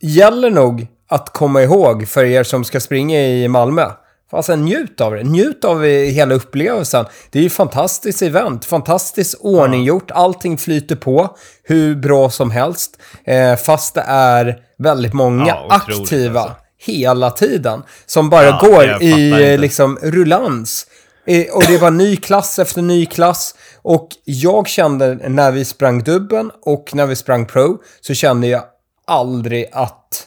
gäller 0.00 0.50
nog 0.50 0.86
att 1.08 1.32
komma 1.32 1.62
ihåg 1.62 2.08
för 2.08 2.24
er 2.24 2.42
som 2.44 2.64
ska 2.64 2.80
springa 2.80 3.20
i 3.20 3.48
Malmö. 3.48 3.86
Alltså 4.32 4.56
njut 4.56 5.00
av 5.00 5.12
det. 5.14 5.22
Njut 5.22 5.64
av 5.64 5.84
hela 5.84 6.34
upplevelsen. 6.34 7.04
Det 7.30 7.38
är 7.38 7.42
ju 7.42 7.50
fantastiskt 7.50 8.22
event. 8.22 8.64
Fantastiskt 8.64 9.34
ordninggjort. 9.40 10.10
Allting 10.10 10.58
flyter 10.58 10.96
på 10.96 11.36
hur 11.62 11.94
bra 11.94 12.30
som 12.30 12.50
helst. 12.50 12.98
Eh, 13.24 13.56
fast 13.56 13.94
det 13.94 14.04
är 14.06 14.56
väldigt 14.78 15.12
många 15.12 15.46
Ja, 15.48 15.66
aktiva 15.70 16.40
alltså. 16.40 16.56
hela 16.78 17.30
tiden. 17.30 17.82
Som 18.06 18.30
bara 18.30 18.44
Ja, 18.44 18.60
går 18.62 18.84
i 19.02 19.10
eh, 19.12 19.26
inte. 19.28 19.56
liksom 19.56 19.98
rullans. 20.02 20.86
Eh, 21.26 21.44
Och 21.54 21.62
det 21.68 21.78
var 21.78 21.90
ny 21.90 22.16
klass 22.16 22.58
efter 22.58 22.82
ny 22.82 23.06
klass. 23.06 23.54
Och 23.82 24.08
jag 24.24 24.68
kände 24.68 25.14
när 25.28 25.50
vi 25.52 25.64
sprang 25.64 26.02
dubben 26.02 26.50
och 26.62 26.90
när 26.94 27.06
vi 27.06 27.16
sprang 27.16 27.46
pro 27.46 27.78
så 28.00 28.14
kände 28.14 28.46
jag 28.46 28.62
aldrig 29.06 29.66
att 29.72 30.26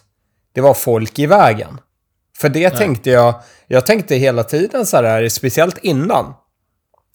det 0.57 0.61
var 0.61 0.73
folk 0.73 1.19
i 1.19 1.25
vägen. 1.25 1.79
För 2.37 2.49
det 2.49 2.69
tänkte 2.69 3.09
jag, 3.09 3.35
jag 3.67 3.85
tänkte 3.85 4.15
hela 4.15 4.43
tiden 4.43 4.85
så 4.85 4.97
här, 4.97 5.29
speciellt 5.29 5.77
innan. 5.77 6.25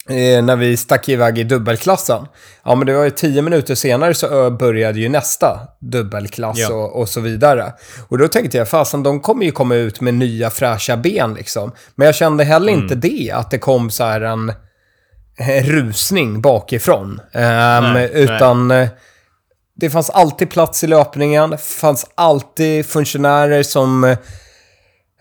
Eh, 0.08 0.44
när 0.44 0.56
vi 0.56 0.76
stack 0.76 1.08
iväg 1.08 1.38
i 1.38 1.44
dubbelklassen. 1.44 2.26
Ja, 2.64 2.74
men 2.74 2.86
det 2.86 2.96
var 2.96 3.04
ju 3.04 3.10
tio 3.10 3.42
minuter 3.42 3.74
senare 3.74 4.14
så 4.14 4.50
började 4.50 5.00
ju 5.00 5.08
nästa 5.08 5.60
dubbelklass 5.80 6.58
Ja. 6.58 6.74
och, 6.74 7.00
och 7.00 7.08
så 7.08 7.20
vidare. 7.20 7.72
Och 8.08 8.18
då 8.18 8.28
tänkte 8.28 8.58
jag, 8.58 8.68
fasen 8.68 9.02
de 9.02 9.20
kommer 9.20 9.44
ju 9.44 9.52
komma 9.52 9.74
ut 9.74 10.00
med 10.00 10.14
nya 10.14 10.50
fräscha 10.50 10.96
ben 10.96 11.34
liksom. 11.34 11.72
Men 11.94 12.06
jag 12.06 12.14
kände 12.14 12.44
heller 12.44 12.72
inte 12.72 12.94
det, 12.94 13.30
att 13.34 13.50
det 13.50 13.58
kom 13.58 13.90
så 13.90 14.04
här 14.04 14.20
en, 14.20 14.52
en 15.38 15.62
rusning 15.62 16.40
bakifrån. 16.40 17.20
Ehm, 17.32 17.92
Nej, 17.92 18.10
utan 18.14 18.70
eh, 18.70 18.88
det 19.74 19.90
fanns 19.90 20.10
alltid 20.10 20.50
plats 20.50 20.84
i 20.84 20.86
löpningen, 20.86 21.50
det 21.50 21.58
fanns 21.60 22.06
alltid 22.14 22.86
funktionärer 22.86 23.62
som 23.62 24.16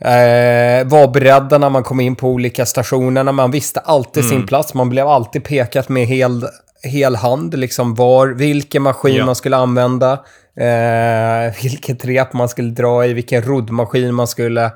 Eh, 0.04 0.88
var 0.88 1.14
beredda 1.14 1.58
när 1.58 1.70
man 1.70 1.84
kom 1.84 2.00
in 2.00 2.16
på 2.16 2.28
olika 2.28 2.66
stationerna. 2.66 3.32
Man 3.32 3.52
visste 3.52 3.80
alltid 3.80 4.26
sin 4.26 4.48
plats. 4.48 4.74
Man 4.74 4.90
blev 4.90 5.08
alltid 5.08 5.44
pekat 5.44 5.90
med 5.90 6.08
hel, 6.08 6.46
hel 6.84 7.16
hand. 7.16 7.60
Liksom 7.60 7.96
var, 7.96 8.28
vilken 8.28 8.82
maskin 8.82 9.16
Ja. 9.16 9.26
man 9.26 9.36
skulle 9.36 9.58
använda. 9.58 10.12
Eh, 10.60 11.54
vilket 11.64 12.06
rep 12.06 12.34
man 12.34 12.50
skulle 12.50 12.72
dra 12.72 13.06
i. 13.06 13.14
Vilken 13.14 13.42
roddmaskin 13.42 14.14
man 14.14 14.28
skulle 14.28 14.72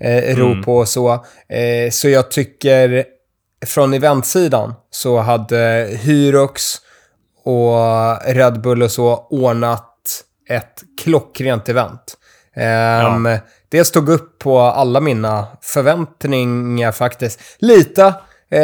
eh, 0.00 0.36
ro 0.36 0.62
på 0.62 0.76
och 0.76 0.88
så. 0.88 1.12
Eh, 1.48 1.90
så 1.90 2.08
jag 2.08 2.30
tycker 2.30 3.04
från 3.66 3.94
eventsidan 3.94 4.74
så 4.90 5.18
hade 5.18 5.88
Hyrox 6.02 6.74
och 7.44 8.18
Red 8.34 8.60
Bull 8.60 8.82
och 8.82 8.90
så 8.90 9.26
ordnat 9.30 9.86
ett 10.48 10.82
klockrent 11.02 11.68
event. 11.68 12.16
Um, 12.56 13.38
Det 13.68 13.84
stod 13.84 14.08
upp 14.08 14.38
på 14.38 14.60
alla 14.60 15.00
mina 15.00 15.46
förväntningar 15.62 16.92
faktiskt. 16.92 17.40
Lite, 17.58 18.14
eh, 18.50 18.60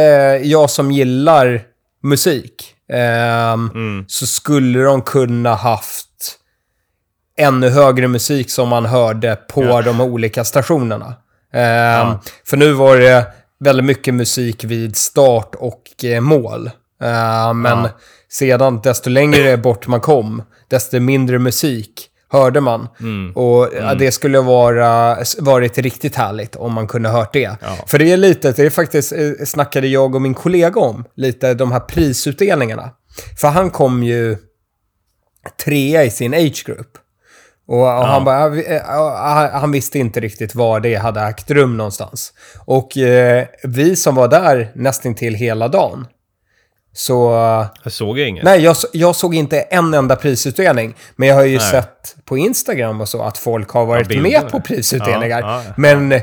jag 0.51 0.71
som 0.71 0.91
gillar 0.93 1.63
musik, 2.03 2.75
ehm, 2.93 3.71
så 4.09 4.27
skulle 4.27 4.79
de 4.83 5.03
kunna 5.03 5.55
haft 5.55 6.39
ännu 7.39 7.69
högre 7.69 8.09
musik 8.09 8.51
som 8.51 8.69
man 8.69 8.87
hörde 8.87 9.37
på 9.49 9.61
de 9.85 10.01
olika 10.01 10.45
stationerna. 10.45 11.15
Ehm, 11.53 12.07
För 12.45 12.57
nu 12.57 12.73
var 12.73 12.97
det 12.97 13.27
väldigt 13.61 13.87
mycket 13.87 14.15
musik 14.15 14.65
vid 14.65 14.97
start 14.97 15.55
och 15.55 16.05
eh, 16.05 16.21
mål. 16.21 16.71
Ehm, 17.03 17.61
men 17.63 17.89
sedan, 18.29 18.81
desto 18.83 19.11
längre 19.11 19.57
bort 19.63 19.87
man 19.87 20.01
kom, 20.01 20.43
desto 20.69 21.01
mindre 21.01 21.39
musik 21.39 22.09
hörde 22.29 22.61
man. 22.61 22.89
Och 23.35 23.69
ja, 23.81 23.95
det 23.95 24.13
skulle 24.13 24.41
vara, 24.41 25.17
varit 25.39 25.79
riktigt 25.79 26.17
härligt 26.17 26.57
om 26.57 26.73
man 26.73 26.87
kunde 26.87 27.09
hört 27.09 27.33
det. 27.33 27.57
För 27.87 27.99
det 27.99 28.13
är 28.13 28.17
lite, 28.17 28.53
det 28.53 28.63
är 28.63 28.71
faktiskt, 28.71 29.13
eh, 29.13 29.31
snackade 29.47 29.87
jag 29.87 30.15
och 30.15 30.23
min 30.23 30.35
kollega 30.35 30.81
om, 30.81 31.05
lite 31.17 31.55
de 31.55 31.73
här 31.73 31.81
prisutdelningarna. 31.81 32.91
För 33.41 33.49
han 33.49 33.71
kom 33.71 34.03
ju 34.03 34.37
trea 35.65 36.05
i 36.05 36.11
sin 36.11 36.35
age 36.35 36.63
group. 36.67 36.99
Och, 37.69 37.79
och 37.81 38.07
han, 38.07 38.25
bara, 38.25 38.57
"Ja, 38.57 39.45
eh, 39.45 39.51
han- 39.61 39.73
visste 39.73 39.99
inte 39.99 40.21
riktigt 40.21 40.55
var 40.55 40.81
det 40.81 40.95
hade 40.95 41.21
ägt 41.21 41.51
rum 41.51 41.77
någonstans. 41.77 42.33
Och 42.67 42.97
eh, 42.97 43.47
vi 43.65 43.97
som 43.97 44.15
var 44.15 44.29
där 44.29 44.73
nästan 44.75 45.15
till 45.15 45.35
hela 45.35 45.69
dagen, 45.69 46.07
så... 46.97 47.31
Jag 47.83 47.93
såg 47.93 48.19
inget. 48.19 48.45
Nej, 48.45 48.61
jag, 48.61 48.77
jag 48.93 49.17
såg 49.17 49.35
inte 49.35 49.61
en 49.61 49.95
enda 49.95 50.17
prisutdelning. 50.17 50.95
Men 51.17 51.29
jag 51.29 51.35
har 51.35 51.45
ju 51.45 51.59
sett 51.59 52.17
på 52.25 52.39
Instagram 52.39 53.01
och 53.01 53.09
så 53.09 53.23
att 53.23 53.39
folk 53.39 53.71
har 53.71 53.87
varit 53.87 54.09
bilder. 54.09 54.31
med 54.31 54.51
på 54.51 54.61
prisutdelningar. 54.61 55.41
Ja, 55.41 55.47
ja, 55.47 55.63
ja. 55.67 55.75
Men 55.77 56.21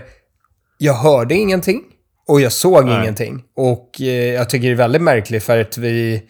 jag 0.77 0.93
hörde 0.93 1.35
ingenting 1.35 1.81
och 2.27 2.41
jag 2.41 2.51
såg 2.51 2.85
Nej. 2.85 2.99
ingenting. 3.01 3.43
Och 3.55 4.01
eh, 4.01 4.33
jag 4.33 4.49
tycker 4.49 4.67
det 4.67 4.73
är 4.73 4.77
väldigt 4.77 5.01
märkligt 5.01 5.43
för 5.43 5.61
att 5.61 5.77
vi, 5.77 6.23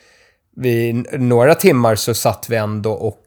vi 0.56 0.94
några 1.14 1.56
timmar 1.56 1.96
så 1.96 2.14
satt 2.14 2.46
vi 2.50 2.56
ändå 2.56 2.92
och 2.92 3.24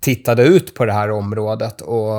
tittade 0.00 0.42
ut 0.42 0.74
på 0.74 0.84
det 0.84 0.92
här 0.92 1.10
området 1.10 1.80
och 1.80 2.12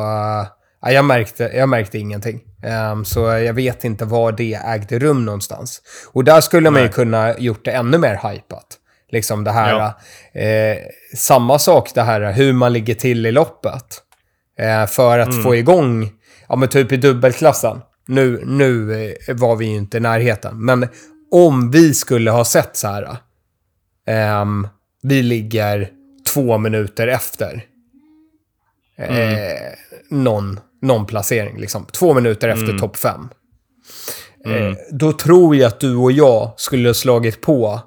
ja, 0.83 0.91
jag, 0.91 1.05
märkte, 1.05 1.51
jag 1.55 1.69
märkte 1.69 1.97
ingenting. 1.97 2.41
Ehm, 2.63 3.05
så 3.05 3.19
jag 3.19 3.53
vet 3.53 3.83
inte 3.83 4.05
var 4.05 4.31
det 4.31 4.53
ägde 4.53 4.99
rum 4.99 5.25
någonstans. 5.25 5.81
Och 6.13 6.23
där 6.23 6.41
skulle 6.41 6.69
man 6.69 6.81
ju 6.81 6.85
Nej. 6.87 6.93
kunna 6.93 7.37
gjort 7.37 7.65
det 7.65 7.71
ännu 7.71 7.97
mer 7.97 8.29
hypat. 8.31 8.79
Liksom 9.09 9.43
det 9.43 9.51
här, 9.51 9.93
eh, 10.33 10.77
samma 11.15 11.59
sak 11.59 11.91
det 11.93 12.01
här 12.01 12.31
hur 12.31 12.53
man 12.53 12.73
ligger 12.73 12.95
till 12.95 13.25
i 13.25 13.31
loppet. 13.31 14.01
Eh, 14.59 14.85
för 14.85 15.19
att 15.19 15.43
få 15.43 15.55
igång, 15.55 16.11
ja 16.49 16.55
men 16.55 16.69
typ 16.69 16.91
i 16.91 16.97
dubbelklassen. 16.97 17.81
Nu, 18.07 18.43
nu 18.45 18.93
eh, 19.27 19.35
var 19.35 19.55
vi 19.55 19.65
ju 19.65 19.75
inte 19.75 19.97
i 19.97 19.99
närheten. 19.99 20.65
Men 20.65 20.87
om 21.31 21.71
vi 21.71 21.93
skulle 21.93 22.31
ha 22.31 22.45
sett 22.45 22.77
så 22.77 22.87
här. 22.87 23.17
ehm, 24.07 24.67
vi 25.03 25.21
ligger 25.21 25.89
två 26.33 26.57
minuter 26.57 27.07
efter. 27.07 27.65
Eh, 28.97 29.73
någon, 30.09 30.59
någon 30.83 31.05
placering 31.05 31.57
liksom. 31.59 31.85
Två 31.91 32.13
minuter 32.13 32.47
efter 32.49 32.77
topp 32.77 32.97
fem. 32.97 33.29
Eh, 34.45 34.73
då 34.91 35.11
tror 35.11 35.55
jag 35.55 35.67
att 35.67 35.79
du 35.79 35.95
och 35.95 36.11
jag 36.11 36.53
skulle 36.57 36.89
ha 36.89 36.93
slagit 36.93 37.41
på 37.41 37.79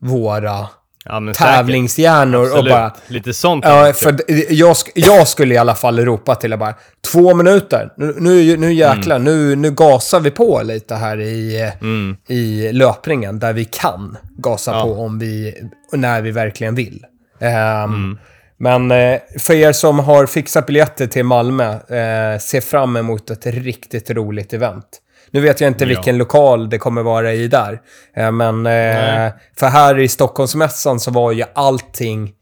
våra 0.00 0.66
Ja, 1.06 1.32
tävlingshjärnor 1.34 2.58
och 2.58 2.64
bara... 2.64 2.92
Lite 3.08 3.34
sånt. 3.34 3.64
Ja, 3.64 3.92
för 3.92 4.16
jag, 4.52 4.76
jag 4.94 5.28
skulle 5.28 5.54
i 5.54 5.56
alla 5.58 5.74
fall 5.74 5.98
ropa 6.04 6.34
till 6.34 6.50
det 6.50 6.56
bara, 6.56 6.74
två 7.12 7.34
minuter, 7.34 7.92
nu, 7.96 8.14
nu, 8.18 8.56
nu 8.56 8.72
jäklar, 8.72 9.18
nu, 9.18 9.56
nu 9.56 9.70
gasar 9.70 10.20
vi 10.20 10.30
på 10.30 10.62
lite 10.64 10.94
här 10.94 11.20
i, 11.20 11.60
eh, 11.62 12.36
i 12.36 12.72
löpningen, 12.72 13.38
där 13.38 13.52
vi 13.52 13.64
kan 13.64 14.16
gasa 14.38 14.72
Ja. 14.72 14.82
på 14.82 14.92
om 14.92 15.18
vi, 15.18 15.54
när 15.92 16.22
vi 16.22 16.30
verkligen 16.30 16.74
vill. 16.74 17.04
Ehm, 17.40 18.18
Men 18.64 18.90
eh, 18.90 19.20
för 19.38 19.54
er 19.54 19.72
som 19.72 19.98
har 19.98 20.26
fixat 20.26 20.66
biljetter 20.66 21.06
till 21.06 21.24
Malmö, 21.24 21.72
eh, 21.72 22.38
se 22.38 22.60
fram 22.60 22.96
emot 22.96 23.30
ett 23.30 23.46
riktigt 23.46 24.10
roligt 24.10 24.52
event. 24.52 25.00
Nu 25.30 25.40
vet 25.40 25.60
jag 25.60 25.68
inte 25.70 25.84
Ja. 25.84 25.88
vilken 25.88 26.18
lokal 26.18 26.70
det 26.70 26.78
kommer 26.78 27.02
vara 27.02 27.32
i 27.32 27.48
där. 27.48 27.80
Eh, 28.16 28.32
men 28.32 28.62
Nej. 28.62 29.32
för 29.58 29.66
här 29.66 29.98
i 29.98 30.08
Stockholmsmässan 30.08 31.00
så 31.00 31.10
var 31.10 31.32
ju 31.32 31.44
allting 31.54 32.32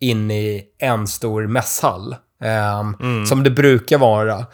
inne 0.00 0.34
i 0.40 0.62
en 0.78 1.06
stor 1.06 1.46
mässhall. 1.46 2.16
Ehm, 2.44 3.26
Som 3.26 3.42
det 3.42 3.50
brukar 3.50 3.98
vara 3.98 4.46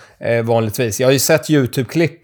vanligtvis. 0.45 1.01
Jag 1.01 1.07
har 1.09 1.13
ju 1.13 1.19
sett 1.19 1.51
YouTube-klipp 1.51 2.21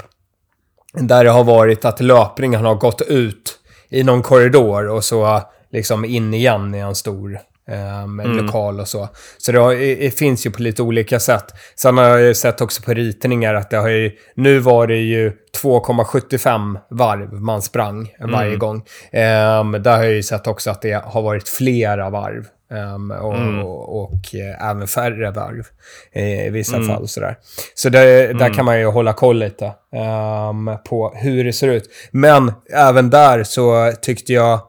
där 0.95 1.25
det 1.25 1.31
har 1.31 1.45
varit 1.45 1.85
att 1.85 2.01
löpningen 2.01 2.65
har 2.65 2.75
gått 2.75 3.03
ut 3.03 3.59
i 3.91 4.03
någon 4.05 4.23
korridor 4.23 4.89
och 4.89 5.05
så 5.05 5.43
liksom 5.73 6.05
in 6.05 6.35
igen 6.35 6.75
i 6.75 6.79
en 6.79 6.95
stor 6.95 7.39
ehm, 7.71 8.21
lokal 8.21 8.81
och 8.81 8.89
så. 8.89 9.09
Så 9.39 9.53
det, 9.53 9.59
har, 9.59 9.75
det 9.75 10.19
finns 10.19 10.47
ju 10.47 10.51
på 10.51 10.63
lite 10.63 10.83
olika 10.83 11.21
sätt. 11.21 11.45
Sen 11.75 11.99
har 11.99 12.05
jag 12.05 12.21
ju 12.21 12.35
sett 12.35 12.61
också 12.61 12.83
på 12.83 12.95
ritningar 12.95 13.55
att 13.55 13.71
det 13.71 13.77
har 13.77 13.89
ju, 13.89 14.13
nu 14.35 14.59
var 14.59 14.87
det 14.87 14.97
ju 14.97 15.33
2,75 15.63 16.79
varv 16.91 17.33
man 17.33 17.63
sprang 17.63 18.13
varje 18.21 18.57
gång. 18.57 18.77
Um, 18.77 19.83
där 19.83 19.97
har 19.97 20.05
jag 20.05 20.13
ju 20.13 20.23
sett 20.23 20.47
också 20.47 20.71
att 20.71 20.83
det 20.83 21.05
har 21.05 21.23
varit 21.23 21.49
flera 21.49 22.11
varv. 22.11 22.47
ehm, 22.73 23.11
och, 23.11 23.65
och, 23.65 24.03
och 24.03 24.35
eh, 24.35 24.71
även 24.71 24.87
färre 24.89 25.31
varv 25.31 25.65
eh, 26.13 26.47
i 26.47 26.51
vissa 26.51 26.83
fall. 26.83 27.09
Sådär. 27.09 27.37
Så 27.75 27.89
det, 27.89 28.33
där 28.33 28.55
kan 28.55 28.65
man 28.65 28.79
ju 28.81 28.87
hålla 28.87 29.13
koll 29.13 29.39
lite 29.39 29.65
ehm, 29.97 30.71
på 30.89 31.13
hur 31.17 31.45
det 31.45 31.53
ser 31.53 31.69
ut. 31.69 31.91
Men 32.11 32.53
även 32.73 33.11
där 33.11 33.45
så 33.45 33.93
tyckte 34.03 34.33
jag 34.33 34.61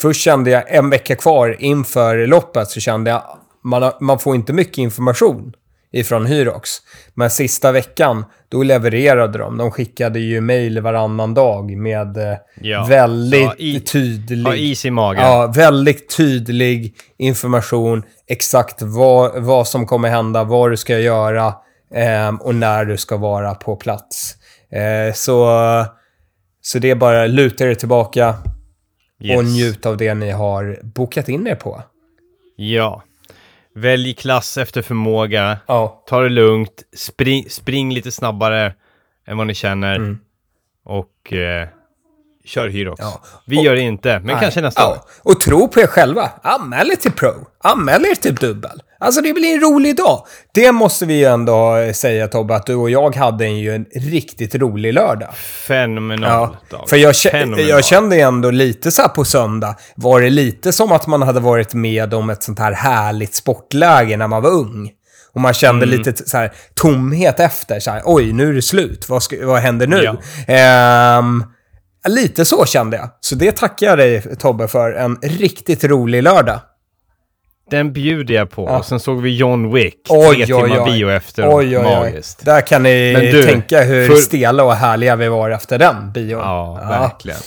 Först 0.00 0.20
kände 0.20 0.50
jag 0.50 0.74
en 0.74 0.90
vecka 0.90 1.16
kvar 1.16 1.56
inför 1.58 2.26
loppet 2.26 2.68
så 2.68 2.80
kände 2.80 3.10
jag 3.10 3.22
man, 3.64 3.82
har, 3.82 3.94
man 4.00 4.18
får 4.18 4.34
inte 4.34 4.52
mycket 4.52 4.78
information 4.78 5.52
ifrån 5.92 6.26
Hyrox. 6.26 6.70
Men 7.14 7.30
sista 7.30 7.72
veckan, 7.72 8.24
då 8.48 8.62
levererade 8.62 9.38
de. 9.38 9.56
De 9.58 9.70
skickade 9.70 10.18
ju 10.20 10.40
mejl 10.40 10.80
varannan 10.80 11.34
dag 11.34 11.76
med 11.76 12.16
eh, 12.16 12.36
Ja. 12.60 12.86
väldigt 12.88 13.40
Ja, 13.42 13.54
i- 13.58 13.80
tydlig... 13.80 14.44
Ha 14.44 14.54
is 14.56 14.84
i 14.84 14.90
magen. 14.90 15.22
Ja, 15.22 15.52
väldigt 15.56 16.16
tydlig 16.16 16.94
information. 17.18 18.02
Exakt 18.28 18.82
vad, 18.82 19.42
vad 19.42 19.68
som 19.68 19.86
kommer 19.86 20.08
hända, 20.08 20.44
vad 20.44 20.70
du 20.70 20.76
ska 20.76 20.98
göra 20.98 21.54
ehm, 21.94 22.36
och 22.36 22.54
när 22.54 22.84
du 22.84 22.96
ska 22.96 23.16
vara 23.16 23.54
på 23.54 23.76
plats. 23.76 24.34
Eh, 24.72 25.14
så, 25.14 25.50
så 26.62 26.78
det 26.78 26.90
är 26.90 26.94
bara 26.94 27.26
luta 27.26 27.64
er 27.64 27.74
tillbaka 27.74 28.34
Yes. 29.20 29.38
och 29.38 29.44
njut 29.44 29.86
av 29.86 29.96
det 29.96 30.14
ni 30.14 30.30
har 30.30 30.78
bokat 30.82 31.28
in 31.28 31.46
er 31.46 31.54
på. 31.54 31.82
Ja. 32.56 33.02
Välj 33.74 34.14
klass 34.14 34.58
efter 34.58 34.82
förmåga. 34.82 35.58
Ja, 35.66 36.04
Ta 36.06 36.20
det 36.20 36.28
lugnt. 36.28 36.82
Spring, 36.96 37.50
spring 37.50 37.94
lite 37.94 38.12
snabbare 38.12 38.74
än 39.26 39.36
vad 39.36 39.46
ni 39.46 39.54
känner. 39.54 39.96
Mm. 39.96 40.18
Och 40.84 41.32
eh, 41.32 41.68
kör 42.44 42.68
Hyrox. 42.68 43.00
Ja. 43.00 43.22
Vi 43.46 43.62
gör 43.62 43.74
det 43.74 43.80
inte, 43.80 44.18
men 44.18 44.26
nej. 44.26 44.36
kanske 44.40 44.60
nästa 44.60 44.88
år. 44.88 44.96
ja. 44.96 45.06
Och 45.22 45.40
tro 45.40 45.68
på 45.68 45.80
er 45.80 45.86
själva. 45.86 46.30
Anmäl 46.42 46.90
er 46.90 46.96
till 46.96 47.12
Pro. 47.12 47.46
Anmäl 47.58 48.04
er 48.04 48.14
till 48.14 48.34
Dubbel. 48.34 48.82
Alltså 48.98 49.20
det 49.20 49.32
blir 49.32 49.54
en 49.54 49.60
rolig 49.60 49.96
dag. 49.96 50.26
Det 50.54 50.72
måste 50.72 51.06
vi 51.06 51.14
ju 51.18 51.24
ändå 51.24 51.76
säga 51.94 52.28
Tobbe, 52.28 52.54
att 52.56 52.66
du 52.66 52.74
och 52.74 52.90
jag 52.90 53.16
hade 53.16 53.46
ju 53.46 53.74
en 53.74 53.84
riktigt 53.94 54.54
rolig 54.54 54.94
lördag. 54.94 55.34
Fenomenal 55.66 56.30
Ja, 56.30 56.56
dag. 56.78 56.88
för 56.88 56.96
jag, 56.96 57.16
Fenomenal. 57.16 57.68
jag 57.68 57.84
kände 57.84 58.16
ändå 58.16 58.50
lite 58.50 58.90
så 58.90 59.08
på 59.08 59.24
söndag, 59.24 59.74
var 59.96 60.20
det 60.20 60.30
lite 60.30 60.72
som 60.72 60.92
att 60.92 61.06
man 61.06 61.22
hade 61.22 61.40
varit 61.40 61.74
med 61.74 62.14
om 62.14 62.30
ett 62.30 62.42
sånt 62.42 62.58
här 62.58 62.72
härligt 62.72 63.34
sportläge 63.34 64.16
när 64.16 64.28
man 64.28 64.42
var 64.42 64.50
ung. 64.50 64.90
Och 65.32 65.40
man 65.40 65.54
kände 65.54 65.84
Mm. 65.86 65.98
lite 65.98 66.28
så 66.28 66.36
här 66.36 66.52
tomhet 66.74 67.40
efter, 67.40 67.80
så 67.80 67.90
här, 67.90 68.02
oj, 68.04 68.32
nu 68.32 68.48
är 68.48 68.52
det 68.52 68.62
slut, 68.62 69.08
vad, 69.08 69.22
ska, 69.22 69.46
vad 69.46 69.58
händer 69.60 69.86
nu? 69.86 70.02
Ja. 70.04 70.16
Ehm, 70.54 71.44
lite 72.08 72.44
så 72.44 72.64
kände 72.66 72.96
jag. 72.96 73.08
Så 73.20 73.34
det 73.34 73.52
tackar 73.56 73.86
jag 73.86 73.98
dig 73.98 74.36
Tobbe 74.36 74.68
för, 74.68 74.92
en 74.92 75.16
riktigt 75.22 75.84
rolig 75.84 76.22
lördag. 76.22 76.60
Den 77.70 77.92
bjuder 77.92 78.34
jag 78.34 78.50
på. 78.50 78.64
Ja. 78.68 78.78
Och 78.78 78.84
sen 78.84 79.00
såg 79.00 79.22
vi 79.22 79.36
John 79.36 79.72
Wick. 79.74 79.96
Oj, 80.08 80.44
tre 80.44 80.54
oj, 80.54 80.62
timmar 80.70 80.84
oj. 80.86 80.92
bio 80.92 81.10
efteråt. 81.10 81.54
Oj, 81.54 81.78
oj. 81.78 81.82
Magiskt. 81.84 82.44
Där 82.44 82.60
kan 82.60 82.82
ni 82.82 83.30
du, 83.32 83.42
tänka 83.42 83.80
hur 83.82 84.08
för- 84.08 84.16
stela 84.16 84.64
och 84.64 84.74
härliga 84.74 85.16
vi 85.16 85.28
var 85.28 85.50
efter 85.50 85.78
den 85.78 86.12
bion. 86.12 86.40
Ja, 86.40 86.74
verkligen. 86.88 87.38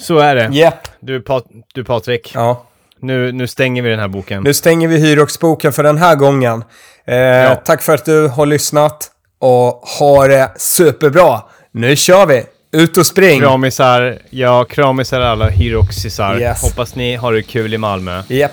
Så 0.00 0.18
är 0.18 0.34
det. 0.34 0.48
Japp. 0.52 0.88
Du, 1.00 1.20
Pat- 1.20 1.62
du 1.74 1.84
Patrik, 1.84 2.32
Ja. 2.34 2.64
nu, 3.00 3.32
nu 3.32 3.46
stänger 3.46 3.82
vi 3.82 3.88
den 3.90 3.98
här 3.98 4.08
boken. 4.08 4.42
Nu 4.42 4.54
stänger 4.54 4.88
vi 4.88 4.96
Hyrox-boken 4.98 5.72
för 5.72 5.82
den 5.82 5.98
här 5.98 6.14
gången. 6.16 6.64
Eh, 7.06 7.54
Tack 7.64 7.82
för 7.82 7.94
att 7.94 8.04
du 8.04 8.28
har 8.28 8.46
lyssnat 8.46 9.10
och 9.38 9.80
ha 9.98 10.26
det 10.26 10.52
superbra. 10.56 11.40
Nu 11.72 11.96
kör 11.96 12.26
vi! 12.26 12.44
Ut 12.74 12.96
och 12.96 13.06
spring! 13.06 13.40
Kramisar, 13.40 14.18
ja, 14.30 14.64
kramisar 14.64 15.20
alla 15.20 15.48
Hiroxisar. 15.48 16.40
Yes. 16.40 16.62
Hoppas 16.62 16.94
ni 16.94 17.16
har 17.16 17.32
det 17.32 17.42
kul 17.42 17.74
i 17.74 17.78
Malmö. 17.78 18.22
Japp. 18.28 18.52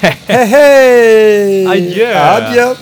hej 0.26 0.46
hej! 0.46 1.66
Adjö. 1.66 2.18
Adjö! 2.18 2.74